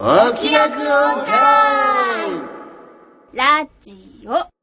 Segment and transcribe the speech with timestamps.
[0.00, 2.48] お気楽オンタイム
[3.32, 4.57] ラジオ。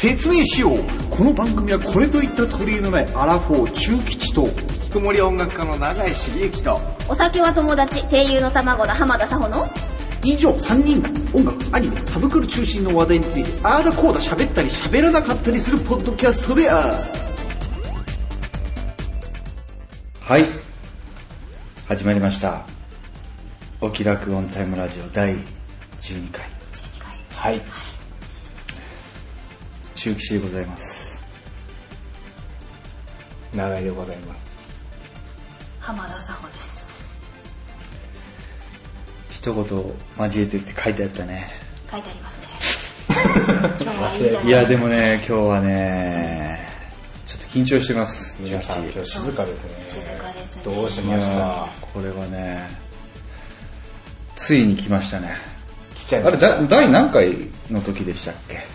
[0.00, 0.78] 説明しよう。
[1.10, 6.80] この番組はこれといった取り柄のないアラフォー中吉と引きこもり音楽家の永井茂之と。
[7.06, 9.68] お酒は友達、声優の卵の浜田さほの。
[10.24, 17.04] 以上3人が音楽アニメサブクル中心の話題についてあーだこうだ喋ったり喋らなかったりするポッドキャストである。
[20.22, 20.46] はい
[21.86, 22.62] 始まりました。
[23.82, 25.34] お気楽オンタイムラジオ第
[25.98, 26.46] 12回。
[27.34, 27.89] はい
[30.02, 31.22] 中吉でございます。
[33.54, 34.80] 永井でございます。
[35.78, 36.86] 浜田さほです。
[39.28, 41.50] 一言交えてって書いてあったね。
[41.90, 42.46] 書いてありますね。
[43.84, 46.66] 今日はいいんじゃないいやでもね今日はね
[47.26, 48.38] ちょっと緊張してます。
[48.38, 49.84] 中皆さん今吉日静かですね。
[49.86, 50.62] 静かですね。
[50.64, 51.30] どうしいました？
[51.36, 52.70] やこれはね
[54.34, 55.36] ついに来ましたね。
[55.94, 56.58] 来ちゃいあれました。
[56.58, 57.36] だ第何回
[57.70, 58.54] の時でしたっけ？
[58.54, 58.69] 第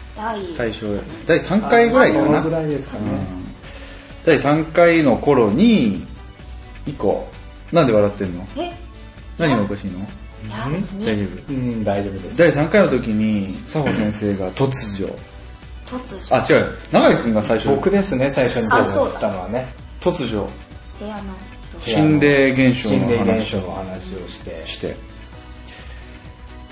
[0.54, 2.26] 最初第3回ぐらいかな。
[2.26, 3.12] そのぐらいですかね。
[3.12, 3.46] うん。
[4.24, 6.06] 第3回の頃に
[6.88, 7.28] 以降
[7.72, 8.48] なんで笑ってんの？
[8.58, 8.72] え、
[9.38, 10.00] 何がおかしいの？
[10.50, 10.82] 大に。
[11.04, 11.54] 丈夫？
[11.54, 12.38] うん大丈夫です。
[12.38, 15.12] 第3回の時に佐保先生が突如。
[15.86, 16.78] 突如、あ違う。
[16.92, 17.70] 永井君が最初。
[17.70, 19.12] 僕ですね最初にあそうだ。
[19.12, 19.68] 手を振ったのはね。
[20.00, 20.48] 突如。
[21.00, 21.34] 部屋の。
[21.82, 24.66] 心霊現象心霊の話現象の話をして。
[24.66, 24.96] して。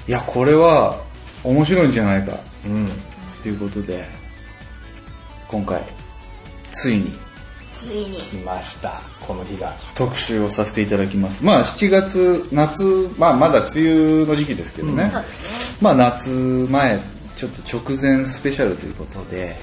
[0.07, 1.01] いやこれは
[1.43, 2.37] 面白いんじゃないか。
[2.65, 2.87] うん
[3.43, 4.05] ということで
[5.47, 5.83] 今回
[6.71, 7.11] ついに
[7.69, 8.17] ついに。
[8.17, 12.83] 来ましたこの日が特集をさせていただきますまあ7月夏
[13.17, 15.77] まあまだ梅雨の時期ですけどね、そうですね。
[15.81, 16.99] まあ夏前
[17.35, 19.55] ちょっと直前スペシャルということで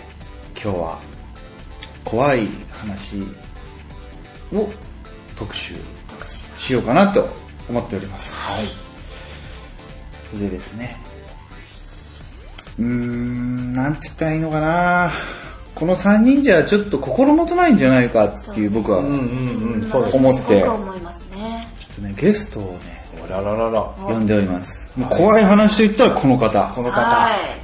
[0.55, 1.01] 今日は
[2.05, 3.23] 怖い話
[4.53, 4.69] を
[5.37, 5.75] 特集。
[6.61, 7.27] しようかなと
[7.69, 11.03] 思っておりますはいでですね
[12.79, 15.13] うーんなんて言ったらいいのかな。
[15.75, 20.61] この3人じゃちょっと心もとないんじゃないかっていう僕はうんうんうんそうです思って。
[20.61, 21.67] すごく思いますね。
[21.79, 23.83] ちょっとねゲストをねおらららら。
[23.83, 24.93] 呼んでおります。
[24.99, 26.73] もう怖い話といったらこの方。
[26.75, 27.61] このは方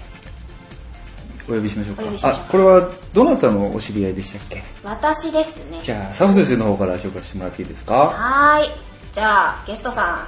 [1.49, 2.29] お呼びしましょうか。
[2.31, 4.59] あこれはどなたのお知り合いでしたっけ？
[4.59, 4.63] い。
[4.83, 5.79] 私ですね。
[5.83, 7.95] じゃあ佐保先生の方から紹介してもらっていいですか？
[7.95, 8.71] はーい。
[9.13, 10.27] じゃあ、ゲストさ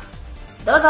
[0.62, 0.88] ん、どうぞ。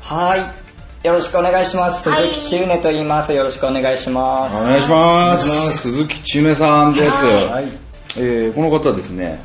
[0.00, 0.65] はい。
[1.06, 2.08] よろしくお願いします。
[2.08, 2.34] はい。
[2.34, 3.32] 鈴木千畝と言います。
[3.32, 4.56] よろしくお願いします。
[4.56, 5.78] お願いします。
[5.78, 7.70] 鈴木千音さんです、はい。
[8.16, 9.40] えーこの方ですね。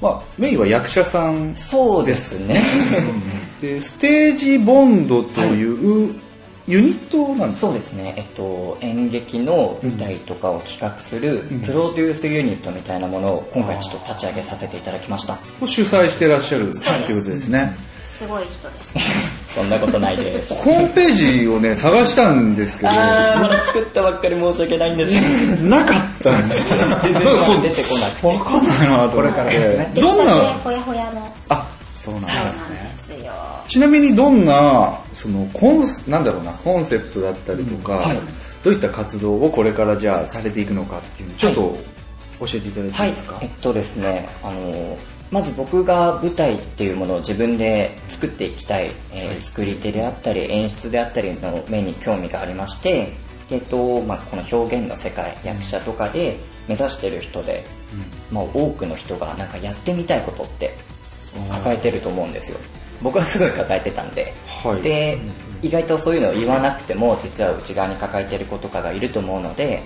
[0.00, 2.62] まあメインは役者さんそうですね。
[3.60, 6.14] でステージボンドという
[6.68, 7.66] ユニットなんですか？
[7.66, 8.14] そうですね。
[8.16, 15.36] えっと、演劇の舞台とかを企画するプロデュースユニットみたいなものを今回ちょっと立ち上げさせていただきました。
[15.60, 17.74] を主催してらっしゃるとそうですいうことですね
[18.22, 18.94] すごい人です。
[19.54, 20.54] そんなことないです。
[20.54, 21.12] ホームペー
[21.42, 25.12] ジをね探したんですけどあー、まだ作ったばっかり申し訳ないんです。
[25.64, 28.26] なかったんですよ全然今出てこなくて。
[28.26, 30.34] わかんないなと思って出来たてどんな？
[30.64, 31.34] ほやほやの。
[31.48, 31.66] あ
[31.98, 33.02] そうなんですね。
[33.68, 38.04] ちなみにどんなそのコンスなんだろうなコンセプトだったりとか、
[38.62, 41.78] どういった活動をこれからじゃあされていくのかっていうちょっと
[42.40, 44.98] 教えていただいてはいいいですか、、えっとですね、あの、
[45.32, 53.08] まず僕が舞台っていうものを自分で作っていきたい、えー作り手であったり演出であったりの面に興味がありまして、
[53.50, 56.38] えっと、まあ、この表現の世界、役者とかで
[56.68, 57.64] 目指してる人で、
[58.30, 60.74] まあ、多くの人がなんかやってみたいことって
[61.50, 62.58] 抱えてると思うんですよ。
[63.02, 64.32] 僕はすごい抱えてたんで、
[64.64, 64.82] はい。
[64.82, 65.18] で、
[65.60, 69.82] 意外とそういうのを言わなくても実は内側に抱えてる子とかがいると思うので、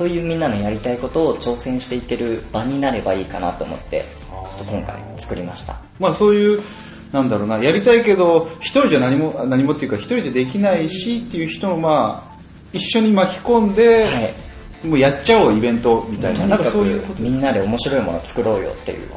[0.00, 5.78] そういうみんなのやりたいことを挑戦していける場になればいいかなと思って、ちょっと今回作りました。
[5.98, 6.62] まあそういう
[7.12, 12.40] なんだろうなやりたいけど一人じゃ何も何もっていうか一人でできないしっていう人をまあ
[12.72, 14.34] 一緒に巻き込んで、はい
[14.88, 19.08] もうやっちゃおうイベントみたいな、なんかそういうことみんなで面白いものを作ろうよっていう。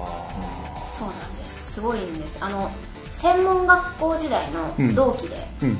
[0.91, 1.71] そうなんです。
[1.75, 2.37] すごいんです。
[2.43, 2.69] あの、
[3.11, 5.77] 専門学校時代の同期で、うん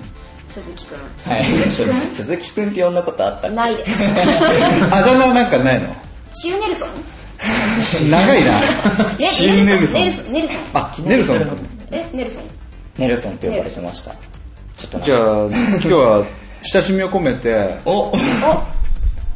[0.54, 0.98] 鈴木くん。
[1.32, 1.44] はい。
[1.44, 2.70] 鈴木くん？
[2.70, 3.92] って呼んだことあったないです。
[4.92, 5.96] あだ名なんかないの？
[6.34, 6.90] シューネルソン
[8.10, 8.66] 長いなね
[9.20, 10.34] シーネルソンネルソン。
[10.34, 10.58] ネルソン。
[10.74, 11.58] あネルソン
[11.92, 12.44] え、ネルソン。
[12.98, 14.12] ネルソンって呼ばれてました。
[14.12, 16.26] ちょっとじゃあ今日は
[16.64, 18.14] 親しみを込めて、およ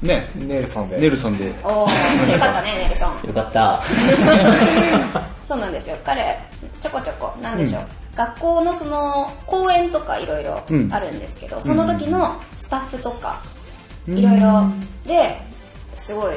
[0.02, 0.98] ね、ネルソンで。
[0.98, 1.52] ネルソンで。
[1.64, 3.82] おーよかったねネルソンかった。
[5.48, 6.38] そうなんですよ彼
[6.82, 7.82] ちょこちょこなんでしょう、
[8.18, 10.94] 学校のその講演とかいろいろうん。
[10.94, 13.40] あるんですけど、その時のスタッフとか
[14.08, 14.64] いろいろ
[15.06, 15.40] で
[15.96, 16.36] すごい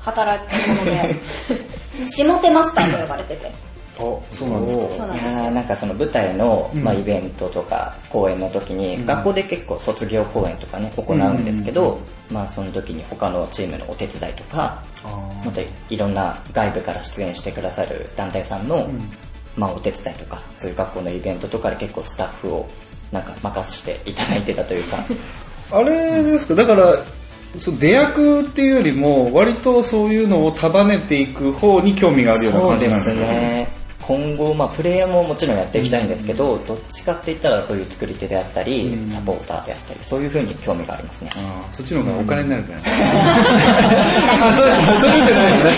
[0.00, 1.16] 働き者で
[2.06, 3.68] 下手マスターと呼ばれてて。
[4.00, 4.94] お、そうなんですか。
[4.94, 11.98] そうなんですいやーなんかその舞台の、まあ、イベントとか公演の時に、学校で結構卒業公演とかね行うんですけど、
[12.30, 14.82] まあその時に他のチームのお手伝いとか
[15.44, 18.88] またいろんな外部から出演してくださる団体さんの、
[19.58, 22.68] まあお手伝いとかそういう学校のイベントとかで結構スタッフを
[23.12, 24.98] なんか任せていただいてたというか。
[25.70, 27.04] あれですか、だから、
[27.58, 33.68] そう出役っていうよりも、割とそういうのを束ねていく方に興味があるような感じなんですね。
[34.08, 41.30] ね今後、まあ、プレイヤーももちろんやっていきたいんですけど、どっちかって言ったらそういう作り手であったり、サポーターであったりそういう風に興味がありますね。
[41.70, 42.84] そっちの方がお金になるからね。
[44.40, 45.70] あ、そうです、そういうじゃないのね。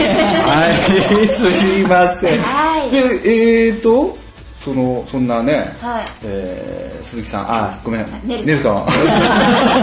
[0.47, 2.41] はい、すいません。
[2.41, 2.91] はい。
[2.91, 4.17] で、えーと、
[4.61, 6.05] その、そんなね、はい。
[6.25, 8.55] えー、鈴木さん、あ、ごめん、ネルソン。
[8.55, 8.87] ルソン。
[8.87, 8.91] あ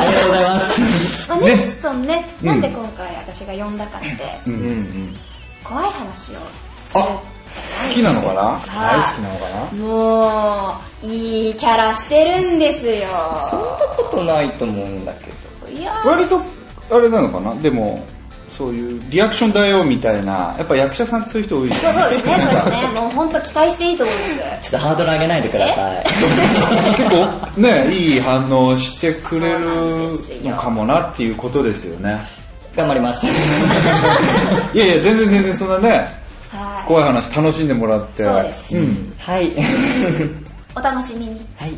[0.08, 2.26] りがとうございますまあ、ネルソンね。
[2.42, 4.08] なんで今回私が呼んだかって、
[4.46, 4.54] うん。
[4.54, 5.16] うんうん。
[5.64, 6.36] 怖い話を
[6.86, 7.02] する。
[7.02, 7.37] あ
[7.88, 8.42] 好きなのかな？
[8.42, 9.86] は大好きなのかな？
[9.86, 13.04] もういいキャラしてるんですよ。
[13.50, 15.32] そんなことないと思うんだけ
[15.66, 15.70] ど。
[15.72, 16.08] いやー。
[16.08, 16.42] 割と、
[16.90, 17.56] あれなのかな？
[17.62, 18.04] でも、
[18.50, 22.88] そういうリアクションだよみたいな、やっぱ役者さんってそういう人多いそうそうですねそうですね。
[22.96, 24.72] もう本当期待していいと思います。
[24.72, 26.06] ちょっとハードル上げないでください。
[26.96, 29.60] 結構ね、いい反応してくれる
[30.44, 32.20] のかもなっていうことですよね。
[32.76, 33.26] 頑張ります。
[34.74, 36.08] いやいや、全然全然そんなね、はい
[36.88, 38.24] 怖い話楽しんでもらって。
[38.24, 39.14] そうですん。
[39.18, 39.52] はい
[40.76, 41.74] お楽しみにはい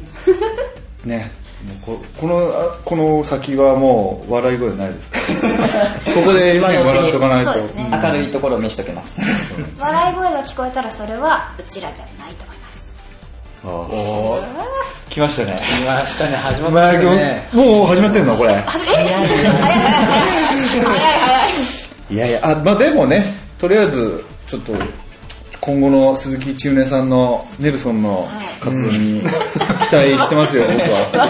[1.05, 1.31] ね。
[1.85, 5.17] もうここの、あこの先はもう笑い声ないですか？
[6.07, 6.13] ら。
[6.15, 7.53] ここで今に笑っとかないと。
[7.53, 9.19] そうですね明るいところを見せときます
[9.79, 12.93] 笑い声が聞こえたらそれはうちらじゃないと思います
[13.65, 14.41] おー、
[15.09, 15.59] 来ましたね。
[15.79, 17.49] 来ましたね、始まっまあたね。
[17.51, 18.51] もう始まってんのこれ。
[18.53, 19.75] え早い早い早い早
[22.11, 24.73] いいやいや、あ、まあでもね、とりあえず、ちょっと、
[25.69, 28.27] 今後の鈴木千畝さんのネルソンの
[28.59, 31.27] 活動に期待してますよ、僕は。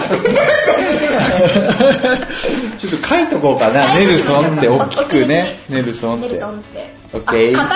[2.78, 6.28] ちょっと書いとこうかな、ネルソンって大きくね、ネルソンって。
[6.28, 6.46] ネルソ。
[6.46, 6.94] ンって。
[7.12, 7.54] オッケー。
[7.54, 7.74] カタカ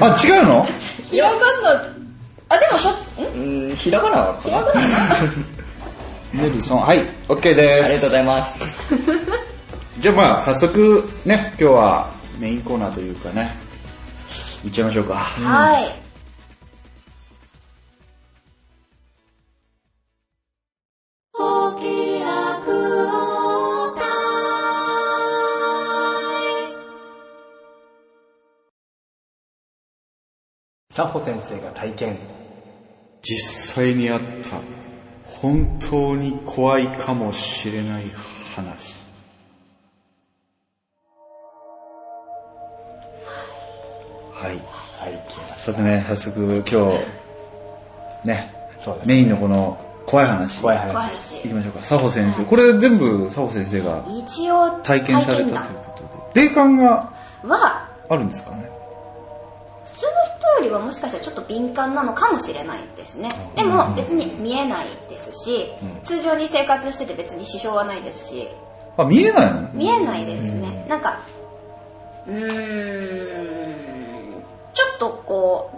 [0.00, 0.14] ナだ。
[0.16, 0.66] あ、違うの？
[1.08, 1.86] ひらがな。
[2.48, 2.94] あでもそん？
[3.68, 4.80] うんひらがなひらがな。
[6.32, 7.86] ネルソン、はい、オッケーです。
[7.86, 8.58] ありがとうございます。
[10.00, 12.08] じゃあまあ、早速ね、今日は
[12.40, 13.54] メインコーナーというかね、
[14.64, 15.16] いっちゃいましょうか。
[15.16, 16.10] はい
[30.92, 32.18] サホ先生が体験。
[33.22, 34.60] 実際にあった
[35.24, 38.04] 本当に怖いかもしれない
[38.54, 38.99] 話
[44.40, 44.56] はい。
[44.98, 45.22] はい、
[45.56, 50.56] さてね早速今日ねそうですメインのこの怖い話。
[50.56, 50.62] た。
[50.62, 50.94] 怖い小話。
[50.94, 51.78] 話いきましょうか。
[51.80, 52.44] 佐穂先生。
[52.44, 55.94] これ全部佐穂先生が一応体験されたという談こ
[56.32, 56.48] とで。
[56.48, 57.12] 霊感が
[57.44, 58.70] はあるんですかね？
[59.84, 63.28] 普通の人よりはもしかしたらちょっと敏感なのかもしれないですね。
[63.54, 65.66] でも別に見えないですし、
[66.02, 68.48] 通常に生活してて別に支障はないですし。
[68.96, 69.68] あ見えないの？
[69.74, 71.20] 見えないですね、なんか
[72.26, 73.59] うーん
[74.74, 75.70] ちょっとこ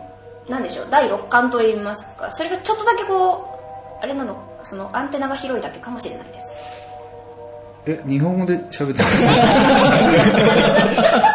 [0.49, 3.59] うなんでしょう第六感といいますかそれがちょっとだけこ
[4.01, 6.53] うあれなのそのアンテナが広いだけかもしれないです。
[7.85, 9.03] え日本語で喋ってる ちょっ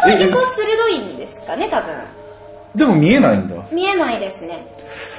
[0.02, 1.94] とだけこう鋭いんですかね多分。
[2.74, 3.54] でも見えないんだ。
[3.70, 4.66] 見えないですね。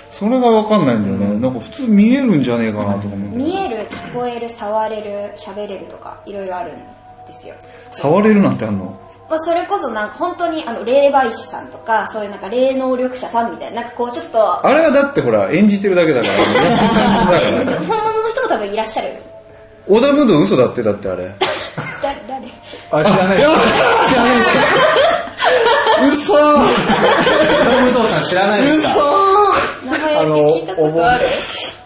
[0.07, 3.37] それがわかんないんだよね、なんか普通見えるんじゃねえかなとか思って。
[3.37, 6.75] 見える聞こえる触れる喋れるとかいろいろあるん
[7.25, 7.55] ですよ。
[7.91, 8.99] 触れるなんてあんの？
[9.29, 16.33] まあ、それこそなんか本当にあの霊媒師さんとかそういうなんか霊能力者さんみたいななんかこうちょっとあれはだってほら演じてるだけだから
[17.77, 19.09] 本物の人も多分いらっしゃる
[19.87, 21.25] 織田ムード嘘だってだってあれ。
[21.27, 21.33] だ
[22.27, 22.51] 誰？
[22.91, 23.49] あ、知らないです。
[24.09, 26.31] 知らないです。
[26.31, 26.37] か 嘘。
[26.37, 26.57] ド
[27.81, 28.93] ムドさん知らないですか？
[29.85, 31.25] 名前聞いたことある。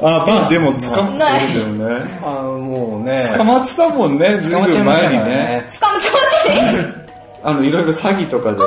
[0.02, 2.06] あまあでも捕まってないそうだよね。
[2.26, 3.34] あの、もうね。
[3.38, 5.66] 捕まってたもんねずいぶん前にね。
[5.70, 7.03] つかむつかまって
[7.44, 8.64] あのいろいろ詐欺とかで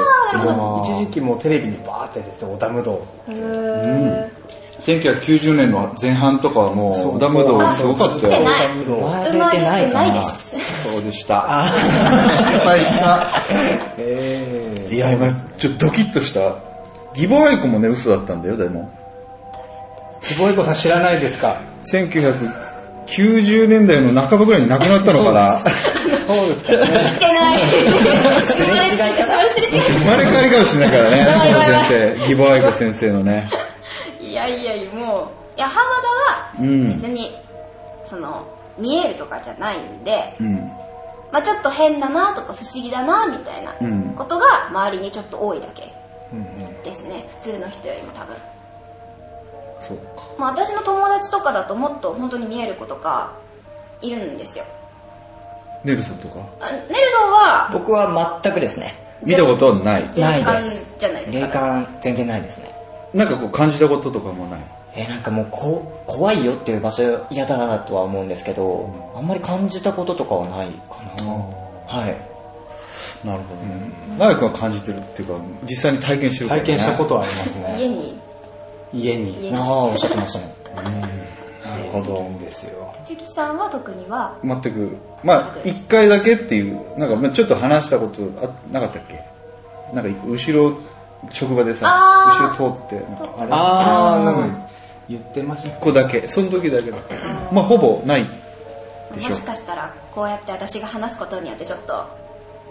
[0.84, 3.06] 一時期もうテレビにバーって出てて、オダムド。
[3.28, 4.46] へー
[4.80, 8.32] 1990年の前半とかはもう、ダム道すごかったよ。
[8.32, 8.44] 生
[8.84, 10.22] 生ままれてないかなで
[10.58, 11.68] すそうでした。
[12.28, 13.42] 失敗した。
[13.98, 15.28] えいや、今、
[15.58, 16.56] ちょっとドキッとした。
[17.14, 18.92] 義母愛子もね、嘘だったんだよ、でも。
[20.22, 25.58] ー、ひぼいこさん知らないですか？1990年代の半ばぐらいに亡くなったのかな？
[26.26, 26.78] そうですかね。
[27.10, 31.16] 来てないすれ違いそれすれ違生まれ変わりかもしれないからね、
[31.88, 32.30] 先生。
[32.30, 33.50] 義母愛子先生のね。
[34.20, 37.34] いいやいやいやもういや浜田はうん別に、
[38.04, 38.46] その
[38.78, 40.56] 見えるとかじゃないんで、うん。
[41.32, 45.92] まあ、ちょっと変だなとか不思議だなみたいなうんことが周りにちょっと多いだけ
[46.32, 48.36] うんうんですね普通の人よりも多分、
[49.80, 50.22] そうか。
[50.38, 53.32] まあ、私の友達とかだともっと本当に見える子とか
[54.02, 54.64] いるんですよ
[55.86, 56.40] ネルソンとか？
[56.60, 58.94] あネルソンは僕は全くですね。
[59.24, 60.10] 見たことはない。
[60.18, 60.84] ないです。
[60.98, 62.74] じゃないです霊か、感全然ないですね。
[63.14, 64.60] なんかこう感じたこととかもない？
[64.96, 71.32] えーなんかもうこ怖いよっていう場所嫌だなとは思うんですけど、あんまり感じたこととかはないかな。
[71.32, 72.16] はい。
[73.26, 73.92] なるほどね。
[74.18, 76.66] ナイ君は感じてるっていうか、実際に体験してるからね。
[76.66, 77.76] 体験したことはありますね。
[77.78, 78.18] 家に
[78.92, 79.44] 家に。
[79.44, 80.54] 家にああ、おっしゃってましたね。
[81.64, 82.22] なるほど。
[82.22, 82.85] んですよ。
[83.06, 84.36] チキさんは特には？
[84.42, 84.96] 全く。
[85.22, 89.24] まあ、一回だけっていう、なんかまあちょっと話したことあなかったっけ？
[89.94, 90.76] なんか後ろ、
[91.30, 93.48] 職場でさ、あ後ろ通って、なんかあれ？
[93.52, 94.50] あー、なん。
[94.50, 94.68] か
[95.08, 95.80] 言ってました一。
[95.80, 97.14] 個だけ、その時だけだった。
[97.52, 98.26] まあ、ほぼない
[99.14, 99.28] でしょ。
[99.28, 102.06] もしかしたらこうやって私が話すことによってちょっと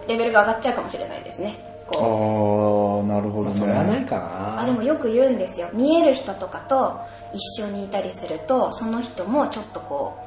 [0.08, 1.56] レベルが上がっちゃうかもしれないですね。
[1.88, 3.06] あこう。
[3.06, 3.56] ー、なるほどね。
[3.56, 4.60] それはないかな。
[4.62, 5.70] あでもよく言うんですよ。
[5.72, 7.00] 見える人とかと
[7.34, 10.25] 一緒にいたりするとその人もちょっとこう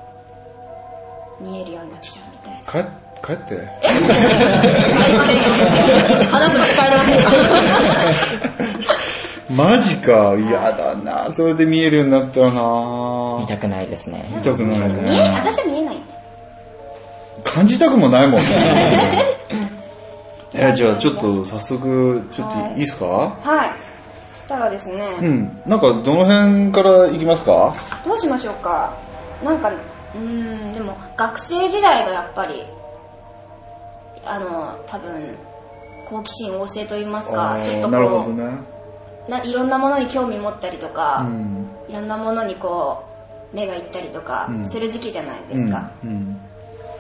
[1.41, 2.91] 見えるようになっちゃうみたいな帰
[3.27, 3.55] 帰って。
[3.55, 3.89] 帰
[5.09, 5.43] りませんよ
[6.31, 7.21] 話すの帰りませんよ
[9.51, 11.33] マジか、嫌だな。
[11.33, 14.31] それで見えるようになったらな見たくないですね。
[14.35, 15.41] 見たくないね。
[15.43, 16.03] 私は見えない
[17.45, 18.47] 感じたくもないもんね。
[20.55, 23.07] え、じゃあちょっと早速、ちょっといいですか？
[23.07, 23.71] はい
[24.35, 25.61] そしたらですね、うん。
[25.67, 27.75] なんかどの辺からいきますか？
[28.05, 28.93] どうしましょうか
[29.43, 29.71] なんか
[30.15, 32.65] うーんでも学生時代がやっぱり
[34.25, 35.37] あの多分
[36.09, 38.79] 好奇心旺盛と言いますかちょっとこうね。
[39.29, 41.69] ないろんなものに興味持ったりとか、うん。
[41.89, 43.05] いろんなものにこ
[43.53, 46.41] う目がいったりとかうんする時期じゃないですか、うん。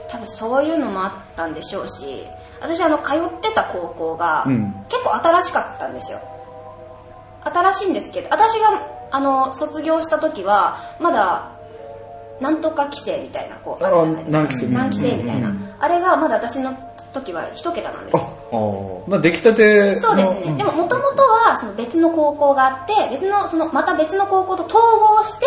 [0.09, 2.25] 多分そういうのもあったんでしょうし
[2.61, 6.21] 私あの通ってた高校がうん結構新しかったんですよ
[7.45, 11.58] 新しいんですけど私があの卒業した時はまだ
[12.41, 14.39] なんとか規制みたいなこうあるじゃないですか。
[14.39, 16.77] あ何期生何期生みたいな、うんあれがまだ私の
[17.13, 18.29] 時は一桁なんですよ。
[18.51, 19.11] おー。
[19.11, 20.01] まあ出来たての。
[20.01, 25.47] そうですね、でももともとはその別の高校があって別のそのまた別の高校と統合して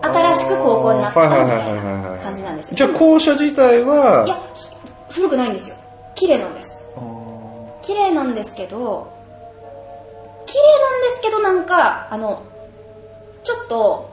[0.00, 2.76] 新しく高校になったみたいな感じなんですよ。
[2.76, 4.24] じゃあ校舎自体は？
[4.26, 4.68] いやひ
[5.10, 5.76] 古くないんですよ。
[6.16, 6.84] 綺麗なんです。
[7.82, 9.12] 綺麗なんですけど
[10.46, 12.42] 綺麗なんですけどなんかあの
[13.44, 14.11] ちょっと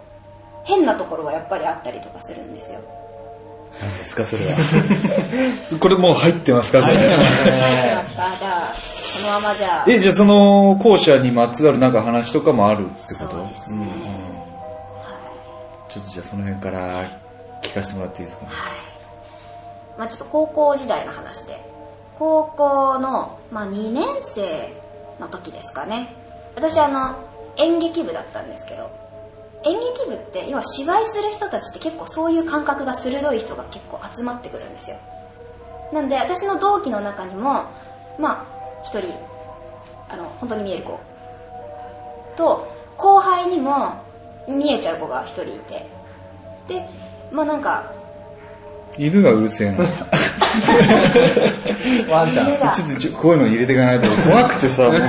[0.70, 2.80] 変なところはやっぱりあったりとかするんですよ。
[3.82, 4.52] 何ですかそれは。
[5.80, 7.38] これもう入ってますか入ってます
[8.16, 8.36] か？
[8.38, 9.86] じゃあそのままじゃあ。
[9.88, 13.32] えじゃあその校舎にまつわるなんか話とかもあるってこと？
[13.32, 13.86] そうですね、
[15.90, 16.90] ちょっとじゃあその辺から
[17.62, 18.46] 聞かせてもらっていいですか？
[18.46, 18.52] ね
[19.98, 21.60] まあ、ちょっと高校時代の話で。
[22.18, 24.74] 高校の、まあ、2年生
[25.22, 26.14] の時ですかね。
[26.56, 27.16] 私あの
[27.58, 28.90] 演劇部だったんですけど
[29.66, 34.98] 演劇部って要は芝居する人たちって結構そういう感覚が鋭い人が結構集まってくるんですよ。
[35.92, 37.66] なんで私の同期の中にも
[38.18, 39.14] まあ一人
[40.08, 41.00] あの本当に見える子。
[42.36, 44.02] と後輩にも
[44.48, 45.86] 見えちゃう子が一人いて。
[46.68, 46.88] で
[47.32, 47.92] まあなんか
[48.98, 49.78] 犬がうるせえな。
[52.10, 52.48] ワンちゃん。
[52.74, 54.08] ちょっとちょこういうの入れていかないと。
[54.30, 54.92] 怖くてさもう。
[54.92, 55.02] 全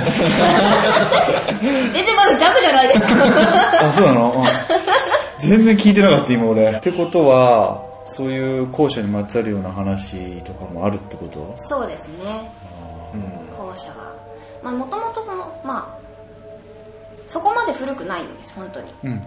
[2.05, 3.07] 然まだジャブじゃないですか。
[3.87, 4.43] あそうなの、うん。
[5.39, 6.71] 全然聞いてなかった今俺。
[6.71, 11.53] ってことはそういう校舎にまつわるような話とかもあるってこと？
[11.57, 12.51] そうですね。
[13.57, 14.13] 校舎が。
[14.63, 16.01] まあもともとそのまあ
[17.27, 18.93] そこまで古くないんです本当に。
[19.03, 19.21] うん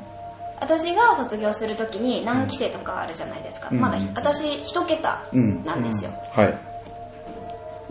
[0.65, 3.81] 私が卒業するときに何期生とかあるじゃないですか、うん。
[3.81, 5.65] まだ私一桁うん。
[5.65, 6.59] なんですよ、はい。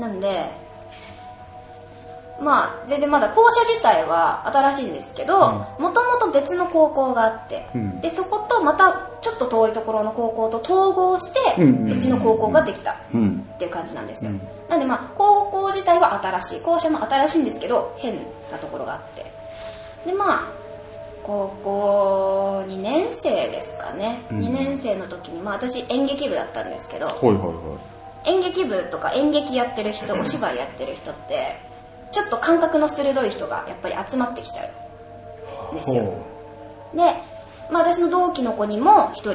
[0.01, 0.49] なんで
[2.41, 5.39] まあ全然まだ校舎自体は新しいんですけど
[5.79, 8.01] もともと別の高校があって、うん。
[8.01, 13.47] でそことまたちょっと遠いところの高校と統合してうんうんうんうちの高校ができたうん。
[13.55, 14.41] っていう感じなんですよ、うん。
[14.67, 16.61] なんでまあ高校自体は新しい。
[16.61, 18.15] 校舎も新しいんですけど変
[18.51, 19.31] なところがあって。
[20.07, 20.62] でまあ
[21.23, 24.39] 高校2年生ですかね、うん。
[24.41, 27.79] 2年生の時に、まあ、私演劇部だったんですけどはいはいは
[28.25, 31.59] 演劇部とか演劇やってる人お芝居やってる人って
[32.11, 34.63] ちょっと感覚の鋭い人がやっぱり集まってきちゃ
[35.71, 36.13] うんですよ。
[36.93, 36.99] で、
[37.71, 39.33] まあ、私の同期の子にも1人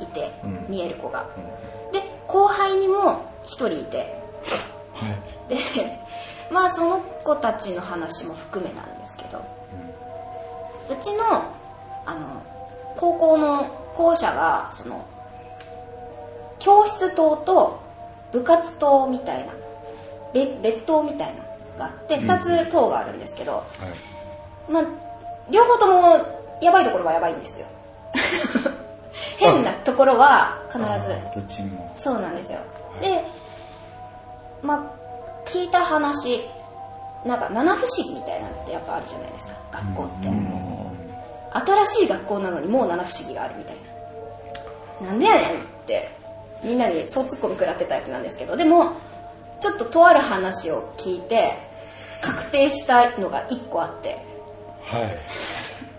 [0.00, 0.66] いて、うん。
[0.68, 1.28] 見える子が、
[1.92, 4.18] で後輩にも1人いて。
[4.94, 5.48] はい。
[5.48, 5.56] で
[6.50, 9.15] まあその子たちの話も含めなんです
[10.90, 11.24] うちの
[12.04, 12.42] あの
[12.96, 13.64] 高校の
[13.94, 15.04] 校舎がその
[16.58, 17.80] 教室棟と
[18.32, 19.52] 部活棟みたいな
[20.32, 23.62] 別別棟みたいなのがあって2つ棟があるんですけど、は
[24.68, 24.72] い。
[24.72, 24.84] まあ
[25.50, 27.66] 両方ともやばいところはやばいんですよ
[29.38, 30.84] 変なところは必ず
[31.34, 31.92] どっちにも。
[31.96, 32.58] そうなんですよ。
[33.00, 33.24] で、
[34.62, 36.40] まあ、聞いた話、
[37.24, 40.28] なんか七不思議みたいなのってやっぱあるじゃないですか、学校って。
[41.64, 43.76] 新しい学校なのにもう七不思議があるみたい
[45.00, 45.08] な。
[45.08, 46.10] なんでやねんって、
[46.64, 48.92] みんなにそうツッコミ食らってたやつなんですけど、でも、
[49.60, 51.58] ちょっととある話を聞いて、
[52.20, 54.18] 確定したのが一個あって、
[54.82, 55.18] はい。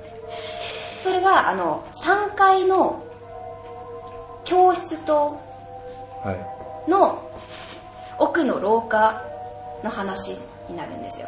[1.04, 3.04] それが、あの、3階の
[4.44, 5.38] 教室と
[6.24, 6.90] はい。
[6.90, 7.22] の
[8.18, 9.24] 奥の廊下
[9.84, 10.38] の話
[10.70, 11.28] になるんですよ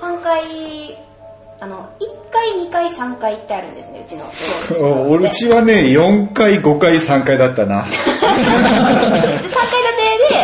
[0.00, 0.96] 3階
[1.62, 4.24] あの1階2階3階ってあるんですねうちの。
[5.14, 7.84] うちはね、4回、5回、3回だったな。
[7.84, 8.00] 3階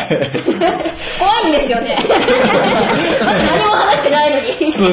[0.07, 0.69] 建てで
[1.19, 1.99] 怖いんですよね。
[3.19, 4.73] まだ何も話してないのに。
[4.73, 4.91] そう、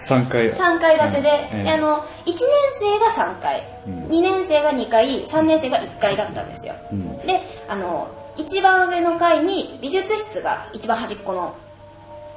[0.00, 0.50] 3回。
[0.50, 2.36] 3階建てで、うんであの1年
[2.78, 4.06] 生が3階、うん。
[4.06, 7.18] 2年生が2階3年生が1階だったんですよ、うん。
[7.26, 7.38] で
[7.68, 11.54] あの一番上の階に美術室が一番端っこの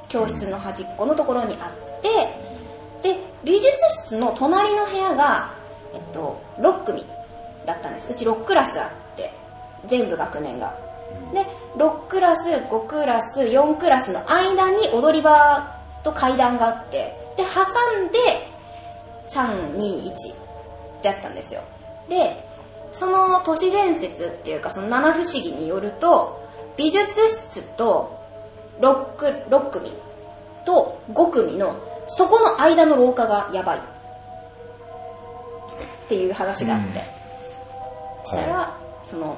[0.08, 2.53] 教室の端っこのところにあって
[3.04, 3.70] で美術
[4.06, 5.52] 室の隣の部屋が、
[5.92, 7.04] えっと、6組
[7.66, 8.10] だったんです。
[8.10, 9.30] うち6クラスあって
[9.86, 10.74] 全部学年が。
[11.34, 11.46] で
[11.76, 18.18] 6クラス5クラス4クラスの間に踊り場と階段があってで挟んで
[19.28, 21.60] 321ってあったんですよ。
[22.08, 22.42] で
[22.92, 26.42] その都市伝説っていうかその七不思議によると
[26.78, 28.18] 美術室と
[28.80, 29.92] 6, 6組
[30.64, 33.78] と5組のそこの間の廊下がやばい。
[33.78, 33.80] っ
[36.08, 37.02] ていう話があって、
[38.24, 39.36] そしたら、その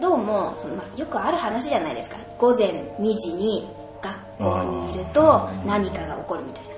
[0.00, 2.16] どうもその、まあ、よくある話じゃないですか。
[2.38, 2.68] 午前
[3.00, 3.68] 2時に
[4.00, 6.70] 学校にいると何かが起こるみたいな。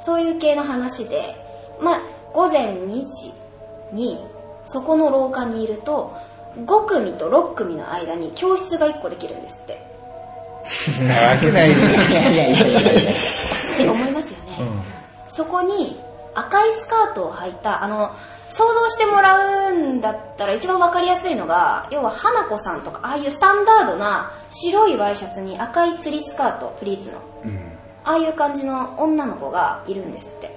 [0.00, 1.34] そういう系の話で、
[1.80, 2.00] まあ、
[2.34, 3.32] 午前2時
[3.92, 4.18] に
[4.64, 6.14] そこの廊下にいると
[6.58, 9.93] 5組と6組の間に教室が1個できるんですって
[11.06, 11.92] なわけないじゃん。
[11.92, 13.12] いやいやいやいやいや。
[13.12, 14.58] って思いますよね、
[15.28, 16.00] そこに
[16.34, 18.14] 赤いスカートを履いたあの
[18.48, 27.58] 想像してもらうんだったら一番わかりやすいのが要は花子さんとかああいうスタンダードな白いワイシャツに赤い釣りスカートプリーツのうん。
[28.04, 30.50] ああいう感じの女の子がいるんですって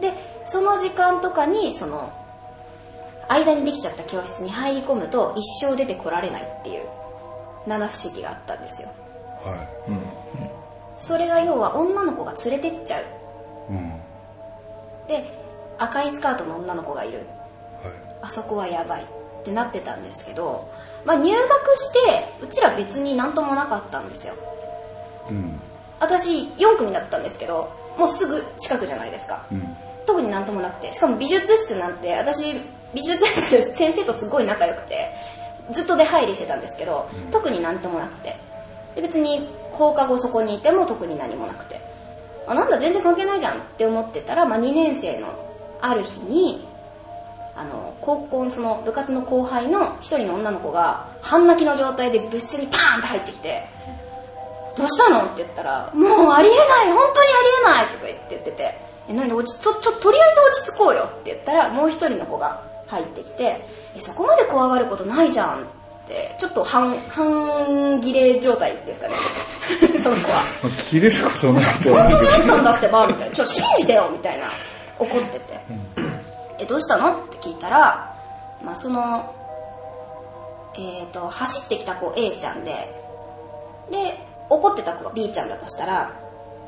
[0.00, 0.12] で
[0.46, 2.12] その時間とかにその
[3.28, 6.82] 間にできちゃった教室に入り込むと一生出てこられないっていう
[7.68, 8.88] 七不思議があったんですよ
[9.44, 9.68] は
[10.98, 13.04] それが要は女の子が連れてっちゃう
[13.72, 13.76] い。
[13.76, 13.92] うん。
[15.06, 15.24] で
[15.78, 17.18] 赤いスカートの女の子がいる
[17.82, 17.92] はい。
[18.22, 19.06] あそこはやばいっ
[19.44, 20.68] てなってたんですけど、
[21.04, 21.46] まあ、入学
[21.78, 24.34] してうちら別になんともなかったんですよ
[25.30, 25.60] うん。
[26.00, 29.76] 私4組だったんですけどもうすぐ近くじゃないですかうん。
[30.04, 32.60] 特になんともなくてしかも美術室なんて私
[32.94, 35.14] 美術室先生とすごい仲良くて
[35.72, 38.36] ずっと出入りしてたんですけど、特になんともなくて。
[38.94, 41.80] で別に放課後そこにいても特に何もなくて。
[42.46, 43.58] あなんだ全然関係ないじゃん。
[43.58, 45.28] って思ってたら、まあ、2年生の
[45.80, 46.66] ある日に
[47.54, 53.66] あの高校のその部活の後輩の一人の女の子が半泣きの状態で部室にパーンって入ってきて
[54.78, 55.24] どうしたの？
[55.24, 57.86] って言ったら、もうありえない、本当にありえない！
[57.88, 58.78] とか言って言ってて、
[59.08, 61.02] え、何落ち、ちょ、ちょ、とりあえず落ち着こうよ！
[61.02, 63.64] って言ったら、もう一人の子が入ってきて、
[63.96, 65.64] え、そこまで怖がることないじゃんっ
[66.06, 69.14] て、ちょっと半、半切れ状態ですかね。
[70.02, 70.42] その子は。
[70.88, 73.36] 切れることないと思うけ本当にあったんだってば、みたいな。
[73.36, 74.46] ちょ、信じてよみたいな。
[74.98, 75.60] 怒ってて。
[76.58, 77.24] え、どうしたの？
[77.24, 78.14] って聞いたら、
[78.64, 79.34] まあ、その、
[80.76, 82.72] えっ、と、走ってきた子 A ちゃんで、
[83.90, 86.10] で、怒ってた子が B ちゃんだとしたら、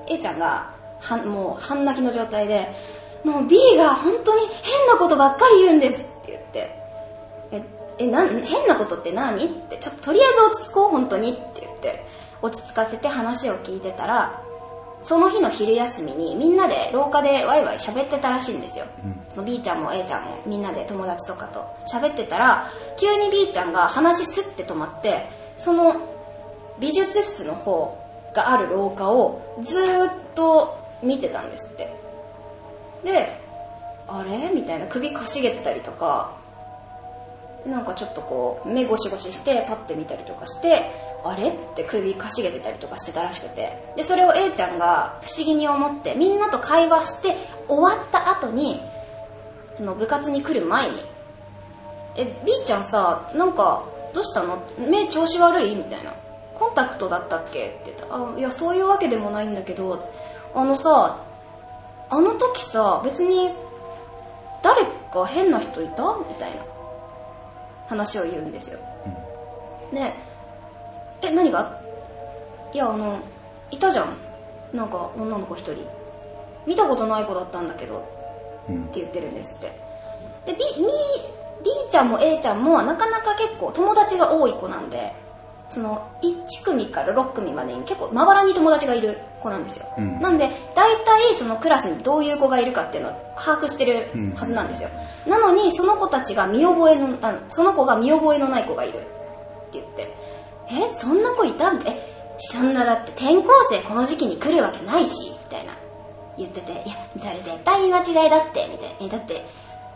[0.07, 2.69] A ちゃんが、はもう半泣きの状態で、
[3.25, 6.77] もう B が本当に変なことばっかり言うんですって言って、
[7.53, 7.63] え、
[7.99, 9.45] え、なん、変なことって何？
[9.45, 11.33] って、ちょっととりあえず落ち着こう、本当に。
[11.33, 12.05] って言って、
[12.43, 14.43] 落ち着かせて話を聞いてたら、
[15.03, 18.85] その日の昼休みにみんなで廊下でワイワイ喋ってたらしいんですよ、
[19.31, 21.65] その B ちゃんも A ちゃんもみんなで友達とかと。
[21.91, 22.67] 喋ってたら
[22.99, 26.07] 急に B ちゃんが話スッて止まってその
[26.79, 27.99] 美術室の方
[28.35, 31.95] がある廊下をずーっと見てたんですって。
[33.03, 33.41] で
[34.11, 34.51] あれ？
[34.55, 34.87] みたいな。
[34.87, 36.39] 首かしげてたりとか。
[37.67, 40.91] なんかちょっとこう目ゴシゴシしてパッて見たりとかして
[41.23, 41.51] あれ？
[41.51, 43.93] って首かしげてたりとかしてたらしくて。
[43.97, 47.37] でそれを A ちゃんが不思議に思ってみんなと会話して
[47.69, 48.81] 終わった後に
[49.77, 51.05] その部活に来る前に
[52.17, 54.63] 「え B ちゃんさなんかどうしたの？
[54.79, 56.15] 目調子悪い?」みたいな
[56.59, 58.07] 「コンタクトだったっけ?」って言った。
[58.17, 60.09] あ「いやそういうわけでもないんだけど。
[60.55, 61.19] あのさ
[62.09, 63.55] あの時さ別に
[64.63, 66.63] 誰か変な人いた?」みたいな
[67.89, 68.79] 話を言うんですよ、
[69.93, 70.15] で
[71.23, 71.79] 「え何が?」
[72.73, 73.19] いやあの
[73.71, 74.17] いたじゃん。
[74.73, 75.85] なんか女の子一人。
[76.67, 77.99] 見たことない子だったんだけど。
[77.99, 78.01] っ
[78.93, 79.73] て言ってるんですって。
[80.47, 80.85] で B, B,
[81.65, 85.13] B ちゃんも A ちゃんもなかなか結構友達が多い子なんで
[85.71, 90.21] その1組から6組までに結構まばらに友達がいる子なんですよ、うん。
[90.21, 94.91] なんで大体そのクラスにどういう子がいるかっていうのを把握してるはずなんですよ、
[95.27, 99.07] なのにその子たちが見覚えのあその子が見覚えのない子がいるって
[99.75, 100.15] 言って
[100.69, 101.73] えそんな子いた？
[101.73, 102.05] みたいなえ
[102.39, 105.73] そんなだって転校生この時期に来るわけないしみたいな。
[106.39, 109.45] 言ってていやそれ絶対見間違いだってみたいなえだって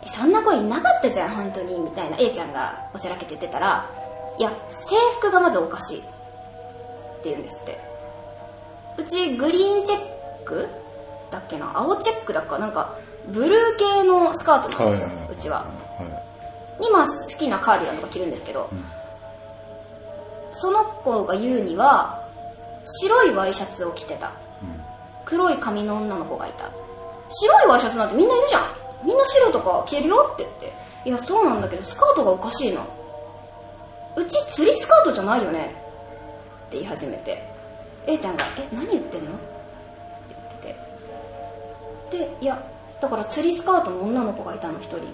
[0.03, 2.17] えそんな子いなかったじゃん本当にみたいな。
[2.19, 3.89] A ちゃんがおちゃらけて言ってたら
[4.37, 5.99] いや制服がまずおかしい。
[5.99, 7.79] って言うんですって。
[8.97, 9.99] うちグリーンチェッ
[10.45, 10.67] ク
[11.31, 11.71] だっけな？
[11.75, 12.59] 青チェックだか？
[12.59, 15.33] なんかブルー系のスカートなんですよ、はいはいはい。
[15.33, 15.57] うちは。
[15.59, 16.21] は
[16.81, 18.69] 今好きなカーディガンとか着るんですけど、
[20.51, 22.29] その子が言うには
[22.83, 24.33] 白いワイシャツを着てた、
[25.25, 26.69] 黒い髪の女の子がいた。
[27.29, 28.63] 白いワイシャツなんてみんないるじゃん。
[29.05, 30.73] みんな白とか着てるよって言って。
[31.09, 32.85] いやそうなんだけどスカートがおかしいの
[34.17, 35.75] うち釣りスカートじゃないよね？
[36.67, 37.53] って言い始めて。
[38.07, 39.45] A ちゃんが「え何言ってんの?」って
[40.29, 40.41] 言っ
[42.11, 42.25] てて。
[42.25, 42.63] でいや
[43.01, 45.05] だから釣りスカートの女の子がいたの一人って。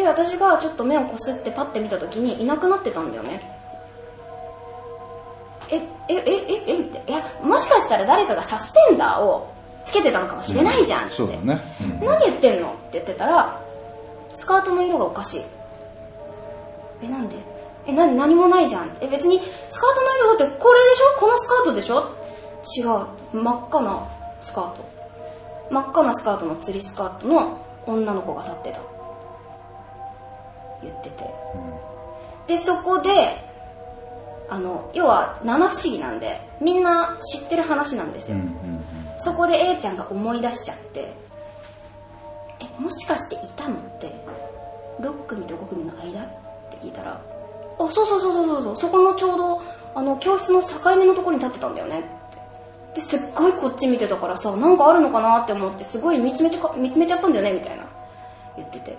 [0.00, 3.40] で私がちょっと目をこすってパッて見た時にいなくなってたんだよね。
[5.70, 7.12] えええええみたいな。
[7.12, 9.52] いやもしかしたら誰かがサスペンダーを
[9.84, 11.60] つけてたのかもしれないじゃんって、そうだね。
[11.80, 12.06] うん。
[12.06, 12.68] 何言ってんの？
[12.68, 13.60] って言ってたら
[14.34, 15.42] スカートの色がおかしい。
[17.02, 17.36] えなんで？
[17.86, 18.96] えな何もないじゃん。
[19.00, 21.20] え別にスカートの色だってこれでしょ？
[21.20, 22.14] このスカートでしょ？
[22.76, 23.38] 違う。
[23.38, 24.08] 真っ赤な
[24.40, 24.84] スカート。
[25.70, 28.80] 真っ赤なスカートの釣りスカートの女の子が立ってた。
[30.82, 31.24] 言ってて。
[32.46, 33.44] でそこで
[34.48, 38.36] あの要は七不思議なんでみんな知ってる話なんですよ、
[39.18, 41.12] そこで A ちゃんが思い出しちゃって
[42.60, 44.14] えもしかしていたのって
[45.00, 46.22] 6組と5組の間？
[46.22, 46.28] っ
[46.70, 47.20] て聞いたら
[47.78, 48.76] あそうそうそうそうそう。
[48.76, 49.62] そこのちょうど
[49.94, 52.00] あの教室の境目のところに立ってたんだよね。
[52.00, 52.02] っ
[52.94, 57.84] てですっごいこっち見てたからさなんかあるのかなって思ってすごい見つめちゃ見つめちゃったんだよねみたいな。
[58.56, 58.96] 言ってて。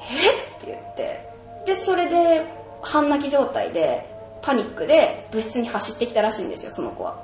[0.00, 1.28] えって言って。
[1.66, 2.46] でそれで
[2.82, 4.08] 半泣き状態で
[4.42, 7.20] パニックで部室に走ってきたらしいんですよその子は。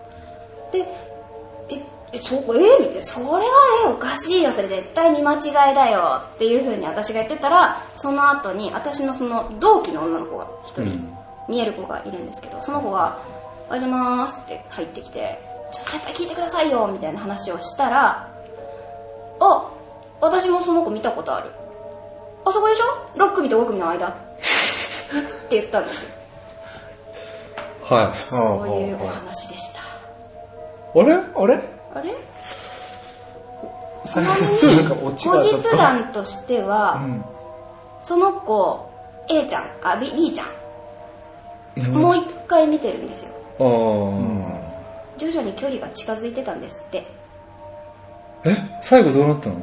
[0.72, 0.80] で
[1.68, 1.80] え
[2.12, 2.78] えそこえ？
[2.80, 3.42] みたいなそれは
[3.86, 11.14] えおかしいよそれ絶対見間違いだよっていう風に私が言ってたらその後に私のその同期の女の子が一人、
[11.48, 13.18] 見える子がいるんですけどその子が
[13.68, 15.40] 「おはようございます」って入ってきて
[15.72, 18.28] 「ちょ先輩聞いてくださいよ」みたいな話をしたら
[19.40, 19.68] 「あ
[20.20, 21.50] 私もその子見たことある
[22.44, 22.84] あそこでしょ
[23.16, 24.12] ？6組と5組の間」っ
[25.48, 26.10] て言ったんですよ。
[27.84, 28.18] はい。
[28.18, 29.80] そういうお話でした。
[30.94, 31.14] あれ？
[31.14, 31.81] あれ？
[31.94, 32.14] あれ？
[34.04, 37.24] ちな後日談としては、ん。
[38.00, 38.90] その子
[39.28, 40.44] A ちゃんあ B, B ちゃ
[41.80, 41.92] ん。
[41.92, 43.32] もう一回見てるんですよ。
[43.60, 43.66] ああ、
[45.18, 47.06] 徐々に距離が近づいてたんですって。
[48.44, 48.56] え？
[48.82, 49.56] 最後どうなったの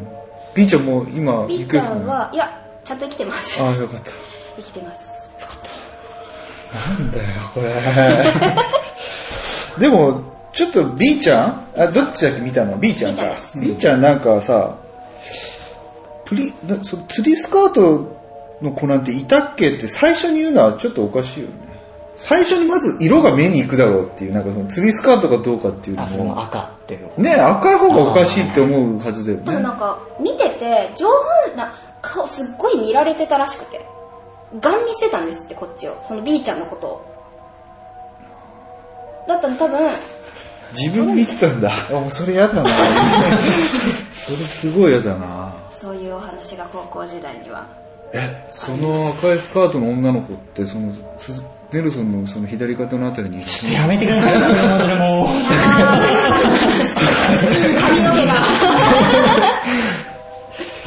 [0.56, 3.62] ?B ちゃんもう今 B ちゃんはいやちゃんと生きてます。
[3.62, 4.12] ああ、よかった。
[4.56, 5.30] 生きてます。
[6.74, 7.70] なんだよ、これ。
[9.80, 10.22] でも、
[10.54, 11.68] ちょっと B ちゃん？
[11.78, 12.42] あ、どっちだっけ？
[12.42, 13.24] 見たの ?B ちゃんか
[13.56, 14.78] B ちゃんなんかさ、
[16.26, 18.18] プリ、なそ釣りスカート
[18.62, 21.54] の子なんていたっけって最初に言うのはちょっとおかしいよね。
[22.18, 26.44] 最初にまず色が目に行くだろうっていう、なんかその釣りスカートがどうかっていうのあ、それもも。
[26.44, 27.22] 赤っていう。
[27.22, 29.46] ね赤い方がおかしいって思うはずだよね。
[29.46, 31.08] でもなんか見てて上
[31.48, 33.86] 半な顔すっごい見られてたらしくて
[34.60, 37.06] ガン見してたんですってこっちをその B ちゃんのことを
[39.28, 39.92] だったら多分
[40.74, 41.72] 自分見てたんだ。
[41.72, 42.66] あ、それやだな。
[44.12, 45.54] それすごいやだな。
[45.72, 47.66] そういうお話が高校時代には
[48.14, 53.48] え、その赤いスカートの女の子って、その、すネルソンのその左肩のあたりにいる。
[53.74, 55.28] やめてください、それもそれも。
[57.80, 58.34] 髪の毛が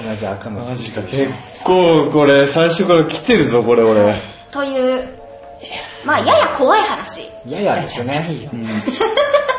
[0.11, 0.65] 同じ赤の。
[0.65, 1.29] マジか、結
[1.63, 4.21] 構これ、最初から来てるぞ、これ俺。
[4.51, 5.22] という
[6.05, 8.49] まあやや怖い話ややですね。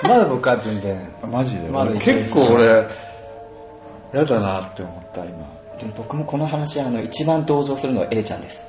[0.04, 1.10] まだ僕は全然。
[1.30, 5.48] マジで、結構俺、やだなって思った、今。
[5.80, 8.66] でも僕もこの話、あの、一番同情するのは A ちゃんです。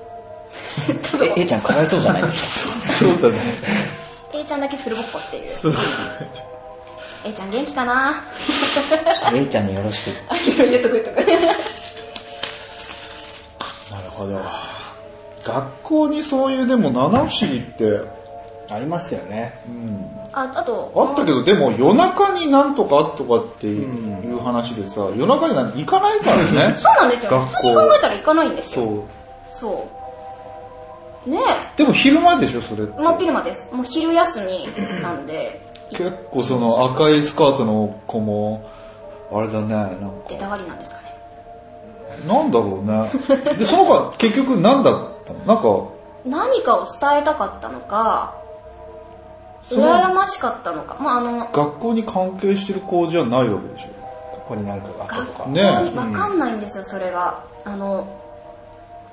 [1.36, 2.92] え A ちゃんかわいそうじゃないですか。
[2.92, 3.34] そうだね。
[4.32, 5.48] A ちゃんだけフルボッコっていう
[7.24, 8.22] A ちゃん元気かな？
[9.34, 10.10] A ちゃんによろしく。
[10.28, 11.16] あいろいろ言っとく言っとく
[13.92, 14.40] なるほど。
[15.44, 18.00] 学校にそういうでも七不思議って、
[18.70, 19.52] ありますよね。
[20.32, 23.84] ああとあったけど、でも夜中になんとかあっとかってい
[24.30, 26.76] う話でさ、夜中になんて行かないからね。
[26.76, 27.30] そうなんですよ。
[27.32, 27.46] 学校。
[27.46, 28.84] 普通に考えたら行かないんですよ。
[28.84, 29.02] そう。
[29.48, 29.88] そ
[31.26, 31.30] う。
[31.30, 31.38] ね
[31.76, 32.94] でも昼間でしょ、それって。
[32.98, 33.72] え真っ昼間です。
[33.72, 34.68] もう昼休み
[35.02, 35.60] なんで。
[35.90, 38.68] 結構その赤いスカートの子も、
[39.32, 41.03] あれだね、なんか、出たがりなんですかね
[42.26, 43.10] なんだろうね。
[43.58, 45.38] で、その子は結局何だったの？
[45.46, 45.90] なんか、
[46.24, 48.34] 何かを伝えたかったのか
[49.70, 53.88] 羨ましかったのかまああの学校に関係してる子じゃないわけでしょ？
[54.32, 55.48] ここになんかがあったとか。
[55.48, 55.62] ね
[55.94, 58.06] わかんないんですよそれがあの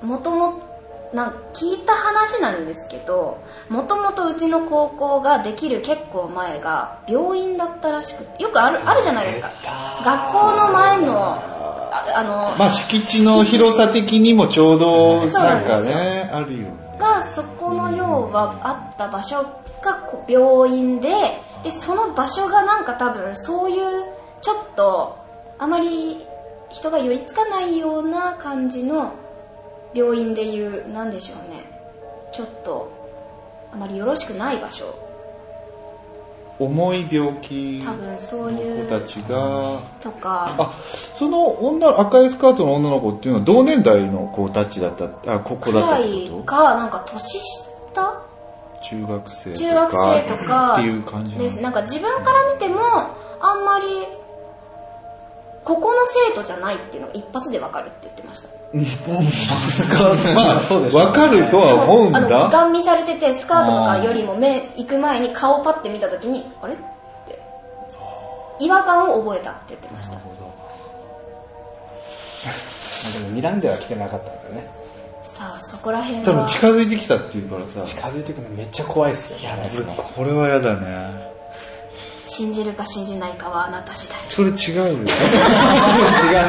[0.02, 0.54] もとも
[1.14, 3.38] なん聞いた話なんですけど
[3.68, 9.50] もともとうちの高校ができる結構前が病院だったらしくてよくあるあるじゃないですか
[10.04, 11.42] 学校の前の
[11.92, 16.82] ああの、まあ敷地の広さ的にもちょうどななんかね、あるよね。
[16.98, 19.42] がそこの要はあった場所
[19.82, 21.10] が病院で
[21.64, 24.04] でその場所がなんか多分そういう
[24.40, 25.18] ちょっと
[25.58, 26.24] あまり
[26.70, 29.12] 人が寄りつかないような感じの
[29.94, 31.70] 病院でいうなんでしょうね。
[32.32, 32.90] ちょっと
[33.72, 34.94] あまりよろしくない場所
[36.64, 40.54] 重い病気多分そういうの子たちが、とか。
[40.58, 40.72] あ、
[41.14, 47.72] その女、赤いスカートの女の子っていうのは同年代の子たちだった、あ、ここくだったらってこいかなんか年下？
[47.94, 48.32] と
[48.82, 49.64] 中学生とか。
[49.64, 50.72] 中学生とか。
[50.74, 52.80] っていう感じですなんか自分から見ても
[53.40, 53.86] あんまり
[55.64, 55.98] ここの？
[56.30, 62.48] 生徒じゃないっていうのが一発でわかるって言ってましたまあ、そうでしょうねわかるとは思うんあのだ。
[62.48, 66.74] ガン見されててスカートとかよりも目行く前に顔パッて見た時にあれ？
[66.74, 66.76] っ
[67.26, 67.38] て
[68.60, 70.20] 違和感を覚えたって言ってましたで
[73.30, 74.70] も睨んでは来てなかったんだよね。
[75.22, 77.84] さあそこら辺多分は近づいてきたっていうからさ。
[77.84, 79.38] 近づいてくるのめっちゃ怖いっすよ。
[79.38, 81.30] いや、俺、これはやだね。
[82.26, 84.98] 信じるか信じないかはあなた次第それ違うよ。
[85.00, 85.06] 違う、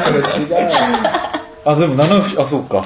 [0.04, 1.43] それ違う。
[1.66, 2.86] あ、でも七不思議、あ、そうか。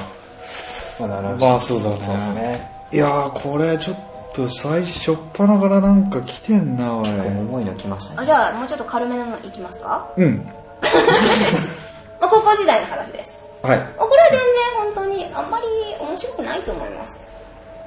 [1.00, 2.70] まあ、なるほどまあそうだねね。
[2.92, 3.96] いやー、これちょっ
[4.34, 7.08] と最初っぱなからなんか来てんな、おい。
[7.08, 8.22] 重いの来ましたね。
[8.22, 10.36] あじゃあもうちょっと軽めなのいきますか、うん。
[12.20, 13.78] まあ、高校時代の話ですはい。
[13.96, 15.66] これは全然本当にあんまり
[16.00, 17.28] 面白くないと思います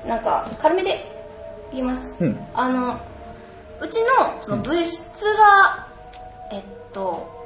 [0.06, 1.06] なんか軽めで
[1.72, 3.00] いきます、うんあの
[3.80, 5.02] うちのその部室
[5.38, 5.88] が、
[6.52, 7.41] えっと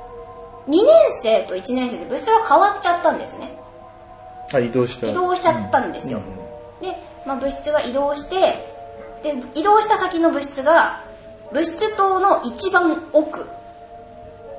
[0.67, 0.86] 2年
[1.21, 3.58] 生と1年生で部室が変わっちゃったんですね。
[4.54, 5.08] あ、移動した。
[5.08, 6.19] 移動しちゃったんですよ、
[6.82, 8.73] で、まあ、部室が移動して
[9.23, 11.04] で移動した先の部室が
[11.51, 13.45] 部室棟の一番奥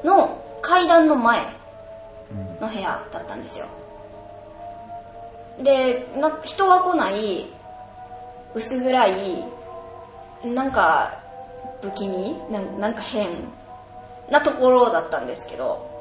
[0.05, 1.41] の階段の前
[2.61, 3.67] の部屋だったんですよ。
[5.59, 7.47] でな人が来ない
[8.55, 9.45] 薄暗い
[10.45, 11.19] なんか
[11.83, 13.29] 不気味なんなんか変
[14.31, 15.96] なところだったんですけど、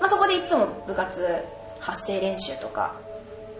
[0.00, 1.44] まあ、そこでいつも部活
[1.80, 2.94] 発声練習とか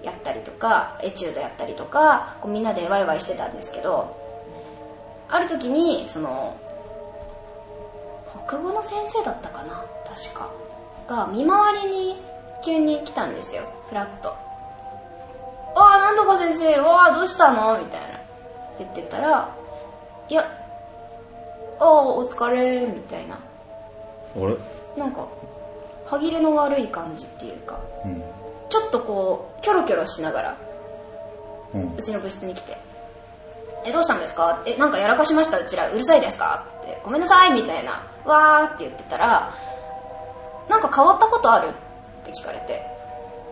[0.03, 4.15] やったりとかエチュードやったりとかこうみんなでワイワイしてたんですけど
[5.31, 6.55] ある時にその
[8.47, 10.51] 国語の先生だったかな確か
[11.09, 12.21] が見回りに
[12.65, 14.31] 急に来たんですよフラッと
[15.77, 18.21] 「ああなんとか先生わあどうしたの?」みたいな
[18.79, 19.49] 言ってたら
[20.29, 20.43] 「いや
[21.79, 23.37] ああお疲れ」みたいな。
[23.37, 23.39] あ
[24.39, 24.57] れ？
[24.97, 25.27] なんか
[26.07, 28.23] 歯切れの悪い感じっていうかうん。
[28.71, 30.57] ちょっとこうキョロキョロしながら
[31.75, 32.03] うんう。
[32.03, 32.77] ちの部室に来て
[33.85, 39.51] 「えどうしたんですか?」って「なんかやらかしましたうちらうるさいですか?」って「ごめんなさい」みたいな「わー」って言ってたら
[40.69, 41.73] 「なんか変わったことある?」っ
[42.25, 42.73] て聞かれて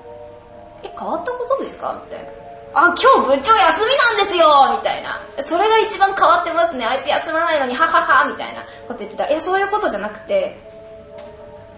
[0.83, 2.31] 「え変わったことですか?」みたいな
[2.75, 5.21] あ、今日部長休みなんですよみたいな。
[5.45, 6.87] それが一番変わってますね。
[6.87, 10.59] あいつ休まないのに、はははみたいなこと言ってたら、いや、そういうことじゃなくて、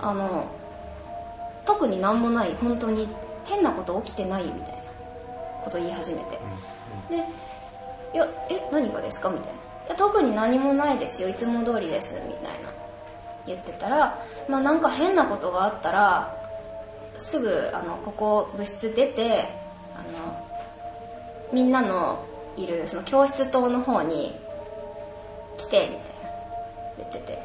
[0.01, 0.45] あの、
[1.65, 3.09] 特になんもない、本当に
[3.45, 4.75] 変なこと起きてないみたいな
[5.65, 6.39] こと言い始めて。
[7.11, 7.17] で、
[8.15, 9.29] いや、え、何がですか？
[9.31, 9.53] みたいな。
[9.53, 9.57] い
[9.91, 11.29] や、特に何もないですよ。
[11.29, 12.15] いつも通りです。
[12.15, 12.71] みたいな。
[13.47, 16.35] 言ってたら、まあなんか変なことがあったら、
[17.17, 19.49] すぐ、あの、ここ部室出て、
[19.95, 20.45] あの、
[21.53, 22.19] みんなの
[22.57, 24.35] いるその教室棟の方に
[25.57, 26.01] 来てみたいな
[26.99, 27.43] 言ってて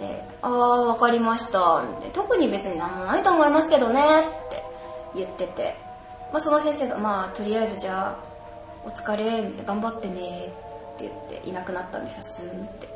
[0.00, 4.00] で「ああ分かりました」特に別に何もないと思いますけどね。
[4.46, 4.64] って
[5.14, 5.76] 言ってて、
[6.32, 8.14] まあ、その先生が「まあとりあえずじゃあ
[8.84, 9.50] お疲れ。
[9.64, 10.52] 頑張ってね」
[10.96, 12.22] って言っていなくなったんですよ。
[12.22, 12.88] スーンって。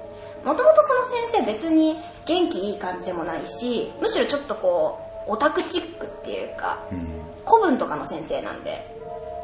[0.44, 7.20] もともとその先生別に元気いい感じでもないしむしろちょっとこうオタクチックっていうか、うん。
[7.44, 8.86] 古文とかの先生なんで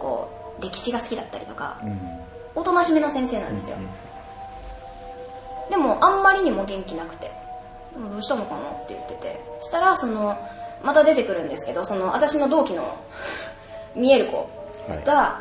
[0.00, 2.20] こう歴史が好きだったりとかうん。
[2.54, 3.76] おとなしめな先生なんですよ、
[5.70, 7.30] でもあんまりにも元気なくて
[7.96, 9.52] 「どうしたのかな?」って言ってて。
[9.62, 10.36] したらその
[10.82, 12.84] また出てくるんですけどその私の同期の
[13.94, 14.48] 見える子
[15.04, 15.40] が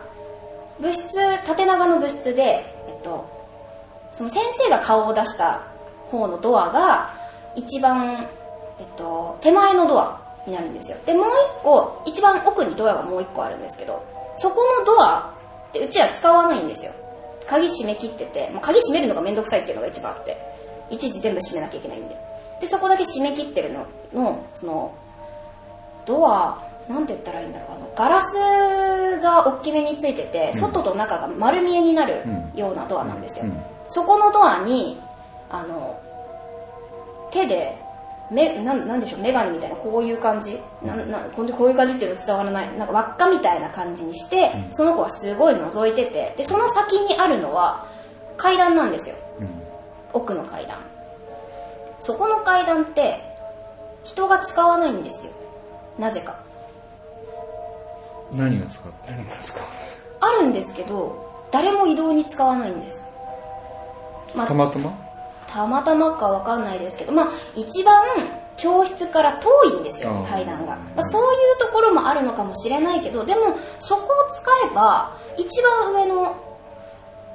[0.80, 3.26] 部室縦長の部室で、えっと、
[4.12, 5.62] その先生が顔を出した
[6.10, 7.14] 方のドアが
[7.56, 8.28] 一番、
[8.80, 10.98] えっと、手前のドアになるんですよ。
[11.06, 14.04] でもう一個一番奥にドアがもう一個あるんですけど
[14.38, 15.34] そこのドア
[15.70, 16.92] ってうちは使わないんですよ。
[17.48, 20.38] 鍵閉め切っててもう鍵閉めるのがめんどくさいっていうのが一番あって
[20.90, 22.31] いちいち全部閉めなきゃいけないんで
[22.62, 23.86] でそこだけ閉め切ってるの。
[24.14, 24.96] のその
[26.06, 27.78] ドアなんて言ったらいいんだろう。
[27.78, 32.24] あのガラスが大きめについてて、外と中が丸見えになる
[32.56, 33.60] ようなドアなんですよ、うん。
[33.88, 35.00] そこのドアに
[35.50, 36.00] あの
[37.32, 37.78] 手で
[38.32, 40.60] めなんなんでしょうメガネみたいなこういう感じ？
[40.84, 42.78] ななこうこういう感じっていうの伝わらない。
[42.78, 46.34] なんか輪っかみたいな感じにして、その子はすごい覗いてて。
[46.38, 47.88] でその先にあるのは
[48.38, 49.16] 階段なんですよ。
[49.40, 49.50] うん。
[50.14, 50.78] 奥の階段
[52.02, 53.24] そこの階段って
[54.04, 55.32] 人が使わないんですよ。
[55.98, 56.36] なぜか。
[58.34, 59.60] 何が使って何ですか
[60.22, 63.04] あるんですけど誰も移動に使わないんです、
[64.34, 64.94] まあたまたま？
[65.48, 68.06] たまたまかわかんないですけど、まあ、一番
[68.56, 76.38] 教室から遠いんですよ階段が、まあ、そういうところもあるのかもしれないけどでもそこを使えば一番上の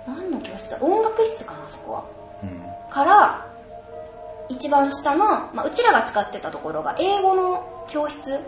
[0.07, 0.79] 何の教室だ？
[0.81, 2.05] 音楽室かなそこは。
[2.43, 2.63] うん。
[2.91, 3.47] から
[4.49, 8.41] 一番下の、まあ、うちらが使ってたところが英語の教室？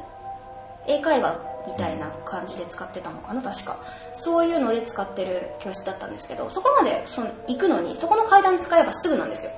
[0.86, 3.78] 英会話みたいな感じで使ってたのかな確か。
[4.14, 9.50] そういうので使ってる教室だったんですけどそこまでその行くのにそこの階段使えばすぐなんですよ、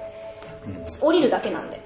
[1.00, 1.80] 降りるだけなんで。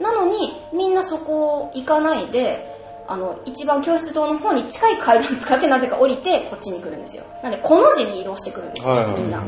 [0.00, 2.66] なのにみんなそこ行かないで
[3.06, 7.24] あの一番教室棟の方に近い階段使ってなぜか降りてこっちに来るんですよ。
[7.42, 9.22] なんでこの字に移動してくるんですよ、はいはいはい。
[9.22, 9.42] みんな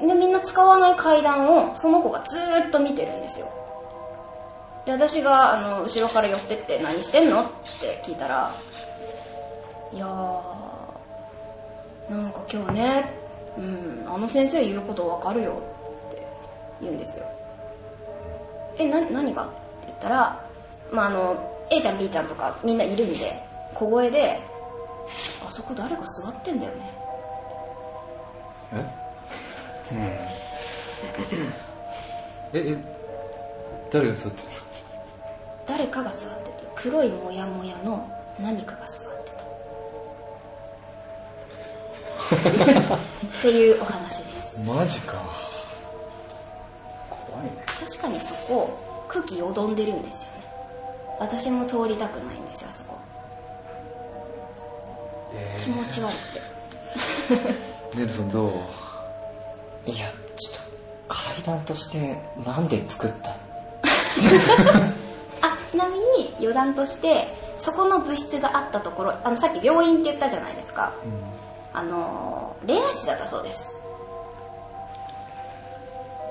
[0.00, 3.48] でみんな使わない階段をその子がずっと見てるんですよ。
[4.86, 7.46] で私があの後ろから寄ってって「何してんの?」っ
[7.80, 8.54] て聞いたら
[9.92, 10.10] 「いやー
[12.10, 13.12] なんか今日ね
[13.58, 15.52] うんあの先生言うことわかるよ」
[16.08, 16.26] って
[16.80, 17.26] 言うんですよ
[18.78, 19.42] えな何が？
[19.44, 19.52] って
[19.88, 20.40] 言ったら、
[20.90, 21.36] まあ、あの
[21.68, 23.42] A ちゃん B ちゃんとかみんないるんで
[23.74, 24.40] 小声で
[25.46, 26.90] 「あそこ誰か座ってんだよね」
[28.74, 28.99] え？
[32.52, 32.76] え
[33.90, 34.48] 誰が座ってる？
[35.66, 38.08] 誰かが座ってた黒いモヤモヤの
[38.40, 39.40] 何かが座ってた。
[42.96, 42.98] っ
[43.42, 45.14] ていうお話ですのマジか。
[47.10, 47.50] 怖いね。
[47.80, 50.44] 確かにそこ空気よどんでるんですよね。
[51.18, 52.96] 私も通りたくないんですよあそこ。
[55.58, 56.40] 気持ち悪くて。
[57.98, 58.52] ネルソンどう？
[59.86, 60.60] いや、ちょっと、
[61.08, 63.30] 階段として、なんで作った
[65.42, 70.92] あちなみに余談としてそこの物質があったところあのさっき病院って言ったじゃないですか、
[71.72, 73.74] あの霊安室だったそうです。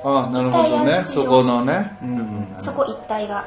[0.03, 1.03] あなるほどね。
[1.03, 1.97] そこのね。
[2.01, 2.55] うんうん。
[2.59, 3.45] そこ一帯が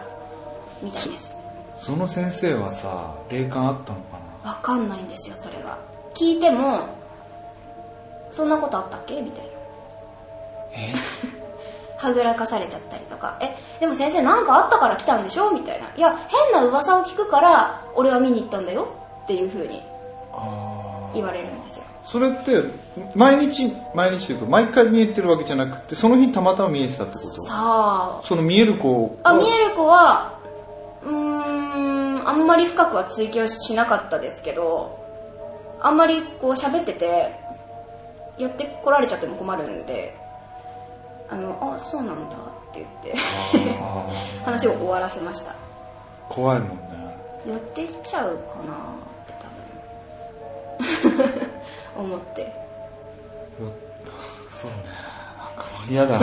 [0.83, 1.33] みたいです。
[1.79, 4.51] その先生はさ霊感あったのかな？
[4.51, 5.79] わかんないんですよそれが。
[6.15, 6.81] 聞いても
[8.31, 9.21] そんなことあったっけ？
[9.23, 9.52] みたいな
[10.75, 10.95] え？
[11.97, 13.39] はぐらかされちゃったりとか。
[13.41, 15.53] えでも先生何かあったから来たんでしょ？
[15.53, 15.95] みたいな。
[15.97, 18.97] いや変な噂を聞くから俺は見に行ったんだよ。
[19.25, 19.83] っていう風に
[20.33, 21.85] あ言われるんですよ。
[22.05, 22.65] それって
[23.15, 27.29] 毎日毎日というか毎回見えてるわけじゃなくてその日たまたま見えてたってこと？
[27.45, 29.31] さあその見える子は？
[29.31, 30.41] あ見える子は
[31.05, 34.99] うんあんまり深くは追求しなかったですけど
[35.81, 37.37] あんまりこう喋ってて
[38.39, 40.17] 寄ってこられちゃっても困るんで
[41.29, 42.41] あのあそうなんだっ
[42.73, 43.23] て言って
[44.45, 45.55] 話を終わらせました
[46.29, 46.77] 怖いもんね。
[47.47, 49.49] 寄ってきちゃうかなって多
[51.99, 52.53] 分思って
[54.51, 54.77] そうね。
[55.39, 56.21] なんか嫌だ。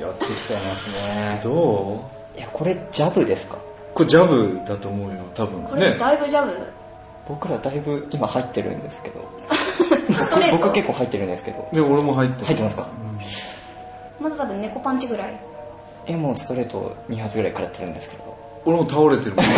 [0.00, 1.40] 寄ってきちゃいますね。
[1.42, 2.04] ど
[2.34, 2.38] う？
[2.38, 3.58] いや、これジャブですか？
[3.94, 5.62] これジャブだと思うよ、多分。
[5.64, 5.98] これね。
[5.98, 6.52] だいぶジャブ、
[7.28, 9.20] 僕らだいぶ今入ってるんですけど。
[10.52, 11.68] 僕結構入ってるんですけど。
[11.72, 12.46] で、俺も入ってる。
[12.46, 12.86] 入ってますか？
[14.20, 15.36] まだ多分猫パンチぐらい
[16.06, 18.36] え、もうストレート2発ぐらい食らってるんですけど。
[18.64, 19.44] 俺も倒れてるもん。
[19.44, 19.50] 猫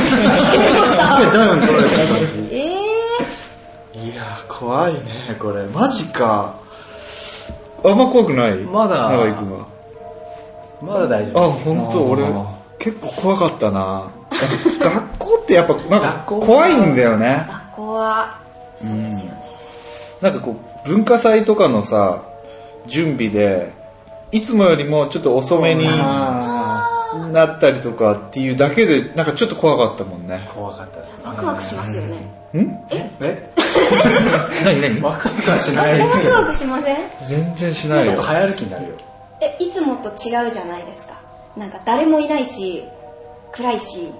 [0.96, 2.48] さんダウン取られてる感じ。
[2.50, 5.00] ええいやー、怖いね、
[5.38, 5.66] これ。
[5.66, 6.54] マジか。
[7.84, 8.56] あんま怖くない？
[8.58, 9.66] まだ長井くんは。
[10.82, 11.52] まだ大丈あ、夫。
[11.52, 12.04] 本当？
[12.10, 12.44] 俺あー、
[12.78, 14.10] 結構怖かったな。
[14.80, 17.46] が学校ってやっぱ、なんか怖いんだよね。
[17.48, 18.40] 学校は
[18.76, 19.13] そうですよね、
[20.24, 22.22] なんかこう、文化祭とかのさ、
[22.86, 23.72] 準備で、
[24.32, 30.48] いつもよりもちょっと遅めにあなったりとかっていうだけで、なんかちょっと怖かったもんね。
[30.54, 31.24] 怖かったですね。
[31.24, 32.16] ワクワクしますよね
[32.54, 32.58] ん？
[32.90, 33.12] え？
[34.64, 35.02] 何何？
[35.02, 36.00] ワクワクはしない。
[36.00, 36.96] ワクワクしません？
[37.28, 38.22] 全然しないよちょっと。
[38.22, 38.90] 早歩きになるよ。
[39.42, 41.20] えいつもと違うじゃないですか
[41.54, 42.82] なんか誰もいないし
[43.52, 44.10] 暗いし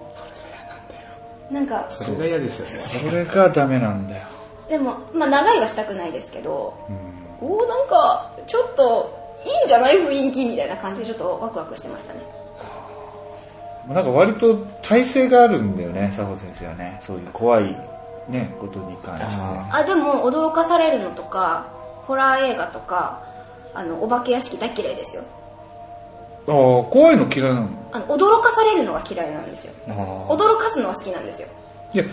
[1.51, 3.09] なんかそれが嫌ですよね。
[3.11, 4.23] それがダメなんだよ。
[4.69, 6.75] でもまあ長いはしたくないですけど、
[7.41, 12.21] おおなんかちょっといいんじゃない雰囲気みたいな感じでちょっとワクワクしてましたね。
[13.89, 16.99] なんか割と体制があるんだよね、佐保先生はね。
[17.01, 17.77] そういう怖い
[18.29, 19.27] ね、ことに関して。
[19.27, 21.67] ああでも驚かされるのとか
[22.07, 23.23] ホラー映画とか
[23.75, 25.23] あのお化け屋敷大嫌いですよ。
[26.47, 27.69] ああ、怖いの嫌いなの？
[27.93, 29.75] あの驚かされるのが嫌いなんですよ。
[29.87, 31.49] 驚かすのは好きなんですよ。
[31.93, 32.05] いや、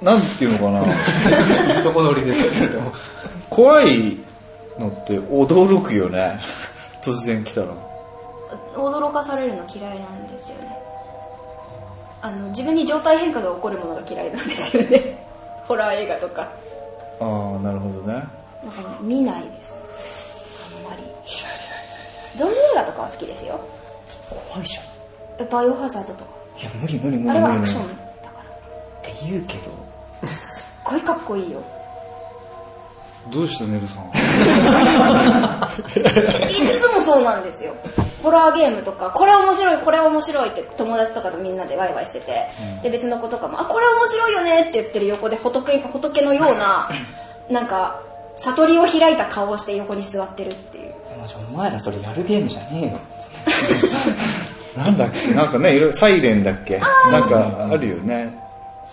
[0.00, 1.82] なんていうのかな。
[1.82, 2.80] とこ取りですけど。
[3.50, 4.16] 怖い
[4.78, 6.40] のって驚くよね。
[7.02, 7.68] 突然来たら。
[8.76, 10.78] 驚かされるの嫌いなんですよね
[12.22, 15.26] あの自分に状態変化が起こるものが嫌いなんですよね
[15.66, 16.42] ホラー映画とか
[17.20, 18.14] ああ、なるほどね。
[18.14, 19.74] なんか見ないです
[20.76, 21.02] あんまり
[22.36, 23.60] ゾンビ映画とかは好きですよ
[24.30, 24.84] 怖いじゃん。
[25.40, 26.30] えバイオハザードとか
[26.60, 28.07] いや、無理無理無理あれはア無理クション
[29.12, 29.70] って言うけど。
[30.28, 31.62] すっごいかっこいいよ
[33.30, 34.08] どうしたネルさん？
[34.08, 34.10] い
[36.80, 37.74] つもそうなんですよ
[38.22, 42.48] ホラーゲームとかこれ面白いこれ面白いって友達とかとみんなでワイワイしてて、
[42.82, 46.88] で別の子とかもあこれ面白いよねって言ってる横で仏仏のような
[47.50, 48.00] なんか
[48.36, 52.98] 悟りを開いた顔をして横に座ってるっていうマジお前らそれやるゲームじゃねえよ。
[54.84, 55.34] なんだっけ？
[55.34, 56.80] なんかね、いろいろサイレンだっけ？
[57.10, 58.38] なんかあるよね。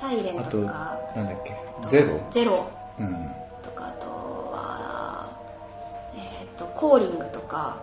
[0.05, 1.55] サイレンあと、とかなんだっけ？
[1.87, 2.19] ゼロ？
[2.31, 2.67] ゼロ。
[2.99, 3.31] うん。
[3.63, 5.29] とかあとは
[6.15, 7.77] えっ、とコーリングとか。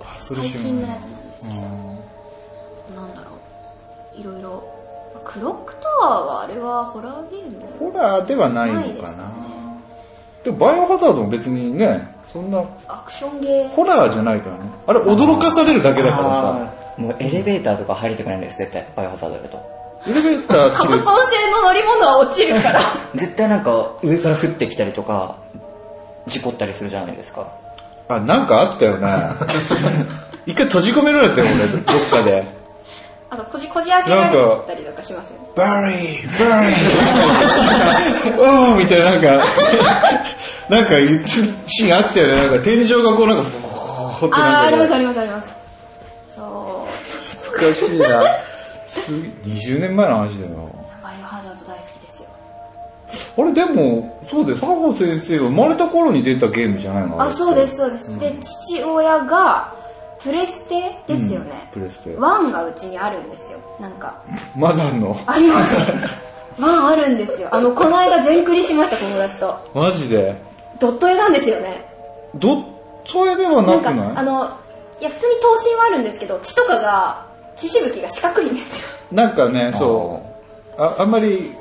[0.00, 1.68] あ、そ最近のやつなんですけど、な
[3.06, 3.32] んだろ
[4.16, 4.20] う。
[4.20, 4.74] いろいろ。
[5.24, 7.90] クロックタワーはあれはホラーゲーム？
[7.92, 9.30] ホラーではないのかな。
[10.42, 13.68] でもバイオハザードも別にね、そんなアクションゲー。
[13.70, 14.70] ホラーじゃないからね。
[14.86, 16.72] あれ驚かされるだけだからさ。
[16.74, 18.86] あーもうエレベーターとか入りたくないんです、絶対。
[18.96, 19.77] バイオハザードやると。
[20.06, 22.80] エレベーターカプって、トン製の乗り物は落ちるから
[23.14, 25.36] 絶対なんか上から降ってきたりとか、
[26.26, 27.46] 事故ったりするじゃないですか。
[28.08, 29.08] あ、なんかあったよね。
[30.46, 32.58] 一回閉じ込められたよ、俺、どっかで。
[33.30, 34.36] あとこじこじ開けられ
[34.66, 39.44] たりとかしますよねバリー、バリー、おーみたいな、なんか、
[40.70, 41.28] なんか言って
[41.66, 42.36] シーンあったよね。
[42.36, 45.54] なんか天井がこうなんか、ふーってああありますありますあります
[46.34, 48.22] そう懐かしいな。
[48.88, 50.70] す20年前の話だよ。
[51.02, 52.28] バイオハザード大好きですよ。
[53.38, 57.22] あれでも、そうだよ、佐保先生が生まれた頃に出たゲームじゃないの？
[57.22, 59.74] あそうですすそうです、で父親が
[60.20, 62.16] プレステですよね、プレステ。
[62.16, 63.58] ワンがうちにあるんですよ。
[63.80, 64.22] なんか。
[64.56, 65.16] まだあんの？
[65.26, 65.76] あります
[66.60, 67.48] ワンあるんですよ。
[67.54, 69.70] あのこの間全クリしました友達と。
[69.74, 70.36] マジで？
[70.80, 71.86] ドット絵なんですよね。
[72.34, 72.64] どっ
[73.06, 74.58] それではなかなんくないあの
[75.00, 77.26] いや普通に頭身はあるんですけど血とかが
[77.60, 78.88] 血しぶきが四角いんですよ。
[79.12, 80.22] なんかね、そ
[80.78, 80.80] う。
[80.80, 81.54] ああんまり、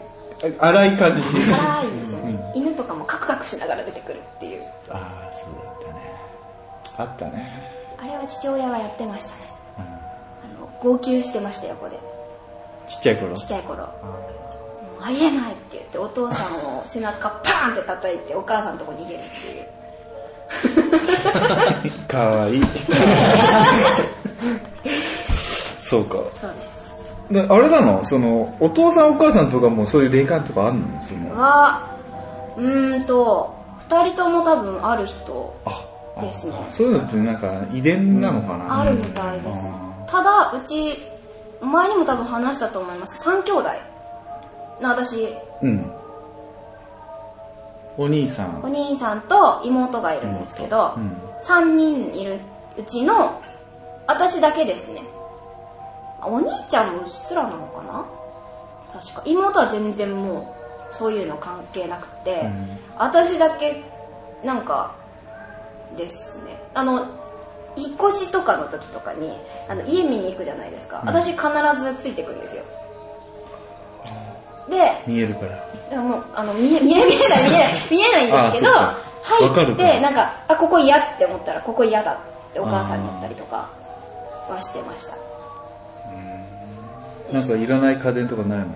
[0.60, 1.24] あ荒い感じ。
[1.24, 4.64] 辛いんですよね、犬とかもカクカクしながら出てくるっていう。
[4.89, 6.02] ああ、そうだったね。
[6.98, 7.72] あったね。
[8.00, 9.36] あれは父親がやってましたね、
[9.78, 9.82] あ
[10.62, 12.00] の号泣してました横で。
[12.88, 13.36] ちっちゃい頃？
[13.36, 13.89] ちっちゃい頃、も
[15.02, 19.68] うありえないって言ってお父さんを背中パーンって叩いてお母さんのとこ逃げるっていう。
[22.08, 22.62] かわいい。
[25.90, 26.16] そうか。
[26.40, 27.34] そうです。
[27.34, 28.06] であれなの？
[28.06, 31.02] そのお父さんお母さんとかもそういう霊感とかあるの？
[31.02, 31.38] その。
[31.38, 31.96] は
[32.58, 33.56] うーんと
[33.90, 35.86] 2人とも多分ある人あ
[36.22, 36.54] ですね。
[36.70, 39.64] そういうのってなんか遺伝なのかな、あるみたいです。
[40.08, 40.98] ただうち
[41.62, 43.28] 前にも多分話したと思います。
[43.28, 43.70] 3兄弟。
[44.82, 45.28] の私。
[45.62, 45.92] うん。
[47.98, 51.18] お兄さおん兄さんと妹がいるんですけど、うん。
[51.44, 52.40] 3人いる
[52.78, 53.42] うちの
[54.06, 55.02] 私だけですね
[56.22, 58.05] お兄ちゃんもうっすらなのかな？
[58.99, 59.22] 確か。
[59.26, 60.55] 妹は全然も
[60.91, 62.80] うそういうの関係なくて、ん。
[62.97, 63.84] 私だけ
[64.43, 64.95] なんか
[65.95, 66.59] ですね。
[66.74, 67.07] あの
[67.76, 69.32] 引っ越しとかの時とかに
[69.70, 71.43] あの家見に行くじゃないですか、私必
[71.82, 72.63] ずついてくるんですよ。
[74.70, 75.70] で見えるから。
[75.89, 78.74] でもあの見え見え見えない見えない見えないんですけど
[79.24, 82.18] 入ってなんかあここ嫌って思ったらここ嫌だっ
[82.53, 83.70] てお母さんに言ったりとか
[84.49, 85.15] はしてました
[87.32, 88.66] なんかいらない家電とかないの？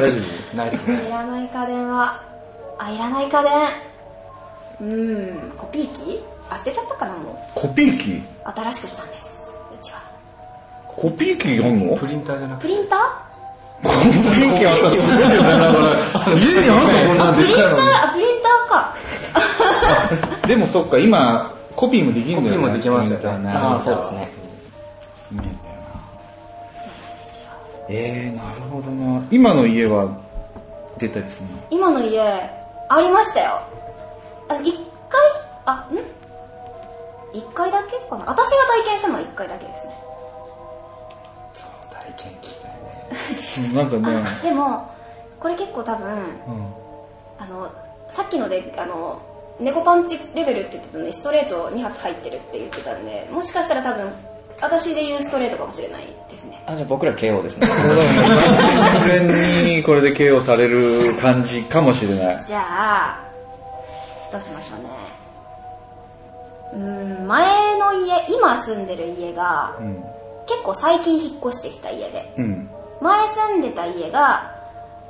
[0.00, 0.20] 大丈
[0.54, 1.06] ナイスね。
[1.06, 2.22] いらない家電は
[2.78, 3.52] あいらない家電。
[4.80, 6.24] うーんコピー機？
[6.50, 7.36] あ捨てちゃったかなもう。
[7.54, 8.22] 夫コピー機？
[8.44, 9.40] 新しくしたんです。
[9.80, 9.98] うちは。
[10.88, 11.94] コピー機あんの？
[11.96, 12.68] プリンターじゃなくて。
[12.68, 13.00] プリンター？
[13.82, 18.94] コピー機あったらすごいよねだから家にあんのこんなんプリンタープリンターか。
[20.48, 22.62] でもそっか今コピーもできるんだよね。
[22.68, 23.50] コピーもできますよね。
[23.52, 24.28] ああ、そうですね。
[27.88, 29.26] えー、なるほどな。
[29.30, 30.16] 今の家は
[30.98, 31.56] 出たりするの？
[31.70, 32.20] 今の家
[32.88, 33.60] ありましたよ。
[34.48, 34.72] あ一
[35.08, 35.20] 回？
[35.66, 35.98] あん？
[37.36, 38.24] 一回だけかな？
[38.26, 39.94] 私が体験したのは一回だけですね。
[41.92, 43.08] 体験聞きたいね。
[43.68, 43.96] う んなんか
[44.42, 44.48] ね。
[44.48, 44.88] でも
[45.40, 46.74] これ結構多分うん。
[47.38, 47.68] あの
[48.10, 49.20] さっきのであの
[49.60, 54.12] 猫パンチレベルって言ってたのにストレート2発入ってるって言ってたんでもしかしたら多分
[54.60, 56.62] 私で言うストレートかもしれないですね。
[56.66, 57.66] あ、じゃあ僕ら KO ですね。
[57.66, 62.44] 完全にこれで KO される感じかもしれない。
[62.44, 63.24] じゃあ
[64.32, 64.88] どうしましょうね。
[66.74, 70.04] うーん前の家今住んでる家がうん。
[70.46, 72.34] 結構最近引っ越してきた家で。
[72.36, 72.68] うん。
[73.00, 74.54] 前住んでた家が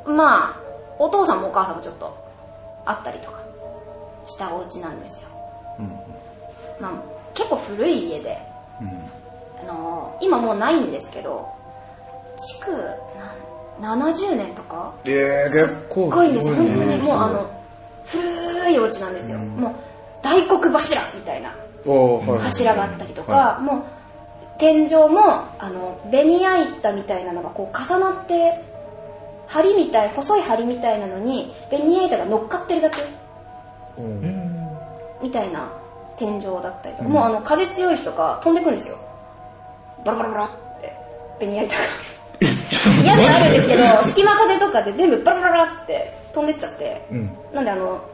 [0.07, 0.57] まあ
[0.99, 2.16] お父さんもお母さんもちょっと
[2.84, 3.40] あったりとか
[4.26, 5.28] したお家なんですよ、
[6.80, 6.92] まあ、
[7.34, 8.54] 結構古い家で、あ
[9.65, 11.49] のー今もうないんですけど
[12.61, 12.71] 築
[13.81, 14.95] な70年とか？
[15.07, 16.47] えー、結構すごいんです。
[16.47, 17.65] よ本当にもうあの
[18.07, 19.75] 古いお家なんですよ、もう
[20.23, 21.55] 大黒柱みたいな
[22.41, 23.85] 柱があったりとか、はもう
[24.59, 25.21] 天井も
[25.59, 28.62] あのベニヤ板みたいなのがこう重なって
[29.49, 32.99] 梁みたい細い梁みたいなのにベニヤ板が乗っかってるだけ。
[35.23, 35.71] みたいな
[36.19, 38.99] 天井だったりとか、もうあの風強い日とか飛んでくんですよ
[40.05, 40.49] バラバラバラっ
[40.81, 40.93] て
[41.41, 41.83] ベニヤ板が
[43.05, 47.31] 屋根あるんですけど隙間風とかで全部バラバラバラって飛んでっちゃって、うん。
[47.55, 48.05] なんであの、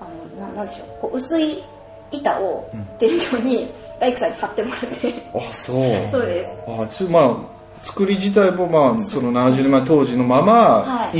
[0.00, 0.08] あ
[0.40, 1.62] の、ななんでしょう、こう薄い
[2.10, 3.12] 板を天井
[3.44, 6.08] に大工さんに貼ってもらって、あそう。
[6.10, 6.50] そうです。
[6.66, 10.52] あちょまあ作り自体もまあその70年前当時のまま、
[10.82, 11.18] はい。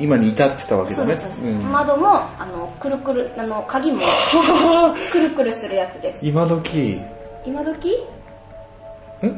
[0.00, 1.14] 今に至ってたわけだね。
[1.14, 1.58] そうん。
[1.70, 4.02] 窓も、あの、くるくる、あの、鍵も、
[5.12, 6.20] くるくるするやつです。
[6.22, 7.00] 今時？
[7.44, 8.02] 今時？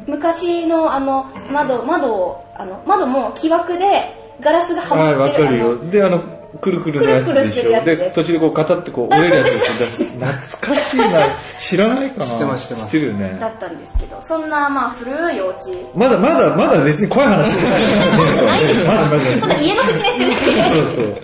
[0.06, 5.44] 昔のあの、窓、窓を、あの、窓も木枠でガラスがははいわまってる。
[5.44, 5.78] かるよ。
[5.90, 11.36] であのくるくるのやつくるくるですしょで途中でこう片ってこう折れるやつですよ懐かしいな。
[11.58, 12.26] 知らないかな。
[12.26, 12.86] 知ってます知ってます。
[12.86, 15.86] 知ってるよあのだねったんですけど、そんな、まあ、古いお家。
[15.94, 17.52] まだまだまだ別に怖い話。
[17.52, 18.86] してないです。
[18.86, 19.40] まだまだ。
[19.40, 21.16] ただ家の説明してるそうそう。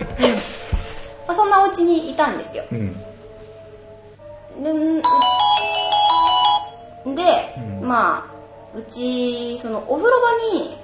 [1.27, 2.63] まあ、そんなお家にいたんですよ。
[2.71, 2.95] うん。
[7.11, 7.15] ん。
[7.15, 7.23] で、
[7.81, 8.36] まあ
[8.75, 10.77] うちそのお風呂場に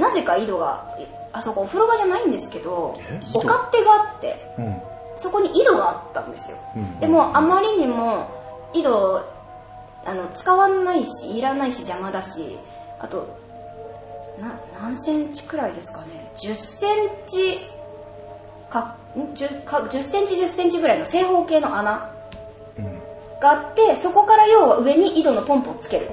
[0.00, 0.96] なぜか井戸が
[1.32, 2.98] あそこお風呂場じゃないんですけど
[3.34, 4.76] お勝手があってうん。
[5.16, 7.00] そこに井戸があったんですよ、うん。
[7.00, 8.28] でもあまりにも
[8.72, 9.24] 井戸
[10.04, 12.58] あの使わないしいらないし邪魔だし
[12.98, 13.38] あと
[14.40, 16.32] な何センチくらいですかね。
[16.36, 17.58] 10センチ
[18.70, 22.10] かん？10, か10センチ10センチぐらいの正方形の穴
[23.40, 26.10] があってそこから要は上に井戸のポンプをつける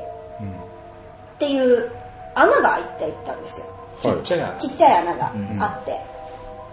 [1.40, 1.90] っていう
[2.36, 3.66] 穴が開いていったんですよ。
[4.04, 4.18] はい。
[4.18, 5.32] ちっちゃいやちっちゃい穴が
[5.62, 5.98] あって、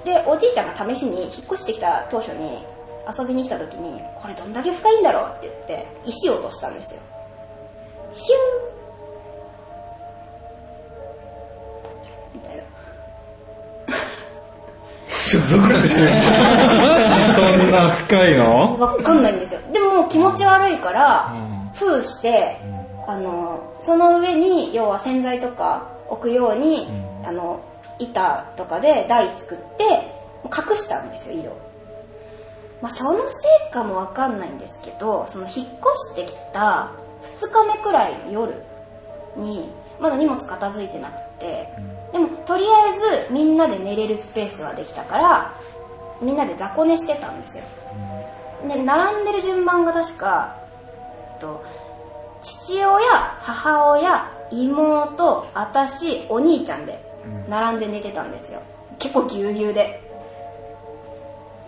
[0.05, 2.65] でおじいちゃんが試しに引っ越してきた当初に
[3.09, 7.01] 遊びに来た時にこれどんだけ深いんだろうって言って石を落としたんですよ。
[8.15, 12.63] ヒューみたいな。
[15.29, 16.09] ちょっとゾクッとしてる
[17.35, 18.81] そんな深いの？
[18.81, 19.61] わかんないんですよ。
[19.73, 21.33] でも気持ち悪いから、
[21.75, 22.61] 封して
[23.07, 26.89] あのその上に要は洗剤とか置くように、
[27.25, 27.65] あの
[27.99, 30.13] 板とかで台作って
[30.45, 31.67] 隠したんですよ井戸
[32.83, 35.67] まあ、そのせいかもわかんないんですけどその引っ越
[36.13, 36.93] してきた
[37.25, 38.63] 2日目くらいの夜
[39.37, 41.69] にまだ荷物片付いてなくて、
[42.13, 45.61] でもとりあえずみんなで寝れるスペースはできたから
[46.21, 47.65] みんなで雑魚寝してたんですよ。
[48.69, 50.57] で並んでる順番が確か
[51.35, 51.65] えっと
[52.47, 52.89] 父親
[53.41, 57.05] 母親妹私お兄ちゃんで
[57.49, 58.61] 並んで寝てたんですよ。
[59.01, 60.01] 結構ぎゅうぎゅうで。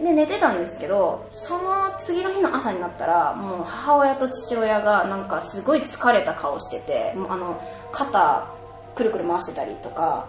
[0.01, 7.61] で寝てたんですけどその次の日の朝になったらもう母親と父親がなんかすごい疲れた顔しててもうあの
[7.91, 8.47] 肩
[8.95, 10.29] くるくる回してたりとか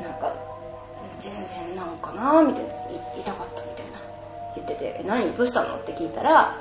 [0.00, 0.32] なんか
[1.18, 2.74] 全然なんかなみたいない
[3.18, 3.98] 痛かったみたいな
[4.54, 5.32] 言ってて「え何？
[5.36, 6.54] どうしたの?」って聞いたら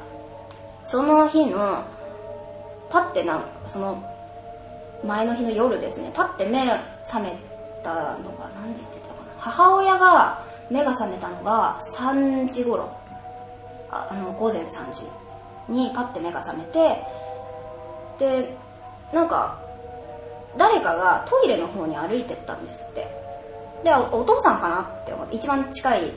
[0.81, 1.83] その日の
[2.89, 4.03] パッてなその
[5.03, 6.11] 前の日の夜ですね。
[6.13, 6.65] パッて目
[7.03, 7.38] 覚め
[7.83, 9.31] たのが何時って言ったかな。
[9.38, 12.95] 母親が目が覚めたのが3時頃。
[13.89, 15.05] ああの午前3時
[15.69, 17.03] にパッて目が覚めて
[18.19, 18.53] で
[19.13, 19.61] なんか
[20.57, 23.07] 誰かがトイレの方に歩いてったんですって。
[23.83, 26.11] でお父さんかなって思って一番近い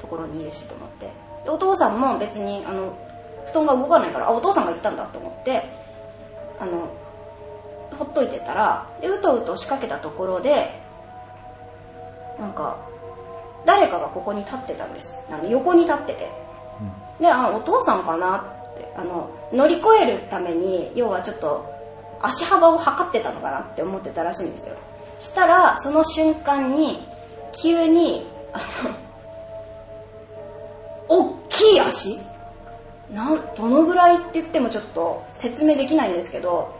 [0.00, 1.10] ところにいるしと思って。
[1.46, 2.96] お父さんも別にあの
[3.46, 5.81] 布団が動かないからあお父さんが行ったんだと思って
[6.62, 6.88] あの
[7.98, 10.80] ほっといてたらでうとうと仕掛けたところで
[12.38, 12.78] なんか
[13.66, 15.14] 誰かがここに立ってたんです。
[15.28, 16.30] あの横に立ってて、
[17.20, 18.38] であお父さんかな
[18.74, 21.70] ってあの乗り越えるために要はちょっと
[22.20, 24.76] 足幅を測ってたのかなって思ってたらしいんですよ。
[25.20, 27.06] したらその瞬間に
[27.60, 28.94] 急にあの
[31.08, 32.18] 大きい足
[33.12, 36.74] なんどのぐらいって言ってもちょっと説明できないんですけど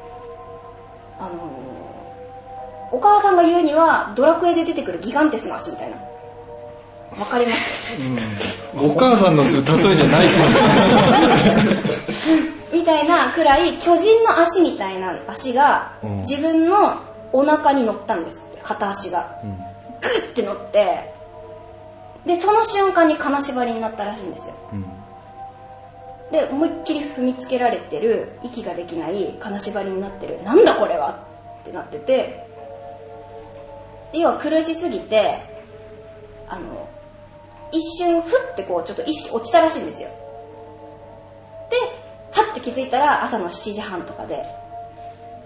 [1.19, 1.31] あの
[2.91, 5.97] お母さんが言うにはドラクエで出てくるギガンテスの足みたいな。
[7.19, 7.95] わかります
[8.75, 10.27] お母さんの例えじゃない
[12.73, 16.21] みたいなくらい巨人の足みたいな足がうん。
[16.21, 17.01] 自分の
[17.35, 19.27] お腹に乗ったんです片足が。
[20.01, 21.13] グッて乗って
[22.25, 24.55] でその瞬間に金縛りになったらしいんですよ
[26.33, 30.43] で思いっきり踏みつけられてる息ができない金縛りになってる。
[30.43, 31.25] なんだこれは？
[31.61, 32.51] ってなってて。
[34.15, 35.39] 要は苦しすぎて
[36.49, 36.89] あの
[37.71, 40.09] 一瞬ふってこうちょっと意識落ちたらしいんですよ。
[41.71, 41.77] で
[42.33, 44.45] はって気づいたら朝の7時半とかで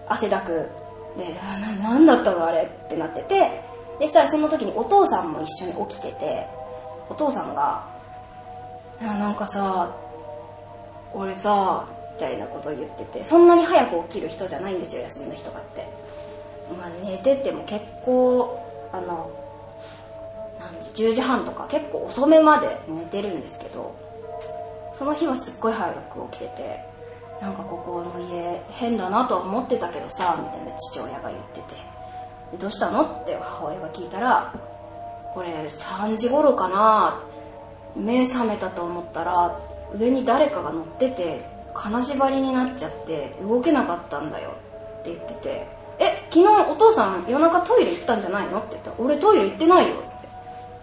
[0.08, 0.68] 汗だく
[1.16, 2.62] であななんだったのあれ？
[2.62, 3.64] ってなってて。
[3.98, 6.46] でしたらその時にお父さんも一緒に起きてて
[7.08, 7.82] お父さんが
[9.00, 9.96] 「なんかさ
[11.16, 15.86] 俺さ」みたいなことを言っててそんなに早く起きる人じゃないんですよ休みの日とかって、
[16.78, 18.62] まあ、寝てても結構
[18.92, 19.30] あの
[20.58, 23.94] 何時10時半とか結構遅めまで寝てるんですけど
[24.98, 26.80] その日はすっごい早く起きてて
[27.42, 31.96] なんかここの家変だなとは思ってたけどさみたいな父親が言ってて。
[32.60, 34.54] どうしたのって母親が聞いたら
[35.34, 37.20] これ3時頃かな
[37.96, 39.58] 目覚めたと思ったら
[39.94, 44.50] 上に誰かが乗ってて金縛りになっちゃって動けなかったんだよ。
[45.00, 45.68] って言ってて
[45.98, 48.58] え昨日お父さん夜中トイレ行ったんじゃないの？
[48.58, 48.90] って言った。
[48.90, 49.94] ら俺トイレ行ってないよ。
[49.94, 50.28] って。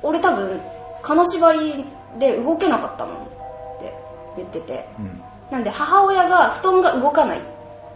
[0.02, 0.62] 俺多分
[1.02, 1.86] 金縛り
[2.20, 3.16] で動けなかったもん。
[3.16, 3.20] っ
[3.80, 3.94] て
[4.38, 4.88] 言ってて、
[5.52, 7.42] なんで母親が布団が動かないっ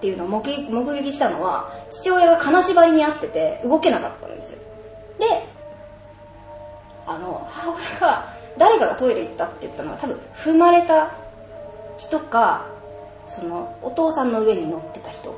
[0.02, 4.60] ていうのを目撃目撃したのは父親が金縛りにあってて動けなかったんですよ。
[5.20, 5.48] で
[7.08, 11.12] あの母親が誰かがトイレ行ったって言ったのは多分踏まれた
[11.98, 12.66] 人か
[13.28, 15.36] そのお父さんの上に乗ってた人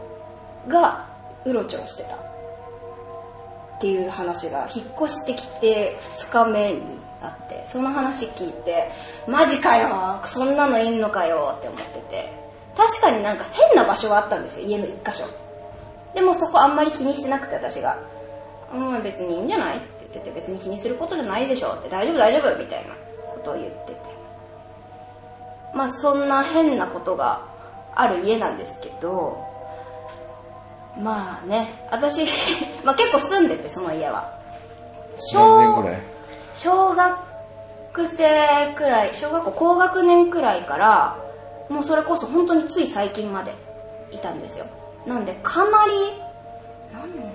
[0.68, 1.08] が
[1.46, 6.82] うろちょろしてたっていう話が引っ越してきて2日目に
[7.22, 8.92] あってその話聞いて
[9.28, 12.34] マジかよそんなのいんのかよって思ってて
[12.76, 15.26] 確かになんか変な場所があったんですよ家の一箇所。
[16.14, 17.98] でもそこあんまり気にしてなくて私が
[18.74, 22.96] 「うん別にいいんじゃない?」って言ってて別に気にすることじゃないでしょって大丈夫大丈夫みたいな。
[23.40, 24.00] ことを言ってて。
[25.74, 27.42] まあそんな変なことが
[27.96, 29.38] ある家なんですけど
[31.00, 32.26] まあね私
[32.84, 34.32] まあ結構住んでてその家は。
[35.34, 36.00] 何年ぐらい？
[36.56, 37.18] 小学
[38.08, 41.16] 生くらい小学校高学年くらいから
[41.70, 43.54] もうそれこそ本当につい最近まで
[44.12, 44.66] いたんですよ。
[45.06, 46.22] なんでかなり
[46.94, 47.30] 何年？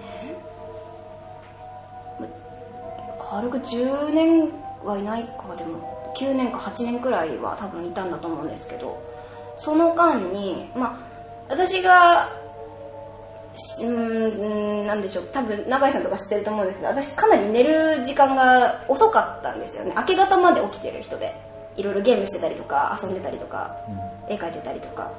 [3.31, 4.53] 軽く10年
[4.85, 9.03] はいないかでも9年か8年くらいは多分いたんだと思うんですけど
[9.57, 11.15] その間にまあ
[11.49, 12.31] 私が
[13.57, 19.95] しうーんなんでしょう多分永井さんとか知ってると思うんですけど私かなり寝る時間が遅かったんですよね。
[19.97, 21.35] 明け方まで起きてる人で
[21.77, 23.77] いろいろゲームしてたりとか遊んでたりとか、
[24.29, 25.11] 絵描いてたりとか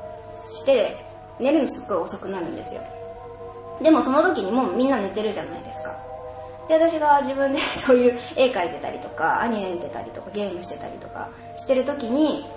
[0.49, 0.97] して
[1.39, 2.81] 寝るのすっごい遅くなるんですよ。
[3.81, 5.97] でもその時にもうみんな寝てるじゃないですか
[6.67, 12.49] で私が自分で そういう絵描いてたりとかアニメ見てたりとかゲームしてたりとかしてる時に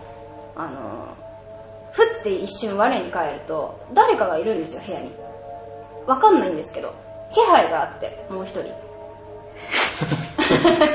[0.56, 0.68] あの
[1.92, 5.12] ふって一瞬我に返ると誰かがいるんですよ部屋に。
[6.06, 6.94] わかんないんですけど
[7.34, 8.62] 気配があってもう一人。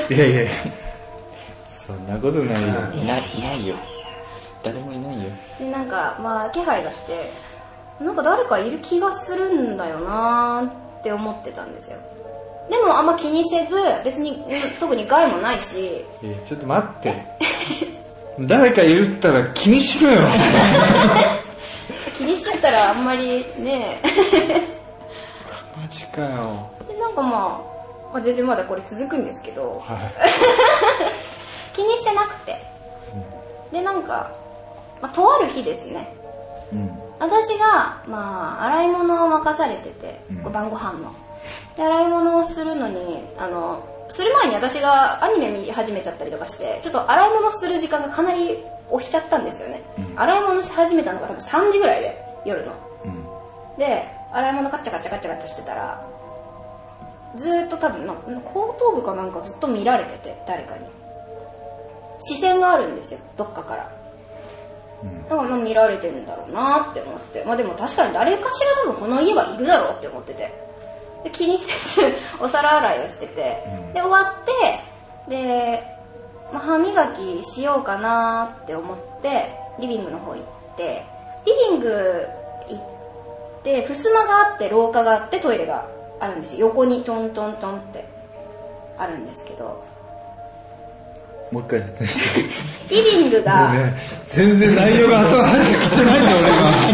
[0.14, 0.50] いやいやいや。
[1.86, 2.68] そんなことないよ。
[2.94, 3.76] いないいないよ
[4.62, 5.30] 誰もいないよ。
[5.58, 7.32] でなんかまあ気配がして
[8.00, 10.66] なんか誰かいる気がするんだよなー
[11.00, 11.98] って思ってたんですよ
[12.68, 16.04] でもあんま気にせず別にうん特に害もないし。
[16.22, 17.14] えちょっと待って。
[18.40, 20.28] 誰かいるったら気にしろよ。
[22.16, 24.00] 気にしてたらあんまりね。
[25.80, 26.70] マジかよ。
[26.88, 27.60] でなんかま
[28.10, 29.82] あ、まあ、全然まだこれ続くんですけど。
[29.84, 30.10] は
[31.74, 32.64] 気にしてなくて。
[33.72, 34.30] でなんか、
[35.00, 36.14] まあ、とある日ですね。
[36.72, 36.90] うん。
[37.18, 40.52] 私が、まあ、洗い物を任されてて、うん。
[40.52, 41.12] 晩ご飯の
[41.76, 48.58] で洗い物をするのにあのする前に私がアニメ見始めちゃったりとかしてちょっと洗い物する時間がかなり
[48.90, 50.18] 押しちゃったんですよね、うん。
[50.18, 52.72] 洗い物し始めたのが多分3時ぐらいで夜の。
[53.04, 53.78] うん。
[53.78, 56.06] で洗い物カッチャカチャカチャカチャしてたら
[57.36, 60.84] ずーっと多分後頭部かなんかずっと見られてて誰かに。
[62.20, 63.92] 視線があるんですよどっかから。
[65.02, 65.12] うん。
[65.12, 67.44] なんかまあ見られてるんだろうなって思って。
[67.44, 70.63] まあでも確かに誰かしら多分この家はいるだろうって思ってて
[71.24, 73.92] で気にせずお皿洗いをしてて、うん。
[73.94, 74.44] で終わっ
[75.26, 75.82] てで、
[76.52, 81.02] まあ、歯磨きしようかなって思ってリビングの方行って。
[81.46, 82.26] リビング
[82.68, 85.86] 行って襖があって廊下があってトイレが
[86.20, 86.68] あるんですよ。
[86.68, 88.06] 横にトントントンって
[88.96, 89.84] あるんですけど
[91.54, 92.94] もう一回説明して。
[92.96, 93.94] リビングが、もうね
[94.28, 96.30] 全然内容が頭入ってきてないんだ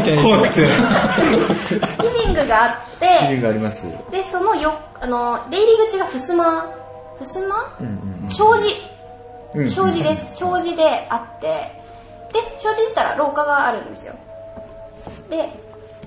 [0.04, 0.60] 俺今 怖くて。
[0.60, 3.86] リビングがあって理由があります。
[4.10, 6.44] でそのよあの出入り口が襖
[7.22, 7.40] 襖
[7.80, 7.86] うん
[8.22, 8.68] うん障子。
[9.54, 10.36] うん障子です。
[10.36, 11.46] 障子であって。
[12.34, 14.14] で障子出たら廊下があるんですよ。
[15.30, 15.48] で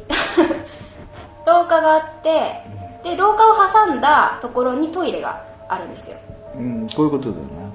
[1.48, 2.62] 廊下があって
[3.04, 6.18] で廊下を挟んだところにトイレがあるんですよ。
[6.56, 7.73] うんこういうことだよな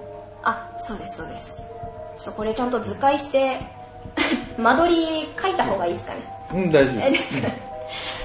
[0.48, 1.62] あそうですそうです。
[2.18, 3.60] ちょっとこれちゃんと図解して
[4.58, 6.20] 間取り書いた方がいいですかね。
[6.52, 7.48] うん大丈えですか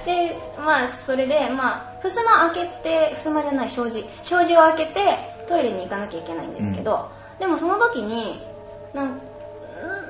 [0.05, 4.09] でまあそれでまあ襖開けて襖じゃない障子。
[4.23, 7.09] 障子を開けてトイレに行かなきゃいけないんですけど、
[7.39, 8.45] でもその時に
[8.93, 9.19] なん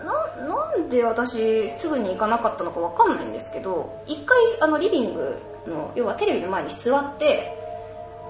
[0.05, 5.37] ななんで私すぐに行かなかったのかわかんないんですけど一回あのリビング
[5.67, 7.57] の要はテレビの前に座って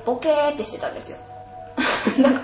[0.06, 1.18] ボケーってしてたんですよ
[2.22, 2.42] なんか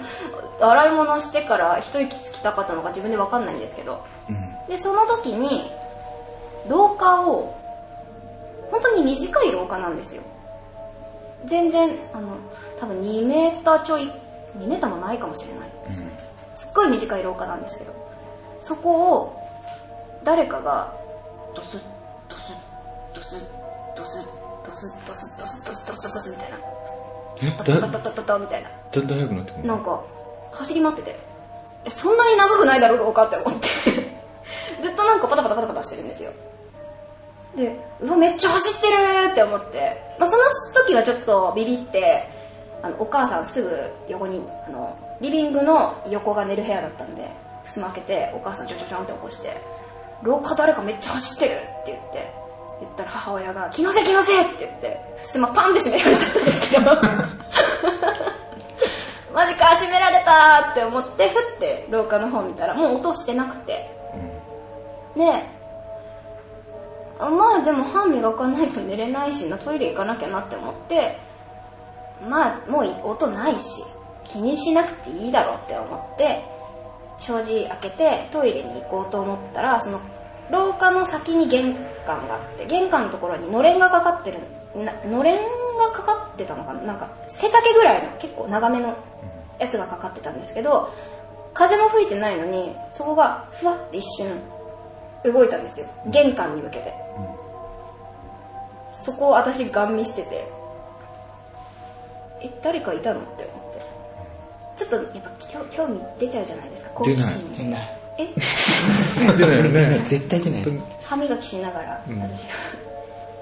[0.62, 4.04] 洗い物してから一息つきたかったのか自分でわかんないんですけど。
[4.30, 4.58] うん。
[4.68, 5.72] でその時に
[6.68, 7.56] 廊下を
[8.72, 10.24] 本当に短い廊下なんですよ。
[11.46, 12.36] 全然あの
[12.80, 14.12] 多分2メーターちょい
[14.58, 15.70] 2メーターもないかもしれない。
[15.88, 16.12] ですね、
[16.56, 17.94] すっごい短い廊下なんですけど。
[18.60, 19.40] そこを
[20.24, 20.94] 誰かが
[21.56, 21.80] ドスッ
[22.28, 22.56] ドスッ
[23.16, 23.40] ドスッ
[23.96, 24.24] ドスッ
[24.66, 26.62] ドスッドスッドスッドスッドスッドスッみたいなえ
[27.40, 30.04] タタタタタタタみたいなだんだん速くなってくるなんか
[30.52, 31.16] 走り回ってて
[31.90, 33.68] そんなに長くないだろ廊下って思って
[34.82, 36.32] ずっとなんかパタパタパタパタしてるんですよ
[37.56, 40.44] でうわめっちゃ走ってるって思って、まあ、その
[40.86, 42.28] 時はちょっとビビって
[42.82, 43.70] あのお母さんすぐ
[44.10, 47.30] 横にあのリビングの横が寝る部屋だったんで
[47.66, 49.58] 襖開けてお母さんちょちょちょんって起こして
[50.24, 52.39] 「廊下誰かめっちゃ走ってる」って言って
[52.82, 56.92] 言ったら母親が「気のせい気のせい」って言って襖パンって閉められたんですけど
[59.34, 60.70] マジか閉められた！
[60.72, 63.98] って思ってふって廊下の方見たらもう音してなくて。
[65.16, 65.44] で
[67.20, 71.20] あまあでも歯磨かないと寝れないしなトイレ行かなきゃなって思って
[72.26, 73.84] まあもう音ないし
[74.24, 76.46] 気にしなくていいだろうって思って
[77.20, 80.00] 障子開けてトイレに行こうと思ったらその
[80.52, 81.76] 廊下の先に玄
[82.06, 84.40] 関があって玄関のところにのれんがかかってる
[84.84, 85.38] なのれん
[85.78, 86.82] がかかってたのかな？
[86.82, 88.98] なんか背丈ぐらいの結構長めの
[89.60, 90.94] やつがかかってたんですけど
[91.54, 94.40] 風も吹いてないのにそこがふわって一瞬
[95.24, 95.88] 動いたんですよ。
[96.08, 96.94] 玄関に向けて、
[98.94, 100.48] そこを私ガン見してて
[102.42, 103.20] え誰かいたの？
[103.20, 104.86] って思って。
[104.86, 107.34] ちょっとやっぱ興興味出ちゃうじゃないですか好奇出ない。
[107.34, 108.28] 心出ないえ？
[109.38, 110.02] 出ないよね。
[110.06, 110.64] 絶対出ない。
[111.04, 112.22] 歯磨きしながら、うん。
[112.22, 112.50] 私が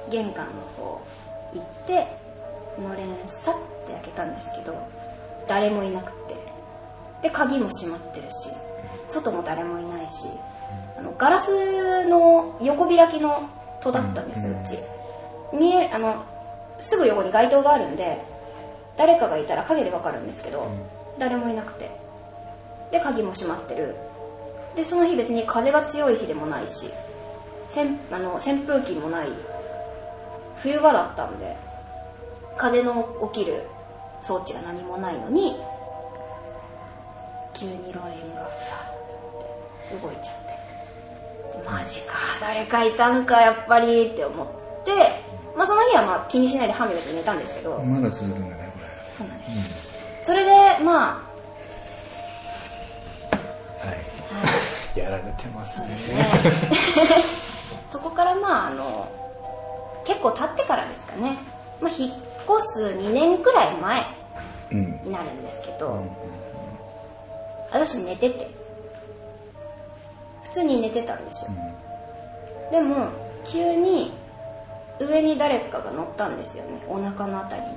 [0.09, 1.01] 玄関の方
[1.53, 2.07] 行って
[2.79, 3.53] のれんさっ
[3.87, 4.75] て開けたんですけど
[5.47, 6.37] 誰もいなくて。
[7.21, 8.51] で鍵も閉まってるし
[9.07, 10.27] 外も誰もいないし
[10.99, 13.41] あのガラスの横開きの
[13.81, 14.77] 戸だったんですようち。
[15.51, 16.23] 見えあの
[16.79, 18.23] すぐ横に街灯があるんで
[18.97, 20.67] 誰かがいたら影でわかるんですけど、
[21.17, 21.89] 誰もいなくて。
[22.91, 23.95] で鍵も閉まってる
[24.77, 26.89] でその日別に風が強い日でもないし
[27.69, 29.27] 扇あの扇風機もない。
[30.61, 31.55] 冬場だったんで
[32.57, 33.63] 風の起きる
[34.21, 35.55] 装置が何もないのに
[37.53, 44.47] 急にロレンがファって動いちゃってマジか誰かいたんかやっぱりって思っ
[44.83, 45.23] て、
[45.55, 48.79] まあ、その日はまあ気にしないで歯磨いて寝たんですけど、まだ続くんだねこ
[49.17, 51.23] そうなんです、それでま
[53.83, 53.97] れはい。
[54.31, 54.66] あ、はい
[54.97, 55.87] やられてますね。
[55.87, 55.95] ね
[57.91, 59.07] そこからまああの
[60.05, 61.37] 結構経ってからですかね、
[61.81, 62.13] まあ、引っ
[62.59, 64.05] 越す2年くらい前
[64.71, 66.03] うんになるんですけど、
[67.71, 68.49] 私寝てて。
[70.43, 71.51] 普通に寝てたんですよ、
[72.71, 73.09] でも
[73.45, 74.13] 急に
[74.97, 76.81] 上に誰かが乗ったんですよね。
[76.87, 77.67] お腹のあたりに、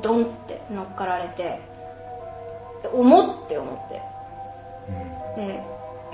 [0.00, 1.60] ドンって乗っかられて。
[2.82, 4.00] で重って思って
[5.36, 5.62] で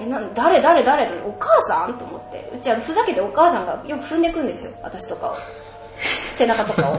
[0.00, 1.94] えなん誰誰誰お母さん？
[1.98, 2.50] と思って。
[2.54, 5.36] うちはふざけてお母さんがよく踏んでくんですよ私とかを。
[6.36, 6.98] 背中とかを。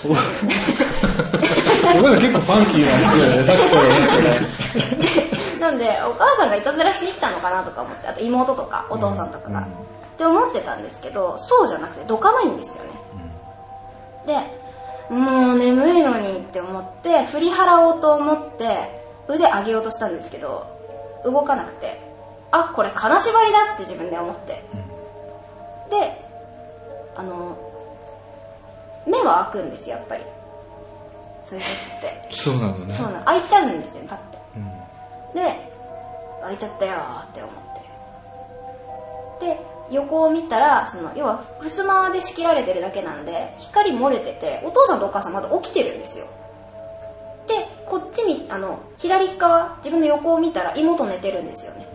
[0.02, 0.08] お
[2.00, 3.90] 前ら結構ファンキーなんですよね、さっきからね。
[5.60, 9.62] なんでお母さんがいたずらしに来たのかなとか思ってあと妹とかお父さんとかが、っ
[10.16, 12.84] て思ってたんですけどそうじゃなくてどかないんですよ
[14.26, 14.48] ね、
[15.08, 18.99] でもう眠いのにって思って振り払おうと思って
[19.30, 20.66] 腕上げようとしたんですけど
[21.24, 22.00] 動かなくて
[22.50, 24.64] あこれ金縛りだって自分で思って、
[25.90, 26.24] で
[27.14, 27.56] あの
[29.06, 30.24] 目は開くんですよやっぱり。
[31.46, 32.34] そういう時って。
[32.34, 32.96] そうなのね。
[32.96, 33.24] そうなの。
[33.24, 34.38] 開いちゃうんですよパッて。
[34.56, 35.34] うん。
[35.34, 35.70] で
[36.42, 37.54] 開いちゃったよーって思っ
[39.40, 39.46] て。
[39.46, 39.60] で
[39.90, 46.26] 横を見たらその要は襖で仕切られてるだけなんで光漏れててお父さんとお母さんまだ起きてるんですよ。
[46.26, 46.30] で
[47.90, 51.86] こっちにあの左側自分の横を見たら妹寝てるんですよね、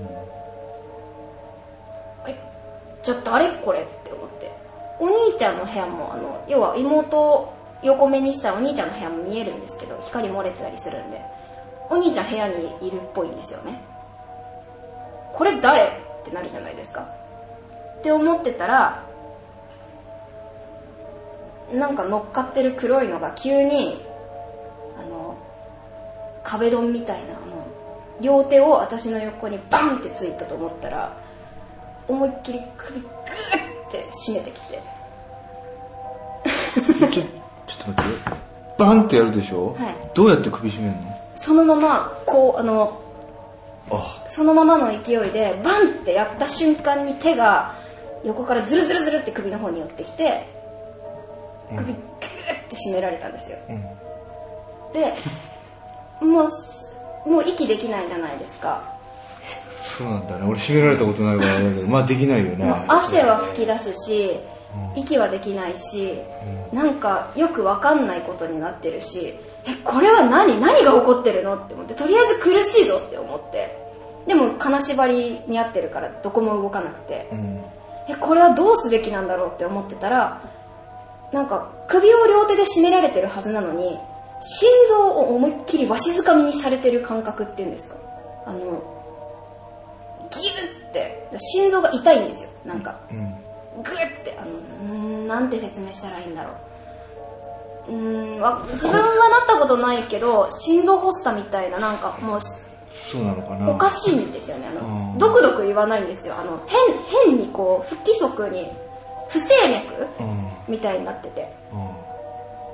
[2.27, 2.35] え
[3.01, 4.51] ちょっとあれこれって思って。
[4.99, 11.21] お兄ちゃんの部屋もあの要は妹を横目にしたらお兄ちゃんの部屋も見えるんですけど光漏れてたりするんで。
[11.89, 13.81] お兄ちゃん部屋にいるっぽいんですよね。
[15.33, 15.87] これ誰っ
[16.25, 17.01] てなるじゃないですか。
[17.99, 19.03] って思ってたら
[21.73, 24.03] なんか乗っかってる黒いのが急に
[26.45, 27.67] 壁ドンみたいなあの
[28.21, 31.17] 両手を私の横にバンってついたと思ったら
[32.07, 33.11] 思いっきり首グー
[33.87, 34.81] って締めてきて。
[36.75, 36.89] ちょっ
[37.95, 38.31] と待って。
[38.77, 39.73] バンってやるでしょ？
[39.73, 39.95] はい。
[40.13, 41.01] どうやって首絞めるの？
[41.35, 43.01] そのままこうあの
[43.89, 47.75] あ、そのままの勢いでバンってやった瞬間に手が
[48.23, 50.47] 横からズルズルズルって首の方に寄ってきて
[51.69, 51.97] 首グーっ
[52.69, 53.57] て締められたんですよ、
[54.93, 55.13] で
[56.25, 56.95] もうす
[57.25, 58.83] もう息できないじゃないですか。
[59.81, 60.45] そうなんだね。
[60.47, 62.65] 俺絞められたことないからだけど、まあできないよね。
[62.87, 64.37] 汗は吹き出すし
[64.95, 66.19] 息はできないし
[66.73, 70.59] なんかよくわかんないことになってるしえこれは何？
[70.59, 71.55] 何が起こってるの？
[71.55, 73.83] って思ってとりあえず苦しいぞって思って。
[74.27, 77.63] でも金縛りに合ってるからどこも動かなくて、うん。
[78.09, 80.41] えこれはどうすべきなんだろうって思ってたら
[81.31, 83.99] なんか首を両手で絞められてるはずなのに
[84.41, 87.95] 心臓を思いっきりわしづかみにされてる感覚っていうんですか？
[88.45, 88.59] あの
[90.29, 93.29] ギュッて心臓が痛いんですよなんかうん。
[93.83, 96.51] グッてあのんなんて説明したらいいんだろ
[97.87, 103.69] ううーんわ自分はなったことないけど心臓発作みたいななんかもうそうなのかな。
[103.69, 106.77] おかしいんですよねあのうんドクドク言わないんですよあの変
[107.27, 108.69] 変にこう不規則に
[109.29, 110.47] 不整脈うん。
[110.67, 111.89] みたいになっててうん。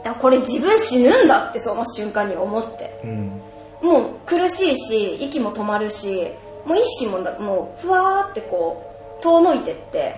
[0.04, 3.42] だこれ自分死ぬんだってその瞬間に思ってうん。
[3.82, 6.28] もう苦しいし息も止まるし
[6.66, 8.84] もう意識もだもうふわーってこ
[9.20, 10.16] う遠のいてって、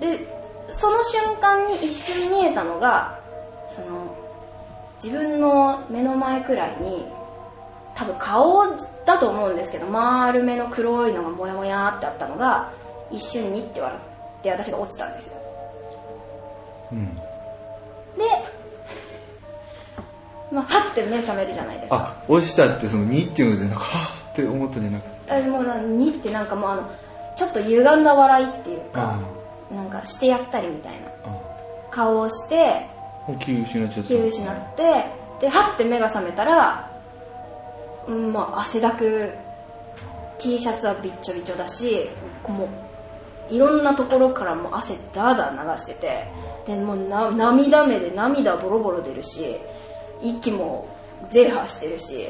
[0.00, 0.26] で
[0.68, 3.20] その瞬間に一瞬見えたのが
[3.74, 4.16] その
[5.02, 7.04] 自分の目の前くらいに
[7.94, 8.64] 多分顔
[9.04, 12.72] だと思うんですけど丸めの黒いのがモヤモヤってあったのが
[13.10, 15.32] 一瞬にって笑って私が落ちたんですよ
[16.92, 17.14] うん。
[17.14, 17.22] で
[20.52, 22.16] まあパッて目覚めるじゃないですか。
[22.18, 25.32] あ、落ちたってその2っていうので、なんか、はぁって思ったんじゃなくて。
[25.32, 26.90] あもうなにってなんかもうあの
[27.36, 29.18] ちょっと歪んだ笑いっていうか、
[29.70, 30.98] なんかしてやったりみたいな
[31.90, 32.86] 顔をして
[33.38, 34.08] 気失っちゃった。
[34.08, 34.82] 気を失って
[35.40, 36.90] ではって目が覚めたら、
[38.06, 39.30] うんまあ、汗だく
[40.38, 42.08] T シャツはびっちょびちょだし
[42.46, 42.68] も
[43.50, 46.28] ういろんなところからもう汗ダーダー流してて
[46.66, 49.56] でもうな涙目で涙ボロボロ出るし
[50.22, 50.88] 息も
[51.28, 52.28] ゼーハーしてるし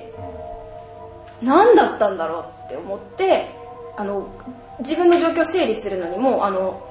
[1.43, 3.51] 何だったんだろうって思って
[3.97, 4.29] あの
[4.81, 6.87] 自分の状況を整理するのにもあの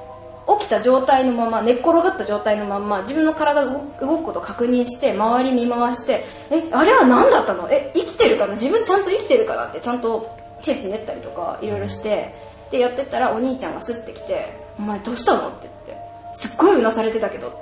[0.60, 3.72] 起きた状態のまま寝っ転がった状態のまま自分の体が
[4.02, 7.70] 動くことを確認して周り見回してえあれは何だったの？
[7.72, 8.54] え生きてるかな？
[8.54, 12.34] 自分ちゃんと生きてるかなってちゃんと手つねったりとかいろいろして
[12.72, 17.58] でやってたらお兄ちゃんがスッて来て「お前どうしたの?」って言って「すっごいうなされてたけど」って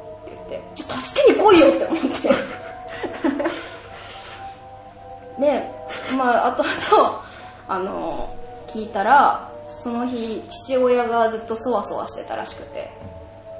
[0.50, 2.08] 言って「ちょ助けに来いよ」って思って。
[5.40, 5.70] で
[6.18, 7.24] まあ後々
[7.68, 8.30] あの
[8.68, 12.90] 聞いたらその日父親がずっとそわそわしてたらしくて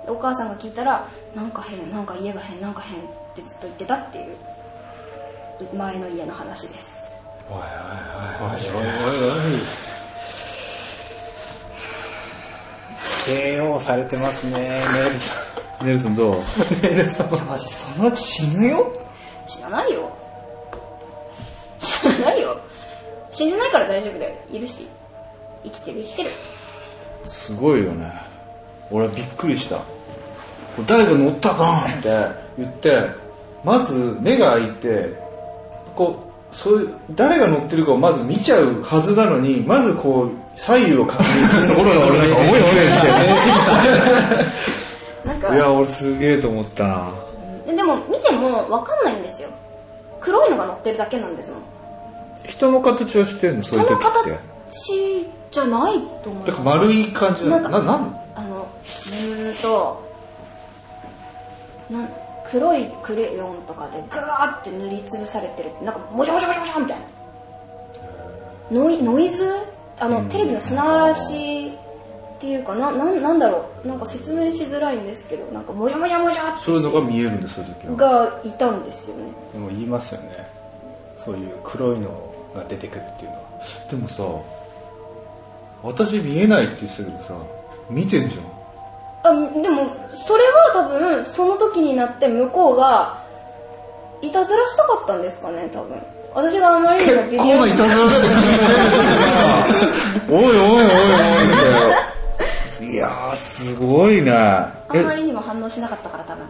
[0.06, 3.04] でお母さんが聞いたらなんか変なんか家が変なんか変っ
[3.36, 4.36] てずっと言ってたっていう
[5.76, 7.04] 前の家の話です
[7.50, 7.64] おいおい
[8.76, 8.86] おいおい
[9.22, 9.62] おいおい
[13.28, 15.34] KO されてますね、ネイルさ
[15.84, 16.36] ネルソンどう？
[16.36, 16.38] ん。
[16.82, 17.34] ネイルさん。
[17.34, 18.92] いやマジそのうち死ぬよ
[19.48, 20.16] 死なないよ。
[21.80, 22.60] 死なないよ。
[23.32, 24.36] 死んでないから大丈夫だよ。
[24.52, 24.88] いるし。
[25.64, 26.32] 生きてる生きてる。
[27.26, 28.12] すごいよね。
[28.92, 29.82] 俺はびっくりした。
[30.86, 32.10] 誰が乗ったかって
[32.58, 33.10] 言って
[33.64, 35.18] まず目が開いて
[35.96, 42.60] こうそういう誰が乗ってるかをまず見ちゃうはずなのにまずこう左右を確認するところが俺なんかおいおい
[45.26, 45.48] なんか。
[45.48, 47.27] っていや俺すげえと思ったな
[47.88, 49.50] も見ても分かんないんですよ。
[50.22, 51.62] 黒いのが乗ってるだけなんですもん。
[52.46, 53.64] 人の形はしてんの？
[53.64, 54.40] そういう人の時って。
[54.70, 58.22] 形じゃないと思いだから丸い感じななんかのななん？
[58.36, 60.04] あのうーんと
[61.90, 62.10] なん
[62.52, 65.72] 黒いクレヨンとかでガーって塗りつぶされてる。
[65.84, 67.06] なんかもじゃもじゃもじゃもじゃみたいな。
[68.72, 69.50] ノイノイズ？
[70.00, 71.72] あの、テレビの砂嵐
[72.38, 73.88] っていうかななんなんだろう。
[73.88, 78.06] なんか説明しづらいんですけどなんかもじゃもじゃもじゃってそういうのが見えるんですそういう時は。
[78.26, 79.24] がいたんですよね。
[79.54, 80.48] でも言いますよね。
[81.26, 82.12] そういう黒いの
[82.56, 83.42] が出てくるっていうのは。
[83.90, 84.24] でもさ
[85.84, 87.34] 私見えないって言ってたけどさ
[87.90, 88.44] 見てんじゃん。
[89.24, 89.32] あ
[89.62, 93.24] でもそれは多分その時になって向こうが
[94.22, 95.98] いたずらしたかったんですかね多分。
[96.36, 97.96] 私があまりにもビビらいたずらだ
[100.30, 101.92] おいおいおいおいだよい
[102.98, 106.46] やーすごいねあんまえりにも反応しなかったから多分。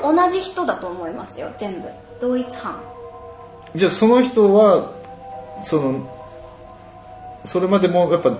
[0.00, 1.88] 多分同じ人だと思いますよ全部。
[2.20, 2.80] 同一犯。
[3.74, 4.92] じゃあその人は
[5.62, 6.10] その
[7.44, 8.30] それまでもやっぱ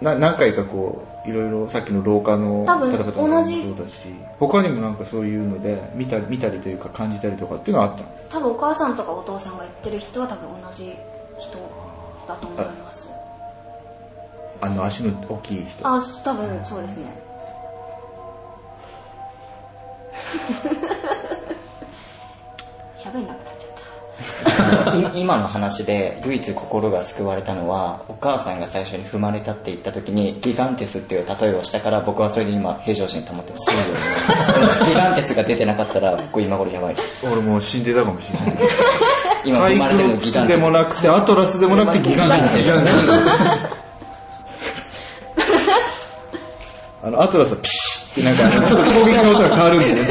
[0.00, 3.94] な何回かこういろいろさっきの廊下の方々もそうだし
[4.40, 8.08] 他にもなんかそういうので見たり見たりというか感じたりとかっていうのはあったの？
[8.28, 10.96] 多分お母さんとかお父さんが言ってる人は多分同じ
[11.38, 11.58] 人
[12.26, 13.11] だと思います
[14.62, 15.86] あの足の大きい人。
[15.86, 17.12] あ多分そうですね。
[22.96, 24.94] 喋んなくなっちゃった。
[25.18, 33.64] い今の話で唯一心が救われたのはお母さんが最初に踏まれたって言った時にギガンテスっていう例えをしたから僕はそれで今平常心保ってます。
[34.86, 36.94] ギガンテスが出てなかったら僕今頃やばい。
[36.94, 38.58] です俺もう死んでたかもしれない。
[39.44, 40.56] 今踏まれてるのギガンテス。
[40.56, 43.81] でもなくてアトラスでもなくてギガンテス
[47.02, 50.08] あのアトラスはピシッってなんかあのちょっと攻撃の音が変わるんでね。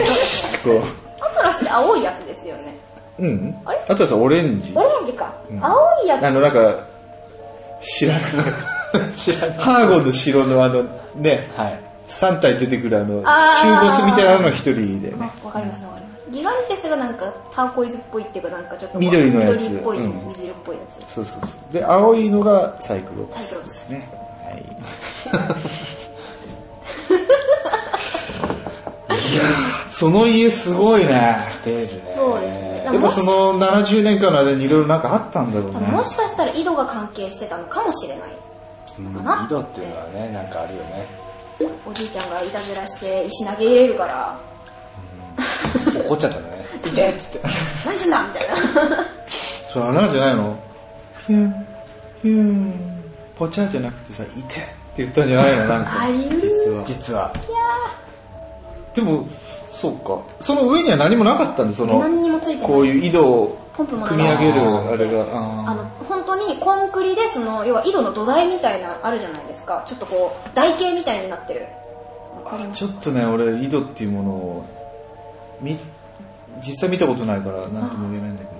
[0.64, 0.84] こ
[1.22, 2.78] アトラスって青いやつですよね。
[3.20, 3.56] ううん。
[3.66, 3.82] あれ？
[3.88, 4.74] アトラスはオレンジ。
[4.76, 6.28] オレンジか、青いやつ。
[6.28, 6.88] あのなんか
[7.82, 8.24] 知らない。
[9.16, 9.58] 知らない。
[9.58, 10.84] ハーゴンの城のあの
[11.16, 11.50] ね。
[11.56, 11.80] はい。
[12.08, 15.18] 3体出てくるあの中ボスみたいなのが一人でね。
[15.20, 16.32] あわかりますわかります。
[16.32, 19.62] ギガンテスがなんかターコイズっぽいっていうかなんかちょっと緑のやつ。
[19.62, 20.28] 緑っぽい、うん。
[20.30, 21.14] 水色っぽいやつ。
[21.14, 21.74] そうそうそう。
[21.74, 23.90] で青いのがサイクロプスサイクロプス。
[23.90, 24.10] ね
[24.44, 24.66] はい
[29.10, 32.12] いやーその家すごいね出るね。
[32.16, 32.84] そうですね。
[32.86, 35.80] やっぱその70年間の間にいろいろなんかあったんだろうね。
[35.92, 38.30] もしかしたら井戸が関係してたのかもしれない。
[39.00, 39.44] うんかな？
[39.46, 41.08] 井戸っていうのはね、なんかあるよね。
[41.86, 44.40] おじいちゃんがいたずらして石投げ入れるから。
[46.08, 46.66] 怒っちゃったね。
[46.86, 47.42] いてっつって。
[47.86, 48.56] 何すんだみたいな。
[49.72, 50.60] それあれなんじゃないの？
[51.28, 51.66] ヒュン
[52.24, 52.74] ヒュン。
[53.38, 54.42] ポチャじゃなくてさ「い。
[54.44, 55.92] て」って言ったんじゃないのなんか。
[56.42, 56.84] 実は。
[56.86, 57.34] 実は。
[58.94, 59.28] でも
[59.70, 60.22] そうか。
[60.40, 62.68] その上には何もなかったんでその何にもついてない。
[62.68, 65.22] こういう井戸をポンプもな組み上げるあれが。
[65.24, 69.84] ああの本当にコンクリでその要は井戸の土台みたいなあるじゃないですか。
[69.88, 71.68] ちょっとこう台形みたいになってる。
[72.74, 74.66] ちょっとね俺井戸っていうものを
[75.62, 75.78] み
[76.60, 78.52] 実際見たことないからなんとも言えないんだけど。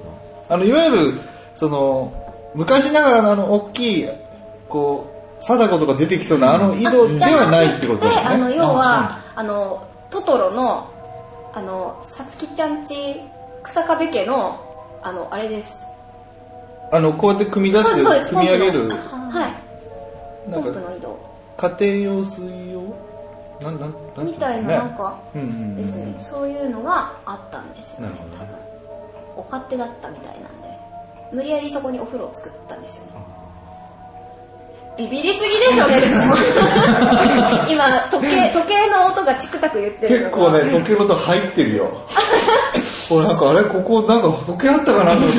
[0.50, 1.22] あのいわゆる
[1.56, 2.14] その
[2.56, 4.10] 昔ながらのあの大きい
[4.70, 5.11] こう
[5.42, 8.22] 貞子とか出てきそうなあの井戸ではないってことだよね。
[8.22, 10.90] であの要はあのトトロの
[11.54, 13.22] あのさつきちゃんち
[13.64, 14.60] 草壁家の
[15.04, 15.84] あのあれです。
[16.92, 20.52] あのこうやって組み出すそうですそうです組み上げるはい。
[20.52, 21.20] ポンプの移動
[21.58, 22.82] 家庭用水用？
[23.62, 24.76] なんなんなんみたいなね。
[24.76, 28.16] なんかですねそういうのがあったんですよね。
[28.38, 28.56] 多分。
[29.38, 30.72] お勝手だったみたいなんで。
[31.32, 33.12] 無理やりそこにお風呂を作ったんですよね
[34.98, 36.02] ビビりすぎでしょね
[37.72, 41.98] 今時計時計の音がチクタク言ってる結構ね時計の音入ってるよ。
[43.10, 45.38] 俺なんかあれここなんか時計あったかなと思って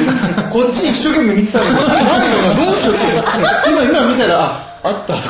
[0.51, 1.75] こっち一生懸命見てたのに。
[1.75, 2.03] ないよ
[2.43, 3.71] などうしようって。
[3.71, 5.23] 今今見たらああったと思って。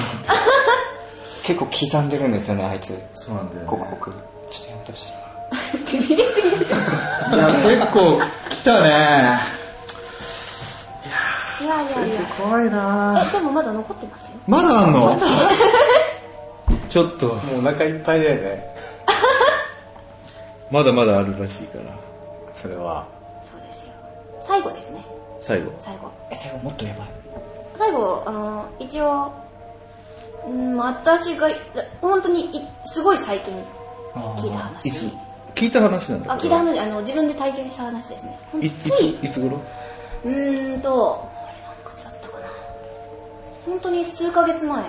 [1.44, 2.96] 結構刻んでるんですよね、あいつ。
[3.14, 3.96] そうなんだよ、刻々。
[3.96, 5.22] ちょっとやめてほしいな。
[5.92, 6.76] ビビりすぎでしょ。
[7.36, 7.46] いや
[7.78, 8.20] 結構
[8.50, 9.61] 来たね
[11.62, 12.20] いやいやいや。
[12.38, 13.26] 怖いな。
[13.28, 14.38] えでもまだ残ってますよ。
[14.46, 15.18] まだあんの？
[16.88, 17.26] ちょっと。
[17.26, 18.74] もうお腹いっぱいだよね。
[20.70, 21.84] まだまだあるらしいから。
[22.54, 23.06] それは。
[23.42, 23.92] そうですよ。
[24.46, 25.04] 最後ですね。
[25.40, 25.72] 最後。
[25.80, 26.10] 最後。
[26.30, 27.08] え、最後もっとやばい。
[27.78, 29.32] 最後あの一応
[30.46, 31.48] うん私が
[32.00, 33.54] 本当にいすごい最近
[34.36, 34.88] 聞いた話。
[34.88, 35.10] いつ？
[35.54, 38.38] 聞いた話なんだあ聞いた話あの自分で体験した話ですね。
[38.60, 39.58] いいついつ頃？
[40.24, 41.28] うーんと
[43.66, 44.84] 本当に数ヶ月前。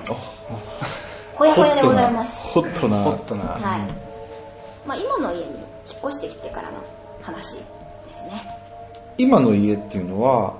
[1.35, 2.35] ほやほやでございます。
[2.47, 3.03] ホットな。
[3.03, 3.43] ホットな。
[3.43, 6.77] はい、まあ、今の家に引っ越してきてからの
[7.21, 7.61] 話で
[8.13, 8.57] すね。
[9.17, 10.55] 今の家っていうのは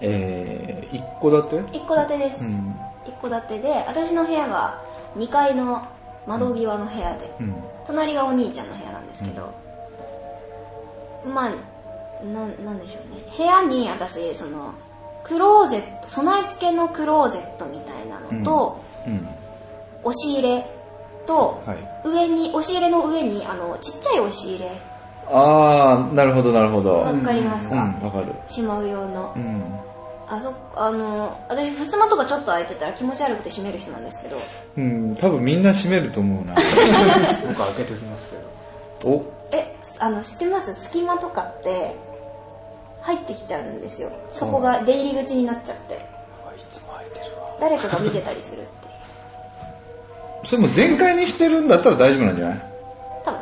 [0.00, 1.76] えー、一戸建て？
[1.78, 2.74] 一戸建てです、うん。
[3.04, 4.80] 一戸建てで私の部屋が
[5.16, 5.86] 2階の
[6.26, 7.54] 窓際の部屋で、うん。
[7.86, 9.52] 隣がお兄ちゃんの部屋なんですけど、
[11.26, 13.22] まあななんでしょうね。
[13.36, 14.74] 部屋に私その
[15.24, 19.28] クローゼット備え付けのクローゼットみたいなのと、うん。
[20.04, 20.66] 押し入れ
[21.26, 22.08] と、はい。
[22.08, 24.80] 上に押し入れの上にあのちっちゃい押し入れ。
[25.30, 27.00] ああなるほどなるほど。
[27.00, 28.34] わかりますうんか、わかる。
[28.48, 29.62] しまう用の、うん。
[30.30, 34.38] あそあの私襖とかちょっと開いてたら気持ち悪くて閉める人なんですけど。
[34.76, 36.54] うん多分みんな閉めると思うな。
[37.46, 38.36] 僕開けておきますけ
[39.06, 39.14] ど。
[39.16, 39.22] お？
[39.52, 40.74] えあの知ってます？
[40.84, 41.96] 隙間とかって
[43.02, 44.10] 入ってきちゃうんですよ。
[44.30, 45.94] そこが出入り口になっちゃって。
[45.94, 47.56] いつも開いてるわ。
[47.60, 48.86] 誰かが見てたりするって。
[48.86, 48.90] い
[50.44, 52.62] うそれも全開にしてるんだったら大丈夫なんじゃない？
[53.24, 53.40] 多分。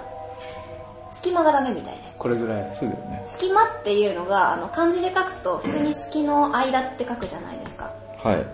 [1.13, 2.19] 隙間がダメみたいです。
[2.19, 2.77] これぐらい。
[2.79, 3.25] そうだよね。
[3.29, 7.93] 隙間っていうのがあの漢字で書くと普通に隙の間って書くじゃないですか。
[8.23, 8.47] はい。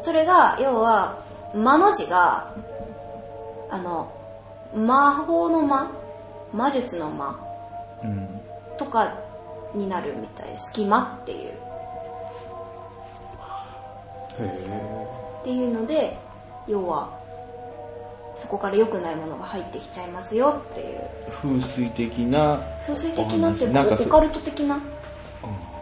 [0.00, 1.18] それが要は
[1.54, 2.52] 「魔」の字が
[3.70, 4.12] あの
[4.74, 5.90] 魔法の魔
[6.52, 7.38] 魔術の魔
[8.02, 8.40] うん。
[8.76, 9.12] とか
[9.74, 10.48] になるみたい。
[10.48, 11.52] です隙間っていう。
[14.40, 16.16] へっていうので
[16.66, 17.18] 要は
[18.36, 21.00] そこから良くないものが入ってきちゃいますよっていう。
[21.30, 24.80] 風水的な風水的なっていうなんかオカルト的な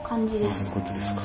[0.03, 0.71] 感じです。
[0.71, 1.23] そういうことですか。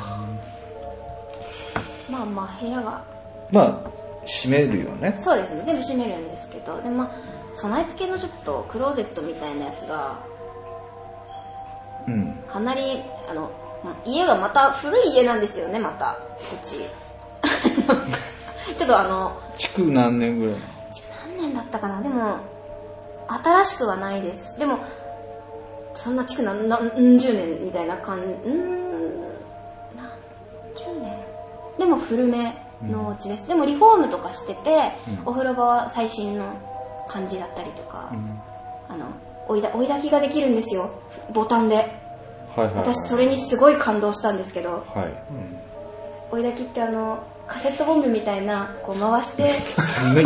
[2.10, 3.04] まあまあ部屋が。
[3.52, 3.92] まあ
[4.26, 5.18] 閉めるよね。
[5.22, 5.64] そうですね。
[5.66, 6.82] 全部閉めるんですけど。
[6.82, 7.12] でまあ
[7.56, 10.20] 備え付けのちょっとクローゼットみたいなやつが
[12.08, 12.34] うん。
[12.48, 13.52] かなりあの
[14.06, 16.12] 家がまた古い家なんですよねまた。
[16.12, 16.78] うち。
[18.78, 20.56] ちょっとあの築何年ぐらい
[21.26, 22.02] 何年だったかな？
[22.02, 22.38] でも
[23.28, 24.60] 新しくはないです。
[24.60, 24.80] でも
[25.96, 29.22] そんな築何何十年みたいな感じうーん
[29.96, 30.10] 何
[30.78, 31.18] 十年？
[31.78, 34.92] でも古めのお家です、でもリフォームとかしてて、
[35.26, 36.46] お風呂場は最新の
[37.08, 38.12] 感じだったりとか、
[38.90, 39.06] あの
[39.52, 40.90] 追いだ追い焚きができるんですよ。
[41.34, 41.76] ボタンで。
[41.76, 41.88] はい
[42.58, 42.76] はいはい。
[42.94, 44.86] 私それにすごい感動したんですけど。
[44.94, 45.14] はい、
[46.32, 49.52] 追い焚きってあのカセットボンベみたいなこう回して。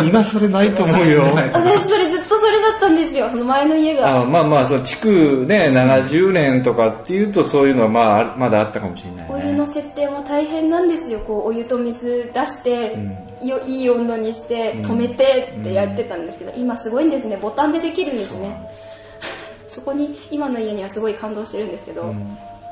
[0.08, 1.24] 今それないと思うよ。
[1.54, 3.30] 私それずっとそれだったんですよ。
[3.30, 4.22] その前の家が。
[4.22, 9.46] あまあまあそう築ね70年とかっていうとそういうのはまああまだあったかもしれないね。
[9.46, 11.20] お湯の設定も大変なんですよ。
[11.20, 12.96] こうお湯と水出して、
[13.42, 17.38] よいい温度にして止めてってやってたんですけど、今すごいんですね。
[17.42, 18.70] ボタンでできるんですね
[19.76, 22.14] そこに今の家にはすごい感動してるんですけど、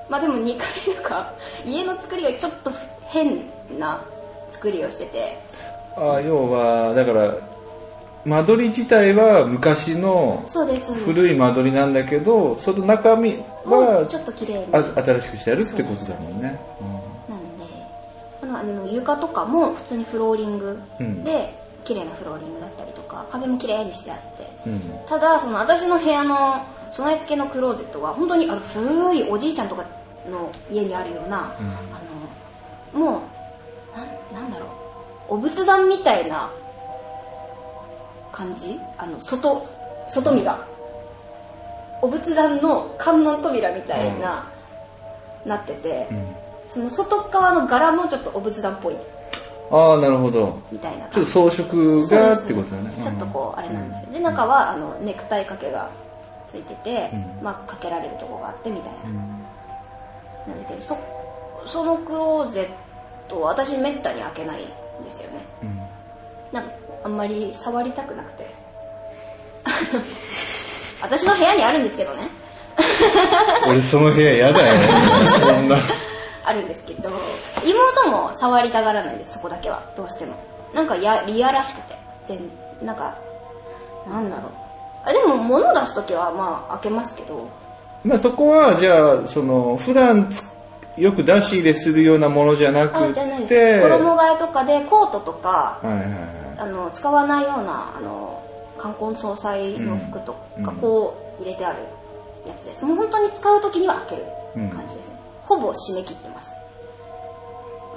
[0.09, 1.33] まあでも2階とか
[1.67, 2.71] 家の作りがちょっと
[3.01, 3.43] 変
[3.77, 4.01] な
[4.49, 5.37] 作りをしてて。
[5.97, 7.35] あ要はだから
[8.25, 10.43] 間取り自体は昔の
[11.05, 14.67] 古い間取りなんだけどその中身はちょっと綺麗に。
[14.71, 16.59] あ新しくしてやるってことだもんね。
[17.27, 17.65] なんで
[18.39, 21.23] このあの床とかも普通にフローリングうん。
[21.25, 21.53] で、
[21.83, 24.49] 綺麗なフローリングだったりとか壁も綺麗にしてあって。
[24.65, 24.81] うん。
[25.07, 29.85] ただその私の部屋の備え付けのクローゼットは本当にあの古いおじいちゃんとか
[30.29, 31.57] の家にあるような、あ
[32.95, 33.23] のも
[33.93, 34.69] うなんなんだろう。
[35.29, 36.51] お仏壇みたいな
[38.31, 38.79] 感じ？
[38.97, 39.65] あの外
[40.07, 40.67] 外見が。
[42.01, 44.45] お仏壇の観音扉みたいな、
[45.45, 46.09] なってて、
[46.67, 48.95] その外側の柄もちょっとお仏壇っぽい
[49.71, 50.61] ああ、なるほど。
[50.71, 51.07] みたいな。
[51.07, 51.63] ちょっと装飾
[52.15, 52.91] がってことだね。
[53.01, 54.13] ちょっとこうあれなんですよ。
[54.13, 55.89] で中はあのネクタイ掛けが
[56.51, 57.43] ついてて、うん。
[57.43, 59.09] まあかけられるとこがあってみたいな、
[60.47, 60.97] なんだけどそ
[61.67, 65.45] そのクローゼットは私めったに開けないんですよね。
[65.63, 65.77] うん。
[66.51, 66.71] なんか
[67.05, 68.53] あんまり触りたくなくて。
[71.01, 72.29] 私の部屋にあるんですけどね。
[73.67, 74.79] 俺その部屋嫌だよ。
[75.39, 75.77] そんな。
[76.45, 77.09] あるんですけど
[77.63, 79.83] 妹も触りたがらないんですそこだけは。
[79.95, 80.33] どうしても。
[80.73, 81.95] なんかや嫌らしくて。
[82.25, 82.39] 全
[82.81, 83.15] なんか
[84.07, 84.51] なんだろう。
[85.05, 87.49] あでも物出す時はまあ開けますけど。
[88.03, 90.53] まあそこは、じゃあ、その、普段つ
[90.97, 93.49] よく出し入れするようなものじゃなくあじゃないです。
[93.49, 96.09] て、衣替えとかでコートとかはいはいはい。
[96.57, 98.41] あの使わないようなあの
[98.77, 100.75] 冠婚葬祭の服とかうん。
[100.77, 101.79] こう入れてある
[102.47, 102.85] やつです。
[102.85, 104.23] もう本当に使う時には開ける
[104.69, 106.55] 感じですね、ほぼ締め切ってます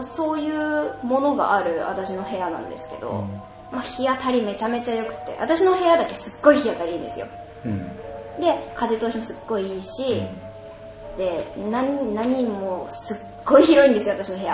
[0.05, 3.27] そういうものがある私の部屋なんですけど、
[3.73, 7.27] まあ、日当たりめちゃめちゃ良くて私の部屋だけすっごい日当たりいいんですよ
[7.65, 7.79] うん。
[8.41, 10.23] で風通しもすっごいいいし、
[11.17, 13.17] で何何もすっ
[13.47, 14.53] ごい広いんですよ私の部屋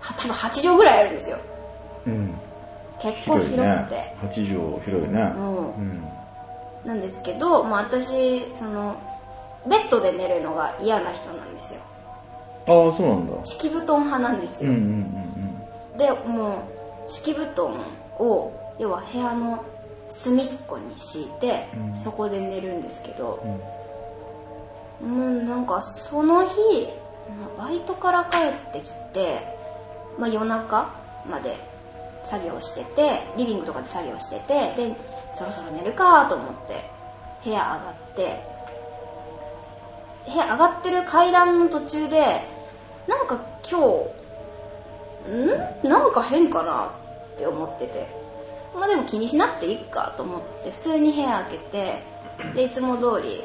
[0.00, 1.38] は多分8畳ぐらいあるんですよ
[2.06, 2.38] うん。
[3.00, 4.16] 結構広くて、ね。
[4.20, 5.32] 八畳広いね。
[5.36, 6.08] うんうん。
[6.84, 9.00] なんですけど、まあ、私その
[9.68, 11.80] ベッドで寝るのが嫌な人なんですよ
[12.68, 13.44] ああ、そうなんだ。
[13.44, 15.28] 敷布団派なんですよ、うんうんうん
[15.98, 16.62] でも
[17.08, 17.74] う敷布団
[18.20, 19.64] を要は部屋の
[20.10, 22.00] 隅っこに敷いて、うん。
[22.02, 23.42] そこで寝るんですけど、
[25.02, 26.54] もうなんかその日
[27.58, 29.40] バイトから帰ってきて、
[30.18, 30.94] まあ、夜中
[31.28, 31.56] まで
[32.24, 34.96] 作業しててリビングとかで作業しててで
[35.34, 36.90] そろそろ寝るかと思って
[37.44, 38.40] 部屋上がって
[40.26, 42.42] 部屋上がってる階段の途中で
[43.08, 43.80] なんか今
[45.26, 45.88] 日ん？
[45.88, 46.92] なんか変かな
[47.34, 48.06] って思ってて。
[48.74, 52.02] まあでも気にしなくていいかと思って普通に部屋開けて
[52.54, 53.42] でいつも通り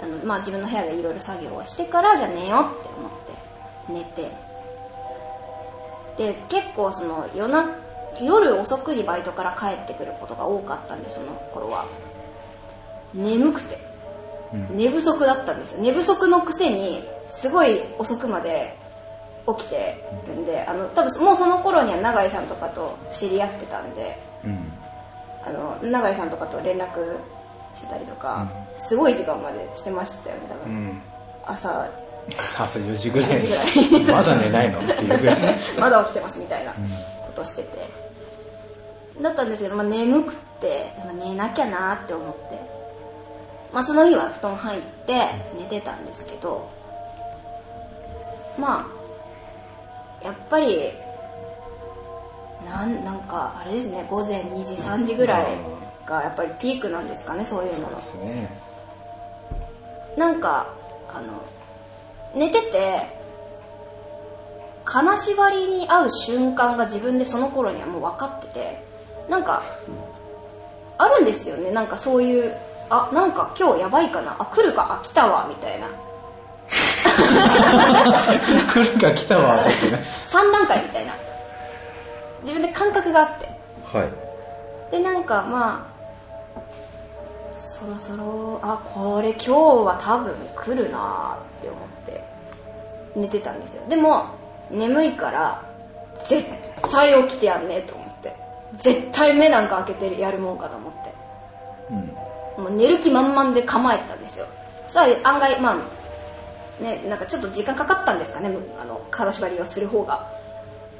[0.00, 4.30] あの、まあ、自分の部屋でいろいろ作業をしてからじゃあ寝ようって思って寝て。
[6.18, 7.70] で結構その夜な
[8.20, 11.86] 夜遅くにバイトから帰ってくることが多かったんでその頃は。
[13.14, 13.78] 眠くて。
[14.70, 15.80] 寝不足だったんですよ。
[15.80, 18.76] 寝不足のくせにすごい遅くまで
[19.46, 24.50] 起きてるんであの多分もうその頃には永井さんとかと知り合ってたんでうん。
[24.50, 24.72] うん。
[25.44, 27.16] あの永井さんとかと連絡
[27.74, 31.02] してたりとか、すごい時間までしてましたよね多分、うん。
[31.44, 31.88] 朝
[32.58, 33.38] 朝4時ぐらい4
[33.78, 34.80] 時ぐらいまだ寝ないの？
[34.80, 35.36] っていうぐらい。
[35.78, 36.78] まだ起きてますみたいなこ
[37.36, 37.88] としてて、
[39.22, 42.58] だったんですけど、まあ、眠くって、まあ、寝なきゃなって思って、
[43.72, 46.68] まあ、その日は布団入って寝てたんですけど
[48.58, 48.80] ま
[50.22, 50.92] あやっぱり
[52.64, 55.58] なんなんかあれですね午前2時3時ぐらい
[56.06, 58.50] がやっぱりピークなんですかねそういうののですね。
[60.16, 60.66] なんか
[61.08, 61.44] あの
[62.34, 63.16] 寝てて
[64.84, 68.82] 金縛りに会う瞬間が自分でその頃にはもう分かってて
[69.28, 69.62] なんか
[70.98, 72.56] あるんですよねなんかそういう
[72.88, 75.88] あなんか今日やばいかなあ来るかあ来たわみたいな
[78.72, 80.02] 来るか来たわ、ちょっとね。
[80.30, 81.12] 3段階みたいな
[82.42, 83.48] 自分で感覚があって
[83.92, 84.08] はい。
[84.90, 85.96] でなんかまあ
[87.60, 92.24] そろそろあこれ今日は多分来るなって思って
[93.14, 94.26] 寝てたんですよでも
[94.70, 95.62] 眠いから
[96.26, 96.48] 絶
[96.90, 98.34] 対起きてやんねと思って
[98.76, 101.14] 絶対目なんか開けてやるもんかと思って
[102.58, 102.64] うん。
[102.64, 104.46] もう寝る気満々で構えてたんですよ
[104.86, 105.76] そしたら案外まあ
[106.80, 108.50] ねなんかちょっと時間かかったんですかね
[108.80, 110.30] あの金縛りをする方が。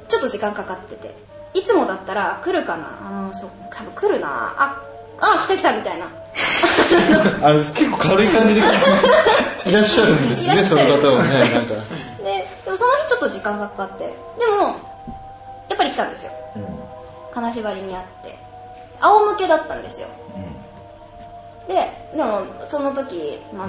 [0.07, 1.13] ちょっと時間かかってて。
[1.53, 2.99] いつもだったら来るかな。
[3.07, 4.55] あのそ多分来るな。
[4.57, 4.83] あ
[5.19, 6.05] あ来た来たみたいな。
[7.41, 8.61] あの、結構軽い感じで
[9.65, 11.51] いらっしゃるんですね、その方はね。
[11.51, 11.73] なんか。
[12.23, 14.05] ででもその日ちょっと時間がかかって。
[14.05, 14.13] で
[14.55, 14.75] も
[15.69, 16.31] やっぱり来たんですよ。
[17.33, 18.37] 金縛りにあって。
[19.01, 20.07] 仰向けだったんですよ。
[21.67, 21.75] で
[22.15, 23.67] でもその時、まあ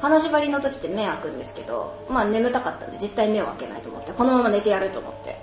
[0.00, 5.38] 金縛りの時って目開くんですけどまあ眠たかったんで絶対目を開けないと思ってこのまま寝てやると思って。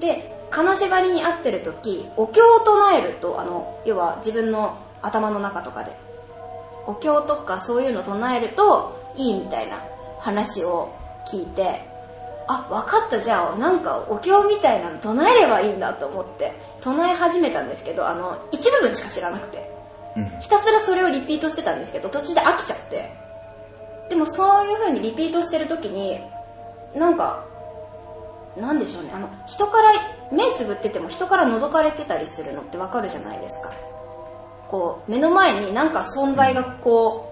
[0.00, 5.92] で金縛りに合ってる時お経を唱えるとあの要は自分の頭の中とかで
[6.86, 9.82] お経とかそういうの唱えるといいみたいな
[10.20, 10.96] 話を
[11.26, 11.84] 聞いて
[12.46, 19.78] あ分かったじゃあなんかお経みたいなの唱えればいいんだと思って唱え始めたんですけどあの一部分しか知らなくて。
[20.40, 23.27] ひたすらそれをリピートしてたんですけど途中で飽きちゃって
[24.08, 26.20] でもそういう風にリピートしてる時に
[26.94, 27.44] なんか
[28.56, 29.92] なんでしょうねあの人から
[30.32, 33.72] 目つぶってても人から覗かれてたりするのってわかるじゃないですか
[34.68, 37.24] こう目の前になんか存在がこ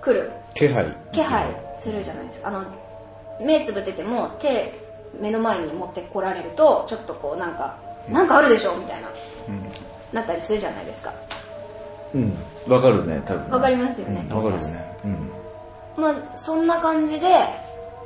[0.00, 0.94] う来る気配。
[1.12, 1.46] 気配
[1.78, 2.64] するじゃないですかあの
[3.40, 4.74] 目つぶってても手
[5.20, 7.78] 目の前に持ってこられるとちょっとこうなんか
[8.10, 9.08] なんかあるでしょみたいな、
[10.12, 11.12] なったりするじゃないですか
[12.14, 12.32] うん。
[12.66, 13.50] わかるね、多分。
[13.50, 14.98] わかりますよね、わかるね。
[15.04, 15.30] うん。
[15.98, 17.28] まあそんな感じで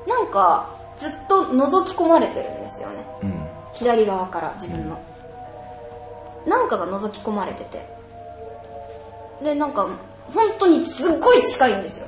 [0.07, 3.05] なんかずっと覗き込まれてるんですよね。
[3.23, 3.47] うん。
[3.75, 4.99] 左側から自分の、
[6.47, 7.87] なんかが覗き込まれてて。
[9.43, 9.89] でなんか
[10.33, 12.07] 本当にすっごい近いんですよ。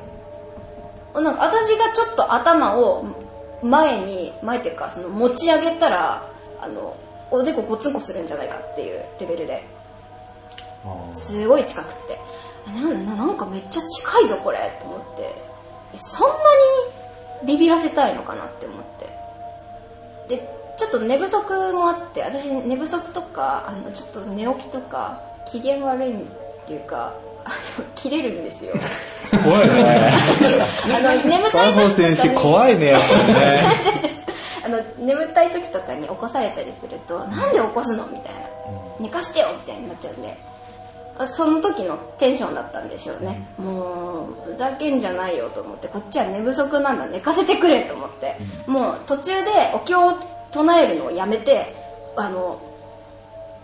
[1.21, 3.05] なんか私がちょっと頭を
[3.63, 6.29] 前に前っていうかその持ち上げたら
[6.61, 6.97] あの
[7.31, 9.65] おでこゴツンコするんじゃないかっていうレベルで。
[11.13, 12.19] すごい近くって。
[12.67, 15.23] なななんかめっちゃ近いぞこれと思って。
[15.23, 15.54] え
[15.99, 16.37] そんな
[17.43, 19.15] にビビらせたいのかなって思って。
[20.29, 26.27] でちょっと寝不足もあって私寝不足とかあのちょっと寝起きとか機嫌悪いっ
[26.67, 27.15] ていうか
[27.45, 28.73] あの切れるんですよ。
[29.45, 30.13] 怖いね。
[30.85, 33.63] あの眠たい時とか先生に怖いね、やっぱりね。
[34.65, 38.41] あの眠たい時とかに起こされたりすると、なんで起こすのみたいな、
[38.99, 40.29] 寝かしてよみたいになっちゃうんで。
[40.31, 40.54] あ
[41.35, 48.37] その時のテンションだったんでしょうね、もうふざけんじゃないよと思ってこっちは寝不足なんだ寝かせてくれと思って、
[48.67, 50.19] もう途中でお経を
[50.51, 51.75] 唱えるのをやめて
[52.17, 52.61] あの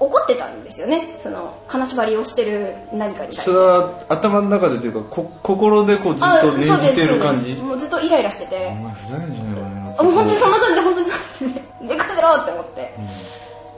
[0.01, 1.19] 怒ってたんですよね。
[1.21, 3.43] その金縛りをしてる何かに対して。
[3.45, 7.55] それは頭の中でというか、こ心でこうずっあと念じてる感じ。
[7.55, 9.97] もうずっとイライラしてて、お前ふざけんじゃないわね。
[9.99, 11.63] あもう本当にそんな感じで本当にそんな感じで。
[11.81, 12.95] 寝かせろって思って、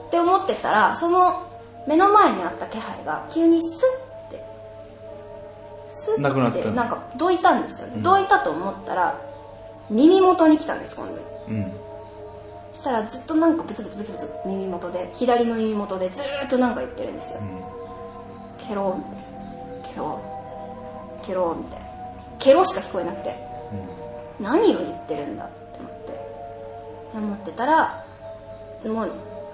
[0.07, 1.43] って思ってたらその
[1.87, 3.85] 目の前にあった気配が急にス
[4.27, 4.43] ッて
[5.89, 6.15] スッ
[6.53, 7.87] てなんかどいたんですよ。
[7.87, 9.19] ね、どいたと思ったら
[9.89, 11.13] 耳元に来たんです今度。
[11.49, 11.71] うん。
[12.73, 17.41] そしたらずっとなんかブツブツブツブツ耳元で左の耳元でずーっとなんか言ってるんですよ、
[18.57, 19.89] ケロみたいな。
[19.89, 20.19] ケロ
[21.21, 21.85] ケロみたいな。
[22.39, 23.35] ケロしか聞こえなくて、
[24.39, 26.03] 何を言ってるんだって思って。
[27.15, 28.03] 思ってたら
[28.85, 29.11] もう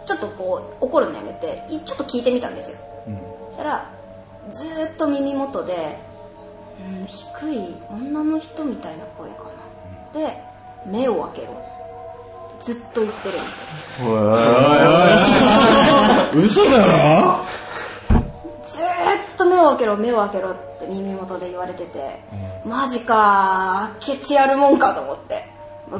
[0.09, 2.79] ちょっとこう怒るのやめていちょっと聞いてみたんですよ、
[3.51, 3.87] そしたら
[4.51, 5.99] ずーっと耳元で、
[6.81, 9.43] うん、低い女の人みたいな声か
[10.15, 10.35] な、で
[10.87, 11.53] 目を開けろ。
[12.59, 14.09] ずっと言ってるんですよ。
[16.33, 17.45] 嘘だろ？
[18.09, 18.85] ずー
[19.33, 22.19] っと目を開けろ目を開けろって耳元で言われてて、
[22.65, 25.45] マジか開けてやるもんかと思って、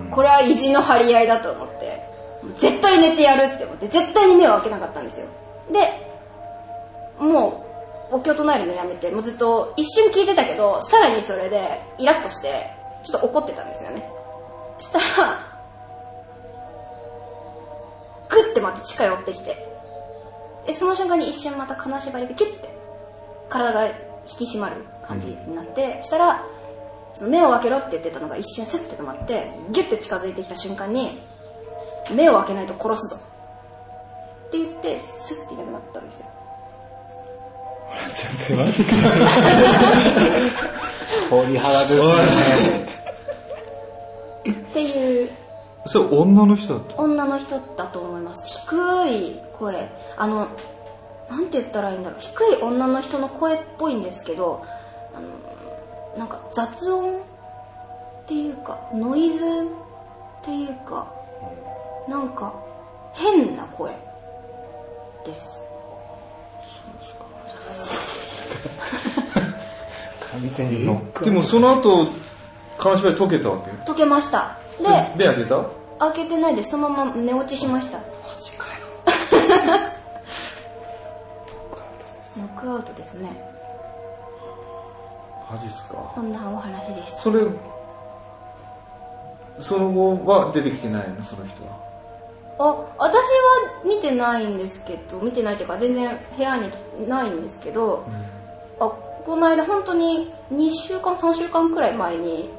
[0.10, 2.10] これは意地の張り合いだと思って
[2.56, 5.28] 絶対寝てやるって思って絶対に目を開けなかったんですよ。
[5.72, 6.08] で
[7.20, 7.66] も
[8.12, 12.72] うお経唱えるのやめてもうずっと一瞬聞いてたけどさらにそれでイラッとして
[13.04, 14.10] ちょっと怒ってたんですよね。
[14.80, 15.06] したら
[18.30, 19.68] グッてまた近寄ってきて
[20.66, 22.70] でその瞬間に一瞬また金縛りでキュッて
[23.50, 23.94] 体が引
[24.38, 26.46] き締まる感じになって、したら
[27.16, 31.20] その目を開けろって言ってたのが一瞬スッて止まってギュッて近づいてきた瞬間に
[32.16, 33.22] 目を開けないと殺すぞ。
[34.48, 36.26] って言ってスッていなくなったんですよ。
[41.30, 42.10] 鳥肌ですね。
[44.52, 45.30] っていう
[45.86, 48.68] それ女の人だった女の人だと思います。
[48.68, 49.90] 低い声。
[50.18, 50.48] あの
[51.30, 52.20] なんて言ったらいいんだろう。
[52.20, 54.66] 低い女の人の声っぽいんですけど
[55.14, 55.28] あの
[56.18, 57.22] なんか雑音っ
[58.28, 59.50] ていうかノイズっ
[60.44, 61.08] ていうか
[62.10, 62.54] なんか
[63.14, 63.92] 変な声。
[65.26, 65.60] です。
[70.32, 71.26] 完全にノック。
[71.26, 72.08] でもその後、
[72.78, 73.72] 金縛り解けたわけ？
[73.86, 74.58] 解けました。
[74.80, 74.86] で
[75.18, 75.66] 目開けた？
[76.00, 77.98] 開けてないでそのまま寝落ちしました。
[77.98, 78.04] マ
[78.40, 78.72] ジかよ。
[82.38, 83.30] ノックアウトですね。
[85.52, 86.12] マジっすか？
[86.16, 87.22] そんなお話でした。
[87.22, 87.42] それ、
[89.60, 91.89] その後は出てきてないの、その人は？
[92.60, 93.22] あ私は
[93.86, 96.70] 見てないんですけど見てないっていうか全然部屋に
[97.08, 98.06] ないんですけど、
[98.80, 98.90] あ
[99.26, 102.50] この間本当に2週間3週間くらい前に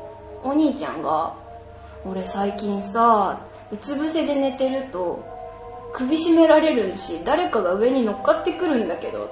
[0.43, 1.35] お兄ちゃんが
[2.09, 3.41] 「俺最近さ
[3.71, 5.23] うつ伏せで寝てると
[5.93, 9.31] 首絞められるし誰かが上に乗っかってくるんだけどって。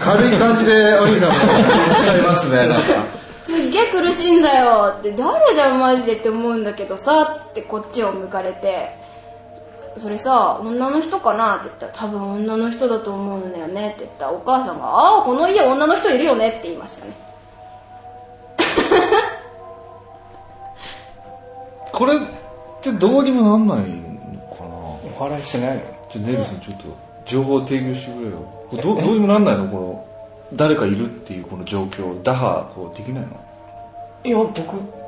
[0.00, 1.34] 軽い感じでお兄さんも。
[1.34, 2.78] 使いますね、なんか。
[3.42, 9.01] すっげえ苦しいんだよって誰だよマジでって思うんだけどさってこっちを向かれて
[9.98, 17.12] それさ女の人かなって言ったら多分女の人だと思うんだよねって言ったらお母さんがああこの家女の人いるよねって言いましたね。
[21.92, 22.18] これっ
[22.80, 24.70] てどうにもなんないのかな。
[25.24, 25.82] お祓いしないの？
[26.10, 26.84] ちょネルさんちょっと
[27.26, 28.36] 情報提供してくれよ。
[28.70, 29.68] これどうどうにもなんないの？
[29.68, 30.04] この、
[30.54, 33.28] 誰かいるっていうこの状況、打破こうできないの？
[34.24, 34.52] いや、僕、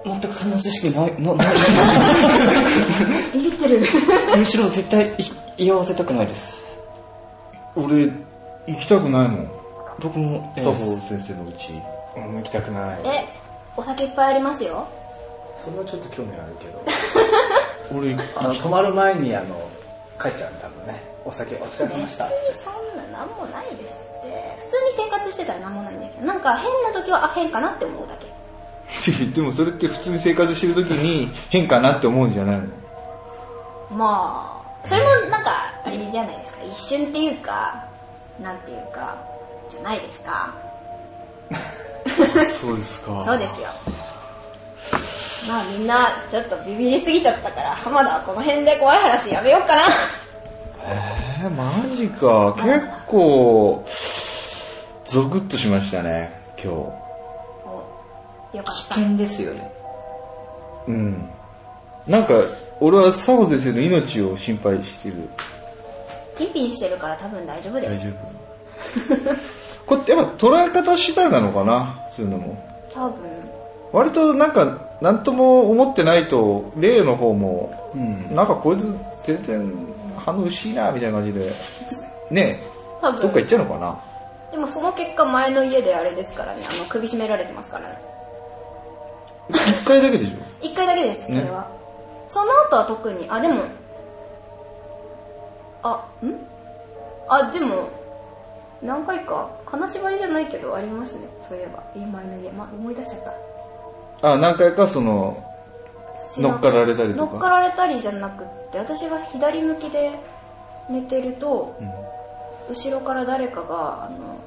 [0.04, 1.56] 全くそんな知識ない、なない、
[3.32, 3.80] ビビってる
[4.36, 5.14] むしろ絶対
[5.56, 6.78] い居合わせたくないです。
[7.74, 8.10] 俺、
[8.66, 9.50] 行きたくないもん。
[10.00, 11.80] 僕も、佐保先生のうち。
[12.16, 13.00] 俺も行きたくない。
[13.06, 13.28] え
[13.76, 14.86] お酒いっぱいありますよ。
[15.56, 16.82] それはちょっと興味あるけど。
[17.96, 19.56] 俺、あの泊まる前にあの
[20.20, 21.02] 帰っちゃう多分ね。
[21.24, 22.28] お酒お疲れ様でした。
[22.52, 24.56] そんな何もないですって。
[24.58, 24.64] 普
[24.96, 26.26] 通に生活してたら何もないんですよ。
[26.26, 28.26] なんか変な時はあ変かなって思うだけ
[29.34, 32.64] でもそれって普通に生活してる時に変かなって思うんじゃないの？
[33.90, 36.58] まあそれもなんかあれじゃないですか。
[36.64, 37.84] 一瞬っていうか
[38.40, 39.16] なんていうか
[39.70, 40.54] じゃないですか。
[42.60, 43.22] そうですか。
[43.26, 43.68] そうですよ。
[45.48, 49.82] まあみんなちょっとビビりすぎちゃったから浜田はこの辺で怖い話やめようかな。
[50.86, 52.54] えー、マジか。
[52.62, 53.84] 結構、
[55.04, 57.03] ゾクッとしましたね、今お
[58.54, 59.70] よかった危険ですよね。
[60.86, 60.90] 日。
[60.92, 61.28] うん。
[62.06, 62.34] なんか、
[62.80, 65.28] 俺は佐保先生の命を心配してる。
[66.36, 69.36] ピンピンしてるから多分大丈夫です大丈夫。
[69.86, 72.06] これってやっぱ捉え方次第なのかな？
[72.10, 72.88] そういうのも。
[72.92, 73.14] 多分
[73.92, 79.72] 割となんか、なんとも思ってないと、例の方も、うんなんかこいつ全然
[80.16, 81.52] 反応薄いな、みたいな感じで、
[82.30, 82.60] ね
[83.00, 84.00] 多どっか行分っちゃうのかな？
[84.50, 87.98] でもその結果前の家であれですからねあの首絞められてますからね
[89.50, 90.38] 一回だけでしょ？
[90.62, 91.70] 一回だけですそれは、
[92.28, 93.26] その後は特に。
[93.28, 93.64] あでも。
[95.82, 96.34] あん？
[97.28, 97.88] あでも
[98.82, 99.50] 何回か。
[99.66, 101.20] 金縛りじゃないけどありますね。
[101.48, 101.82] そういえば。
[101.94, 103.24] 今の家、ま、思い出しちゃっ
[104.20, 104.32] た。
[104.32, 105.42] あ、何回かその、
[106.38, 107.32] 乗っかられたりとか？
[107.32, 110.18] 乗っかられたりじゃなくって私が左向きで
[110.88, 111.76] 寝てると、
[112.70, 114.38] 後ろから誰かがあの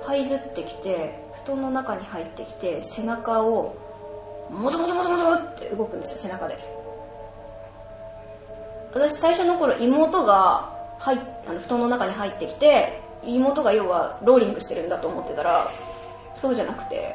[0.00, 3.76] 這いずってきて布団の中に入ってきて背中を
[4.50, 6.58] もぞもぞもぞもぞって動くんですよ背中で。
[8.92, 15.70] 私最初の頃妹が入あの布団の中に入ってきて妹が要はローリングしてるんだと思ってたら
[16.34, 17.14] そうじゃなくて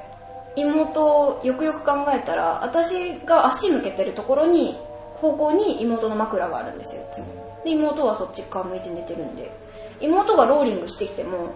[0.56, 4.78] 妹よくよく考えたら私が足向けてるところに
[5.16, 7.62] 方向に妹の枕があるんですよいつも。
[7.66, 9.64] で妹はそっち側向いて寝てるんで。
[10.04, 11.54] 妹がローリングしてきても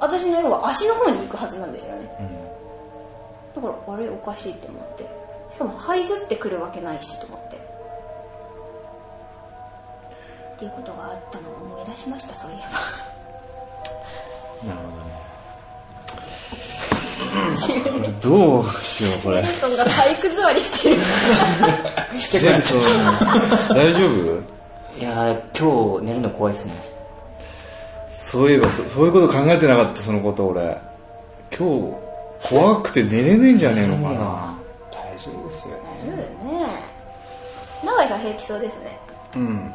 [0.00, 2.47] 私の要は足の方に行くはずなんですよね、
[3.60, 5.02] だからあれおかしいって思って
[5.54, 7.60] しかも這いずってくるわけないしと思ってっ
[10.58, 12.68] ていうことがあったのを思い出しましたそういえば
[14.68, 15.08] なるほどね。
[18.22, 19.48] どうしよう、これネ。
[19.48, 20.96] ルソンが体育座りしてる
[23.74, 24.98] 大丈夫？
[24.98, 26.74] いやー、今日寝るの怖いですね。
[28.10, 30.76] そういえばそ、そういうこと考えてなかった、そのこと、俺。
[31.56, 31.94] 今日、
[32.42, 34.58] 怖くて寝れねえんじゃねえのかな。
[34.92, 36.82] 大丈夫ですよ大丈夫ね。
[37.84, 38.98] 永井さん平気そうですね。
[39.36, 39.74] うん。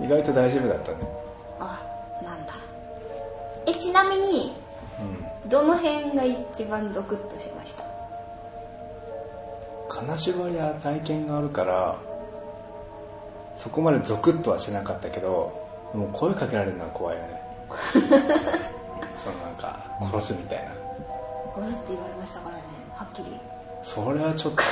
[0.00, 0.98] 意外と大丈夫だったね。
[1.60, 1.80] あ
[2.22, 2.52] なんだ。
[3.66, 4.54] えちなみに
[5.48, 7.84] どの辺が一番ゾクッとしました？
[9.88, 11.96] 金縛りは体験があるから
[13.56, 15.52] そこまでゾクッとはしなかったけど
[15.94, 17.42] もう声かけられるのは怖いよね。
[17.94, 18.08] その
[19.38, 19.78] なんか
[20.12, 20.70] 殺すみたいな
[21.56, 22.62] 殺すって言われましたからね
[22.94, 23.40] はっきり。
[23.82, 24.62] それはちょっと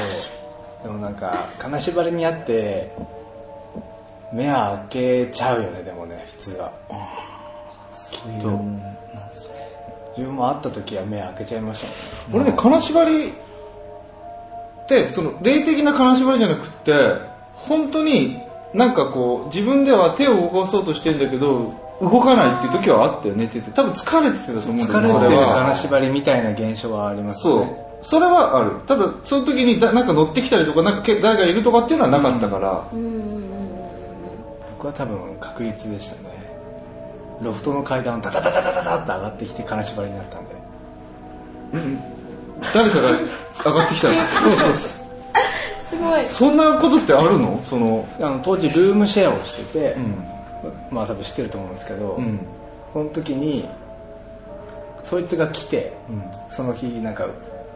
[0.83, 2.93] でもなんか金縛りにあって
[4.33, 6.73] 目は開けちゃうよねでもね普通は。
[8.43, 8.49] と。
[10.17, 12.33] 自分も会った時は目開けちゃいました。
[12.37, 16.93] もんね俺ね、金縛りって、その、霊的な金縛りじゃなくって、
[17.55, 18.41] 本当に
[18.73, 23.71] なんかこう、自分では手を動かそうとしてんだけど、動かないっていう時はあったよ、寝てて。
[23.71, 25.75] 多分疲れてたと思うんだ疲れよね、それてる金は。
[25.75, 27.77] 縛りみたいな現象はありますそうね。
[28.03, 28.73] それはある。
[28.87, 33.45] ただ、その時にだなんか乗ってきたりとか、なんかけ誰がいるとかっていうのはなかったから、うーん
[34.77, 36.35] 僕は多分確率でしたね
[37.41, 40.55] ロフトの階段をダダダダダダダって上がってきて金縛りになったんで
[42.75, 43.09] 誰かが
[43.65, 44.15] 上がってきたの。
[44.15, 45.01] そうそうす
[45.99, 47.63] ごいそんなことってあるの？
[47.65, 50.34] その、あの当時ルームシェアをしてて、うん。
[50.91, 52.41] まあ多分知ってると思うんですけど、うん。
[52.93, 53.69] その時に
[55.03, 56.25] そいつが来て、うん。
[56.49, 57.27] その日なんか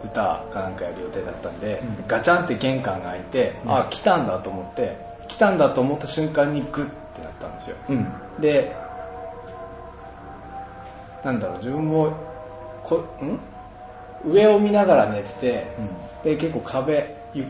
[0.04, 2.04] 歌かなんかやる予定だったんで、うん。
[2.06, 3.74] ガチャンって玄関が開いて、うん。
[3.74, 4.96] あ来たんだと思って
[5.26, 7.76] 来たんだと思った瞬間にグッてなったんですよ。
[7.88, 8.12] うん。
[8.40, 8.74] で
[11.24, 12.12] なんだろう自分も
[12.84, 13.38] こん？
[14.32, 15.66] 上を見ながら寝てて、
[16.24, 17.44] で結構壁ゆ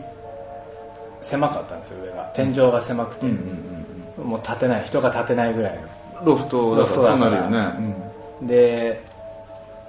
[1.21, 2.31] 狭かったんですよ上が。
[2.35, 3.85] 天井が狭くて、うんうん
[4.23, 5.79] もう立てない人が立てないぐらい
[6.23, 7.95] ロフトだからそうなるよね。
[8.41, 9.01] で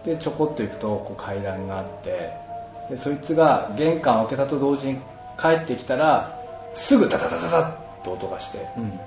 [0.05, 2.33] でちょこっと行くとこう階段があって
[2.89, 4.99] でそいつが玄関を開けたと同時に
[5.39, 6.39] 帰ってきたら
[6.75, 8.85] すぐダダダダダッと音がしてうん。
[8.85, 9.01] うん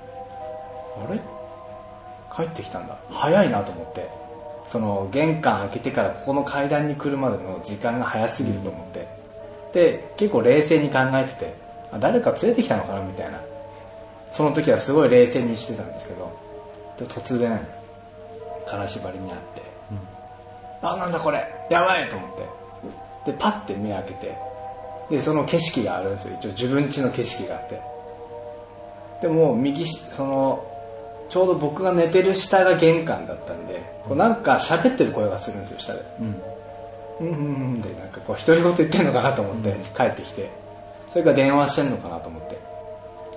[1.08, 1.20] あれ？
[2.34, 2.96] 帰ってきたんだ。
[3.10, 4.08] 早いなと思って。
[4.70, 9.06] その玄関開けてからここの階段に来るまでの時間が早すぎると思って、
[9.72, 11.54] で結構冷静に考えてて
[11.92, 13.00] あ誰か連れてきたのかな？
[13.02, 13.40] みたいな
[14.30, 16.36] その時はすごい冷静にしてたんですけど
[16.98, 17.66] で突然
[18.66, 19.62] 金縛りにあって、
[20.82, 22.36] あなんだこれやばいと思っ
[23.24, 24.36] てでパッて目開けて
[25.10, 26.36] でその景色があるんですよ。
[26.38, 27.80] 一応自分家の景色があって。
[29.22, 30.66] でも右しその
[31.30, 36.02] ちょうど僕が寝てる下が玄関だったんで、こうなんか喋ってる声がするんですよ下で。
[36.20, 36.42] うん。
[37.20, 40.50] うんうんうんでなんかこう独り言言ってんのかなと思って帰ってきて。
[41.14, 42.53] それから電話してんのかなと思って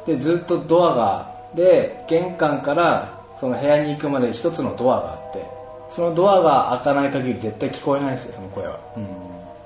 [0.07, 5.45] でずっとドアがで玄関からその部屋に行くまで一つのドアがあって
[5.89, 8.79] そのドアが開かない限り絶対聞こえないんですよその声は。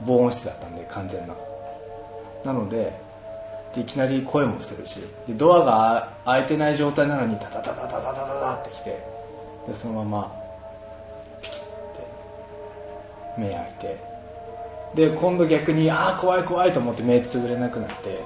[0.03, 1.35] 防音室だったんで完全な。
[2.43, 2.99] なので
[3.75, 8.89] でいきなり声もするしでドアが開いてない状態なのにタタタタタタタタタってきて
[9.67, 10.35] でそのまま
[11.41, 11.67] ピキッて
[13.37, 14.11] 目開いて。
[14.95, 18.19] で今度逆にああ怖い怖いと思って目つぶれなくなって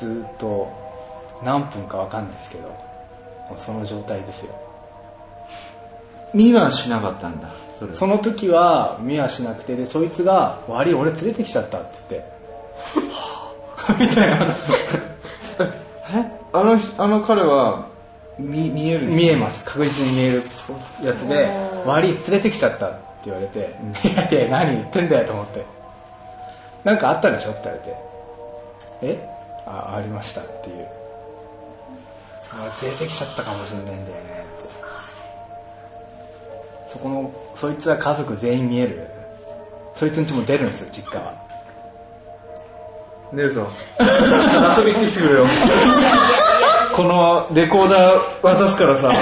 [0.00, 0.72] ずーっと
[1.44, 2.74] 何分かわかんないですけど
[3.58, 4.54] その状態ですよ。
[6.32, 7.92] 見はしなかったんだそれ。
[7.92, 12.30] その時は見はしなくてでそいつが「悪い俺連れてきちゃった」って言って。
[13.10, 14.56] はぁみたいな。
[16.52, 17.86] あのあの彼は
[18.38, 19.64] 見見える見えます。
[19.64, 20.42] 確実に見える
[21.02, 21.48] やつで
[21.84, 22.96] 「悪い連れてきちゃった」って
[23.26, 25.64] 言われて「いやいや何言ってんだよ」と思って
[26.84, 27.96] 「なんかあったでしょ?」って言われて
[29.02, 29.29] 「え？
[29.70, 30.86] あありました」っていう。
[32.52, 34.44] あ連れてきちゃったかもしれないんだよね。
[34.58, 34.70] って
[36.88, 39.08] そこのそいつは家族全員見える。
[39.94, 41.34] そいつんちも出るんですよ実家は。
[43.32, 43.68] ネルソン
[44.78, 45.46] 遊び行ってきてくれよ。
[46.92, 49.12] このレコーダー渡すからさ。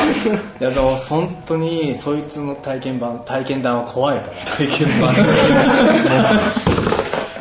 [0.61, 4.33] いやでも本当にそいつの体験版体験談は怖いから。
[4.57, 5.01] 体験版。
[5.01, 5.09] も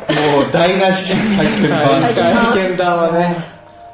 [0.08, 1.88] う台無しじゃん体験版
[2.54, 3.36] 体験談はね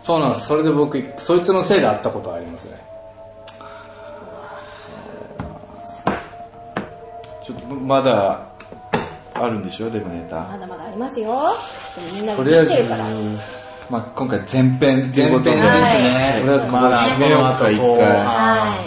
[0.04, 0.46] そうなんです。
[0.48, 2.78] それで僕そいつのせいで会ったことありますね。
[7.42, 8.40] ちょっとまだ
[9.34, 9.90] あるんでしょ？
[9.90, 10.40] でもネタ。
[10.40, 11.28] まだまだありますよ。
[11.96, 13.04] でもみんなとりあえず見てるから。
[13.90, 15.82] まあ、今回前編ということで、前編。
[15.82, 17.78] ですねとりあえずここでまだ締めようか、一回。
[17.78, 18.78] はあ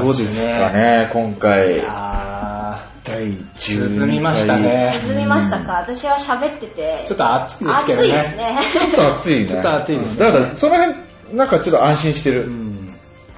[0.00, 1.82] どうですかね、今回。
[1.86, 5.06] あ第ー12進みましたねい。
[5.06, 7.04] 進みましたか私は喋ってて。
[7.06, 8.60] ちょっと暑いですけどねですね。
[8.78, 9.46] ちょっと暑いね。
[9.46, 12.46] ちょっと暑いですねだから、その辺、なんかちょっと安心してる。
[12.46, 12.70] うん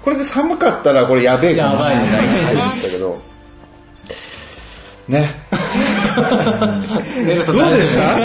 [0.03, 2.07] これで寒かったら、これやべえかもしれない。
[2.07, 3.23] やばいね入るんだけど。
[5.09, 5.35] ね。
[7.47, 8.19] どうでした？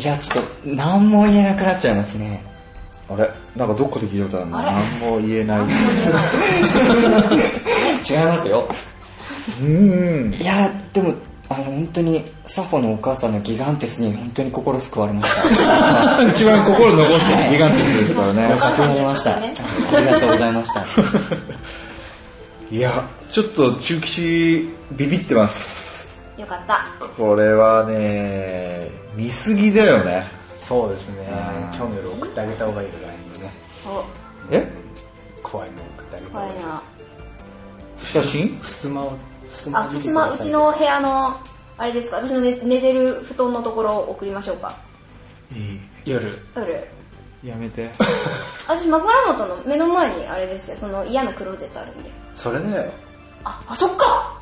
[0.00, 2.42] いや、ちょっと、何も言えなくなっちゃいますね。
[3.10, 3.30] あれ？
[3.56, 4.58] なんかどっかで聞いたことあるな。
[4.58, 4.72] あれ？
[4.72, 5.60] 何も言えない。
[8.08, 8.68] 違いますよ。
[9.62, 10.34] うん。
[10.34, 11.14] いや、でも、
[11.48, 16.22] あの、本当に、サホのお母さんのギガンテスに本当に心救われました。
[16.30, 18.54] 一番心残してるギガンテスですからね。
[18.56, 19.36] 救われました。
[19.36, 20.84] ありがとうございました。
[22.70, 26.14] いや、ちょっと中吉ビビってます。
[26.36, 26.86] よかった。
[27.16, 30.37] これはね、見すぎだよね。
[30.68, 31.26] そうですね。
[31.72, 31.78] うん。
[31.78, 33.50] 興味を送ってあげた方がいいぐらいにね
[33.86, 34.04] お、
[34.52, 34.68] え？
[35.42, 36.66] 怖いのを送ってあげた怖い方がいい。
[36.66, 36.82] な。
[38.02, 38.58] 写真？
[38.60, 39.12] ふすまを
[39.48, 41.40] ふすあ、ふすま、うちの部屋の、
[41.78, 44.76] あれですか、私の寝寝てる布団のところを送りましょうか。
[46.04, 46.34] 夜。
[46.54, 46.86] 夜。
[47.42, 47.90] やめて。
[48.68, 52.10] 私、枕元の目の前にあれですよ、その嫌なクローゼットあるんで。
[52.34, 52.90] それだよ。
[53.44, 54.38] あ、あ、そっか！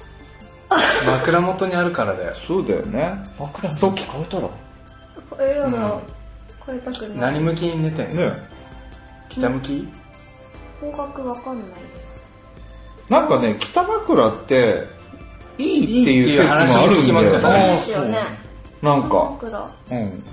[1.06, 2.34] 枕元にあるからだよ。
[2.34, 3.22] そうだよね。
[3.38, 4.48] 僕らそう聞こえたら
[5.30, 6.00] これやだ、
[6.66, 7.18] これたくない。
[7.34, 8.30] 何向きに寝てんの？
[8.30, 8.48] ね。
[9.28, 9.88] 北向き？
[10.80, 12.30] 方角わかんないです。
[13.08, 14.84] なんかね、北枕って、
[15.58, 17.76] いいっていう説もあるんだよね。
[17.76, 18.18] ですよね。
[18.82, 19.36] なんか。
[19.40, 20.24] 枕うん。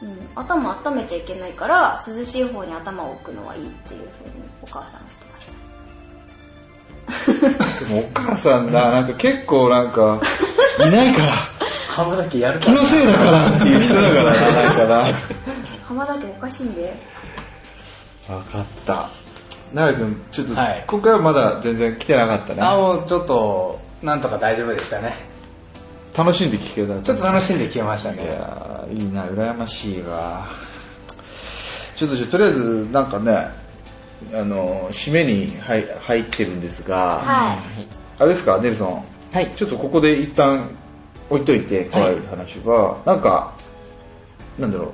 [0.00, 4.32] うん、頭温めちゃいけないから涼しい方に頭を置くのはいいっていうふうに
[4.62, 5.00] お母さん
[7.88, 10.20] でもお母さんが、なんか結構なんか、
[10.86, 11.32] いないから、
[11.88, 14.30] 浜田家やるか気のせいだからっていう人だからな、
[14.62, 15.04] なんかな。
[15.84, 16.94] 浜田家おかしいんで
[18.28, 19.08] わかった。
[19.72, 22.82] なるくん、ちょっと、はい今回はまだ全然来てなかったあね。
[22.82, 25.14] もうちょっとなんとか大丈夫でしたね
[26.16, 27.00] 楽しんで聞けた。
[27.02, 30.46] ちょっと楽しんで聞けましたいねやーいいな、羨ましいわ。
[31.96, 33.48] ちょっとじゃあとりあえず、なんかね、
[34.32, 37.58] あの、締めに入入ってるんですが、は
[38.18, 39.04] あれですか、ネルソン？
[39.32, 39.46] はい。
[39.56, 40.70] ちょっとここで一旦
[41.30, 43.52] 置いといて、怖い話は、なんか、
[44.58, 44.88] なんだろう、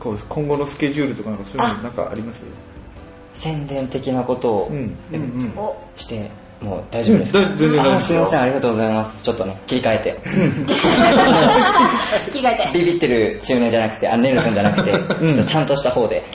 [0.00, 2.44] こう今後のスケジュールとかなんかそういうのなんかあります？
[3.34, 4.96] 宣伝的なことをうん。
[5.12, 5.52] うん
[5.96, 6.28] して、
[6.60, 9.16] もう大丈夫ですか、うんだ全然大丈夫あーすいません、ありがとうございます。
[9.22, 10.20] ちょっとね、切り替えて。
[12.32, 16.16] 着替えてビビってる中年じゃなくて、あ、ネルソンじゃなくて、ちょっとちゃんとした方で。
[16.16, 16.26] はい。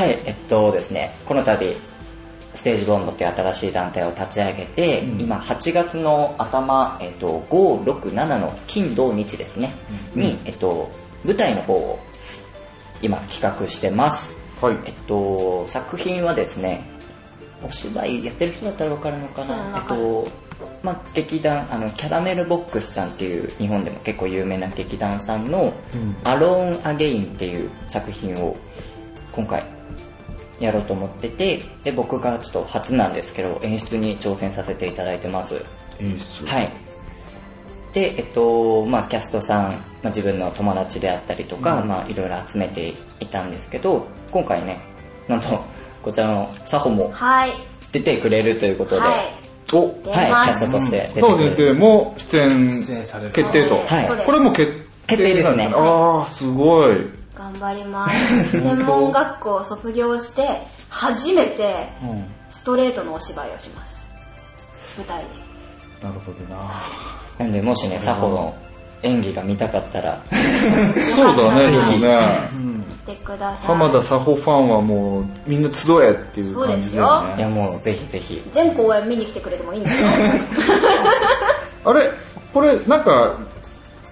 [0.00, 1.76] はい、えっとですね、この度、
[2.54, 9.74] ステージボンドっていう新しい団体を立ち上げて、今8月の頭、えっと、5、6、7の金、土、日ですね、
[10.14, 10.90] に、えっと、
[11.22, 11.98] 舞台の方を
[13.02, 14.38] 今企画してます。
[14.62, 14.78] はい。
[14.86, 16.82] えっと、作品はですね、
[17.62, 20.26] お芝居やってる人だったらわかるのかうんな、えっと、
[20.82, 25.74] まあ、劇団、あの、キャラメルボックスさんっていう日本でも結構有名な劇団さんの、
[26.24, 28.56] アローン・アゲインっていう作品を
[29.32, 29.62] 今回
[30.60, 35.60] やろうと思ってて、で、僕がちょっと初なんですけど、演出に挑戦させていただいてます。
[35.98, 36.46] 演出。
[36.46, 36.70] はい。
[37.92, 44.78] で、えっと、まあ、キャストさん、まあ、自分の友達であったりとか、まあ、いろいろ集めていたんですけど、今回ね、
[45.26, 45.64] なんと、
[46.02, 47.52] こちらのサホもはい
[47.92, 49.40] 出てくれるということで、はい
[49.72, 51.50] お、はい、キャストとして出てくそうれる。
[51.50, 53.76] 先生も出演出演される決定と。
[53.86, 57.19] はいこれも決決定ですねああ、すごい。
[57.50, 58.50] 頑張ります。
[58.60, 62.24] 専門学校を卒業して初めてうん。
[62.50, 64.00] ストレートのお芝居をします。
[64.98, 65.24] 舞台で。
[66.02, 66.60] なるほどな。
[67.38, 68.54] なんで、もしね、サホの
[69.02, 70.20] 演技が見たかったら、
[71.14, 72.48] そうだね、でもね。
[72.52, 73.66] 見てください。
[73.66, 77.54] 浜田佐穂ファンはもうみんな集えっていう感じだよいやね。
[77.54, 78.42] もうぜひぜひ。
[78.50, 80.08] 全公演見に来てくれてもいいんですよ。
[81.86, 82.10] あれ？
[82.52, 83.36] これなんか、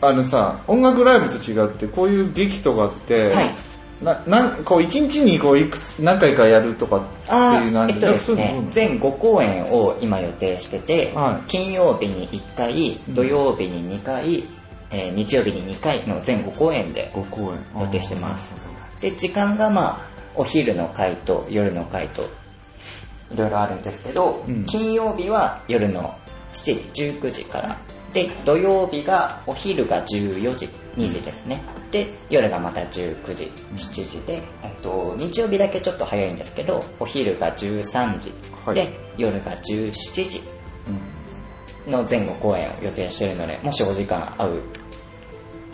[0.01, 3.55] あのさ、音楽ライブと違ってこういう劇とかって、はい。
[4.03, 11.51] ななんこう一日にこういくつ何回かやるとかってあいうなんーえっとですねの、全5公演を今予定してて、はい。
[11.51, 14.45] 金曜日に1回、土曜日に2回、
[14.91, 17.83] えー日曜日に2回の全5公演でご公演。
[17.83, 18.55] 予定してます。
[19.01, 24.65] で、時間がまあ、お昼の回と夜の回と、いろいろあるんですけど、うん。
[24.65, 26.15] 金曜日は夜の
[26.53, 27.77] 7時、19時から、
[28.13, 31.63] で、土曜日がお昼が14時、2時ですね。
[31.91, 38.33] で、夜がまた19時、7時で、えっと、日曜日だけちょっと早いんですけど、お昼が13時、
[38.65, 38.75] はい。
[38.75, 39.93] で、夜が17
[40.25, 40.41] 時
[41.87, 44.63] の前後公演を予定しているので、もしお時間合う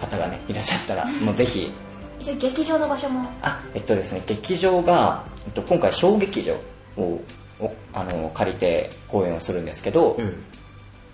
[0.00, 1.72] 方がね、いらっしゃったら、 もうぜひ。
[2.20, 3.28] 一応劇場の場所も。
[3.42, 6.56] あ、えっとですね、劇場が、えっと、今回小劇場
[6.96, 7.20] を
[7.60, 10.16] をあの借りて公演をするんですけど、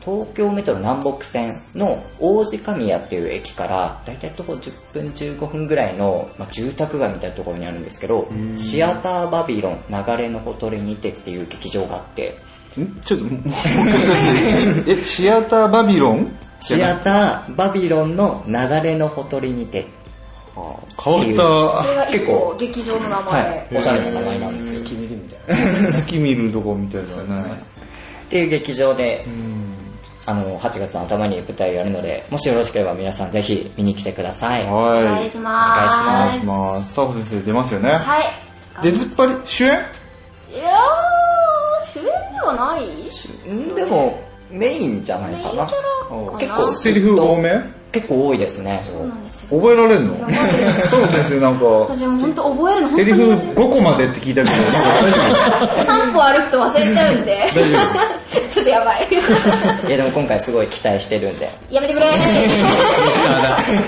[0.00, 12.36] 東京メトロ南北線の王子神谷っていう駅から大体徒歩10分15分ぐらいの、まあ、住宅街みたいなところにあるんですけどシアターバビロン流れのほとりにてっていう劇場があって。
[12.78, 13.00] ん？
[13.00, 13.42] ちょっともう
[14.86, 16.36] えシアターバビロン？
[16.60, 19.86] シアターバビロンの流れのほとりにて。
[20.52, 21.36] 変わっそれ
[21.96, 22.50] た結構。
[22.52, 23.68] 個劇場の名前、はい。
[23.76, 24.84] おしゃれな名前なんですよ。
[24.84, 25.92] 気に入るみたいな。
[25.92, 27.42] 月見るとこみたいだね。
[28.26, 29.26] っていう劇場で
[30.26, 34.64] あの8月の頭に舞台をやるのでもしよろしければ皆さんぜひ見に来てください。
[34.66, 35.02] はい。
[35.02, 36.00] お願いします。
[36.00, 36.94] お願いします。
[36.94, 37.90] 佐保先生出ますよね。
[37.92, 38.24] はい。
[38.82, 39.70] 出ずっぱり主演？
[39.70, 39.72] い
[40.58, 43.50] やー主演ではない？
[43.52, 44.20] んでも
[44.50, 45.66] メインじゃないかな。
[46.38, 47.58] 結構セリフ多め？
[47.92, 48.82] 結構多いですね。
[48.86, 49.58] そうなんですよ。
[49.60, 50.14] 覚えられんの？
[50.18, 54.54] やばいです佐保先生なんか私も本当覚えるの本当セリフに苦手5個までって聞いたけど
[55.84, 57.50] 3歩 歩くと忘れちゃうんで。
[57.54, 57.78] 大丈
[58.50, 59.08] ちょっとやばい。
[59.88, 61.50] いやでも今回すごい期待してるんで。
[61.70, 62.06] やめてくれ。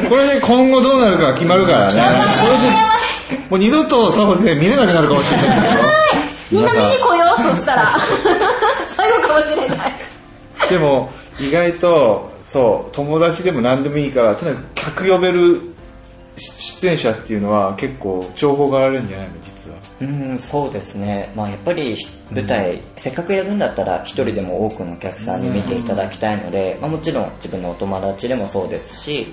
[0.09, 2.02] これで今後どうなるか決まるからね。
[2.44, 2.59] これ
[3.39, 5.48] でもう二度と佐保先生見れなくなるかもしれない。
[6.51, 7.90] みんな見に来ようそしたら。
[8.97, 9.93] 最後かもしれない。
[10.70, 15.60] でも意外とそう友達でも何でもいいからとにかく客呼べる
[16.36, 19.32] 出演者っていうのは結構情報があるんじゃないの？
[20.03, 21.97] うんそうですね、まあ、やっぱり
[22.31, 29.27] 舞台、せっかくやるんだったら一人でも多くのお客さんに見ていただきたいので、まあ、もちろん自分のお友達でもそうですし、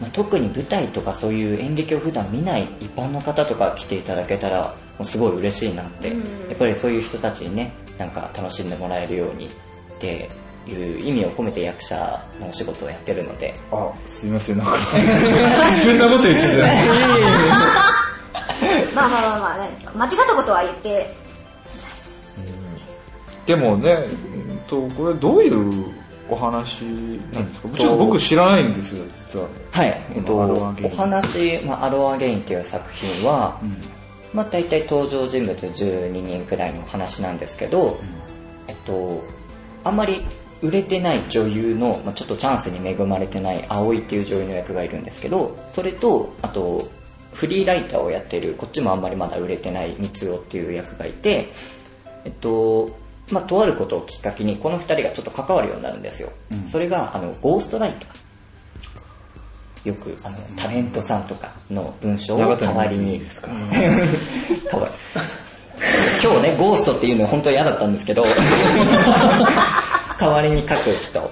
[0.00, 6.14] まあ、特に舞台とかそういう演劇を普段見ない一般の方とか来ていただけたらもうすごい嬉しいなって、や
[6.54, 9.50] っぱりそういう人たちにねなんか楽しんでもらえるようにっ
[9.98, 10.28] て
[10.66, 13.54] いう意味を込めて役者のお仕事をやってるので。
[13.72, 14.76] あすいませんなんか。
[15.82, 17.92] そんなこと言っちゃった
[18.94, 19.70] まあまあまあまあね。
[19.94, 21.14] 間違ったことは言って。
[23.46, 24.06] でもね、
[24.48, 25.92] うんとこれどういう
[26.30, 26.82] お話
[27.32, 29.48] なんですか、ちょっと僕知らないんですよ実は。
[29.70, 33.60] はい、えっと、お話、まあ、アロアゲインっていう作品は、
[34.32, 38.00] まあ、大体登場人物12人くらいの話なんですけど、
[38.68, 39.22] えっと、
[39.84, 40.24] あんまり
[40.62, 46.88] 売れてない女優の、まあ、ちょっとチャンスに恵まれてない葵っていう女優の役がいるんですけど、それと、あと、
[47.32, 51.52] フリーライターをやってる、こっちもあんまりまだ売れてない三つおっていう役がいて、
[52.24, 52.96] えっと、
[53.30, 56.30] まあ、とあることをきっかけに、この二人がちょっと関わるようになるんですよ。
[56.66, 58.22] それが、あの、ゴーストライター。
[59.88, 63.22] よく、あの、タレントさんとかの文章を代わりに、
[66.22, 68.22] 今日ね、ゴーストっていうの本当は嫌だったんですけど、
[70.20, 71.30] 代わりに書く人。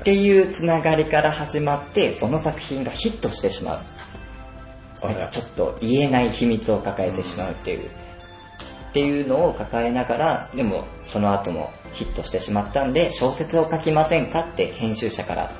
[0.00, 3.78] っていうつながりから始まって、その作品がヒットしてしまう。
[5.04, 7.88] なんかちょっと言えない秘密を抱えてしまうっていう。
[7.88, 15.50] っていうのを抱えながら、でもその後もヒットしてしまったんで、小説を書きませんかって編集者から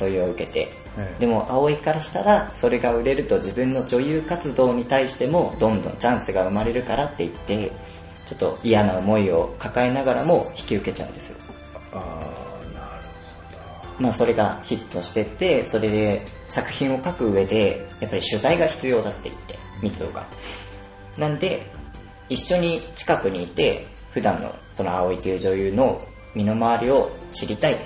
[0.00, 7.70] 誘いを受けて、ええでも葵からしたらそれが売れると自分の女優活動に対してもどんどんチャンスが生まれるからって言って
[8.24, 11.36] ちょっと嫌な思いを抱えながらも引き受けちゃうんですよ
[11.92, 12.45] あ
[13.98, 20.26] まあそれがヒットしててそれで作品を書く上でやっぱり取材が必要だって言って三尾が。
[21.18, 21.62] なんで
[22.28, 26.00] 一緒に近くにいて普段のその葵という女優の
[26.34, 27.78] 身の回りを知りたい。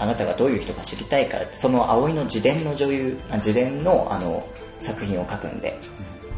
[0.00, 4.46] あなたがどういう人か知りたいからその葵の自伝の女優自伝のあの
[4.78, 5.78] 作品を書くんで。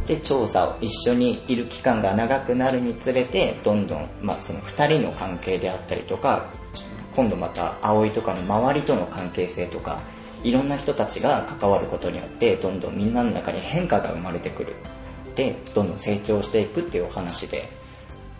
[0.06, 6.46] で調査を一緒にいる期間が長くなるにつれてどんどん、まあ、その2人の関係であったりとか
[7.20, 10.00] 今度また葵とかの周りとの関係性とか
[10.42, 14.74] いろんな人たちが関わることによってどんどんみんなの中に変化が生まれてくる。
[15.34, 17.68] でどんどん成長していくっていうお話で、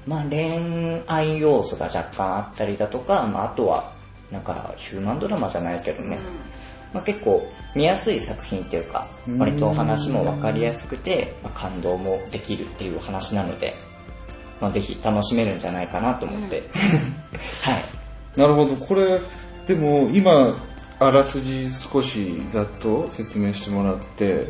[0.06, 3.92] まあ、恋愛要素が若干あったりだとか、まあ、あとは
[4.32, 6.18] なんかヒューマンドラマじゃないけどね、
[6.94, 7.46] まあ、結構
[7.76, 9.06] 見やすい作品っていうか
[9.38, 13.74] 割とお話も分かりやすくて、まあ、感動もできるっていうお話なので、
[14.58, 16.62] まあ、ぜひ楽しめるんじゃないかなと思って、
[17.62, 17.99] はい
[18.36, 18.74] なるほど。
[18.76, 19.20] これ
[19.66, 20.56] でも今
[20.98, 24.48] あらすじ少しざっと説明してもらって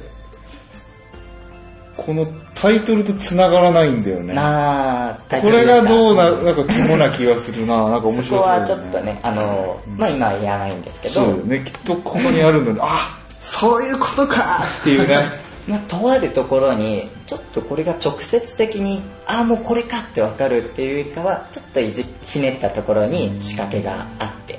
[1.97, 4.32] このタイトルと繋がらないんだよね。
[4.32, 6.44] なあこれがどうな、ん。
[6.44, 7.89] なんか肝な気がするな。
[7.90, 8.47] なんか面白そう。
[8.47, 11.62] だよそこはちょっとね、あの、まあ今は言わないんですけど、そうね。
[11.65, 15.19] きっとここにあるのに、あそういうことかっていうね。
[15.69, 24.59] まあ、とあるところに、ちょっとこれが直接的に、ああ、もうこれかってわかるっていうよりかは、ちょっといじひねったところに仕掛けがあって、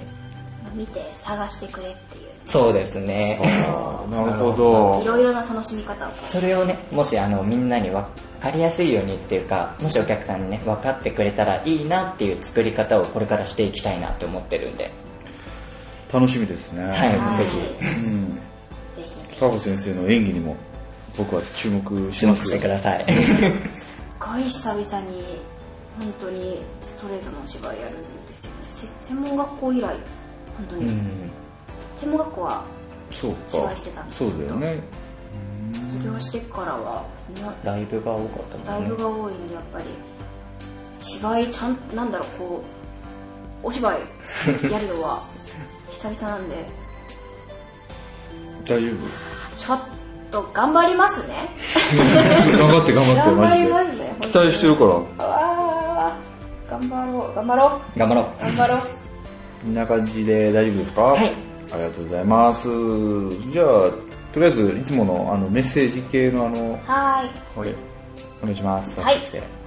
[0.73, 3.41] 見て探してくれっていうそうですね。
[4.09, 5.01] なるほど。
[5.03, 8.07] いろいろな楽しみ方をそれをね、もしあの、みんなにわ
[8.39, 14.91] かりやすいようにっていうか、もしお客さんにね、分かってくれたらいいなっていう作り方をこれからしていきたいなって思ってるんで、
[16.13, 16.83] 楽しみですね。
[16.85, 17.57] はい、はいぜひ、
[17.97, 18.27] うん。
[18.95, 20.55] ぜひ佐保先生の演技にも
[21.17, 22.45] 僕は注目し注目ますよ。
[22.45, 23.05] してください。
[23.73, 25.41] すごい久々に
[25.99, 28.57] 本当にストレートのお芝居やるんですよね。
[28.67, 29.95] せ専門学校以来
[30.57, 31.31] 本当に、うん。
[31.97, 32.63] 専門学校は
[33.11, 34.19] そう芝か居してたんです。
[34.19, 34.81] そうだよね。
[35.93, 37.05] 卒業してからは
[37.41, 38.95] なライブが多かったライもんね。
[38.95, 39.85] ブが多いんでやっぱり
[40.97, 42.63] 芝居ちゃんなんだろうこ
[43.63, 44.01] うお芝居
[44.71, 45.21] やるのは
[45.91, 46.65] 久々なんで。
[48.65, 48.91] 大丈
[49.57, 49.81] ちょっ
[50.31, 51.49] と頑張りますね
[52.47, 53.55] 夫頑張って頑張って、頑張。
[53.55, 54.91] りますね期待してるから。
[56.69, 58.25] 頑張ろう頑張ろう頑張ろう。
[58.41, 58.79] 頑張ろう
[59.63, 61.01] こんな感じで大丈夫ですか？
[61.03, 61.31] はい。
[61.73, 62.67] ありがとうございます。
[63.51, 63.65] じゃあ、
[64.33, 67.75] とりあえず、いつものあのメッセージ系のあの、はーいはい、
[68.41, 68.99] お願いします。
[69.01, 69.61] はいえー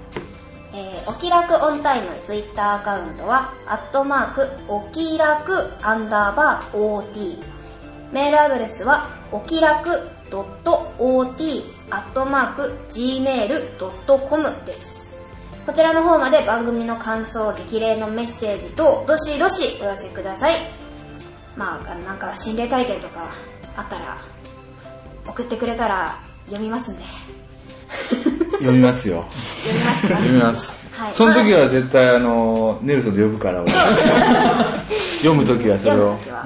[1.08, 7.38] お気楽オンタイムツイッターアカウントは、アットマーク、お気楽アンダーバー OT。
[8.12, 9.88] メールアドレスは、お気楽
[10.30, 15.20] .ot アットマーク gmail.com です。
[15.66, 20.70] こちらの方まで番組の感想、激励のメッセージ等、どしどしお寄せください。
[21.56, 23.30] まあ、なんか心霊体験とか
[23.76, 24.18] あったら、
[25.26, 27.02] 送ってくれたら読みますんで。
[28.52, 29.24] 読みますよ。
[29.62, 30.14] 読みますか？
[30.18, 30.84] 読みます。
[31.00, 33.72] はいその時は絶対あの、ネルソンで呼ぶから、俺
[35.18, 36.18] 読む時はそれを読む。
[36.18, 36.44] ときは、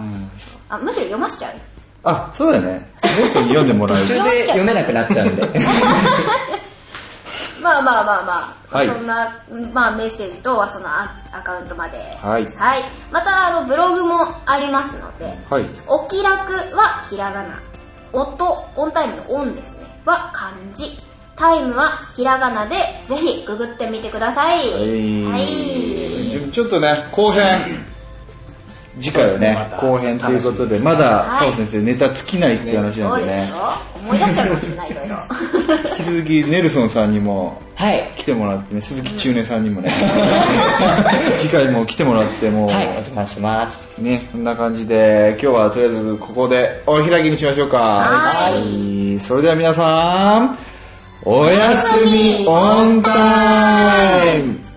[0.70, 0.78] あ。
[0.78, 1.52] むしろ読ましちゃう。
[2.04, 2.90] あ、そうだね。
[3.32, 4.14] 読んでもらえる途。
[4.14, 5.48] 中で読めなくなっちゃうんで。
[7.60, 9.36] まあまあまあまあ、はいそんな、
[9.72, 11.98] まあメッセージとそのアアカウントまで。
[12.22, 12.46] はい
[13.10, 15.66] また、あの、ブログもありますので、はい。
[15.88, 17.60] お気楽はひらがな。
[18.12, 19.86] 音、オンタイムのオンですね。
[20.06, 20.98] は漢字。
[21.36, 22.76] タイムはひらがなで、
[23.06, 24.70] ぜひググってみてください。
[25.24, 26.30] はい。
[26.30, 27.84] ちょちょっとね、後編。
[29.00, 33.48] 次回はね後編ということで、まだ、はい澤先生ネタ尽きないっていう話なんですね。
[33.48, 33.54] よ。
[34.00, 35.16] 思い出しちゃうかもしれない、いろいろ。
[35.90, 38.02] 引き続き、ネルソンさんにもはい。
[38.16, 39.92] 来てもらってね、鈴木中根さんにもね、
[41.38, 43.98] 次回も来てもらって、もう、はい、お邪魔します。
[43.98, 47.78] ね、こんな感じで、今日はとりあえずここでお開きにしましょうか。
[47.78, 49.20] はいい。
[49.20, 50.58] それでは皆さん、
[51.22, 53.12] おやすみオンタ
[54.34, 54.67] イム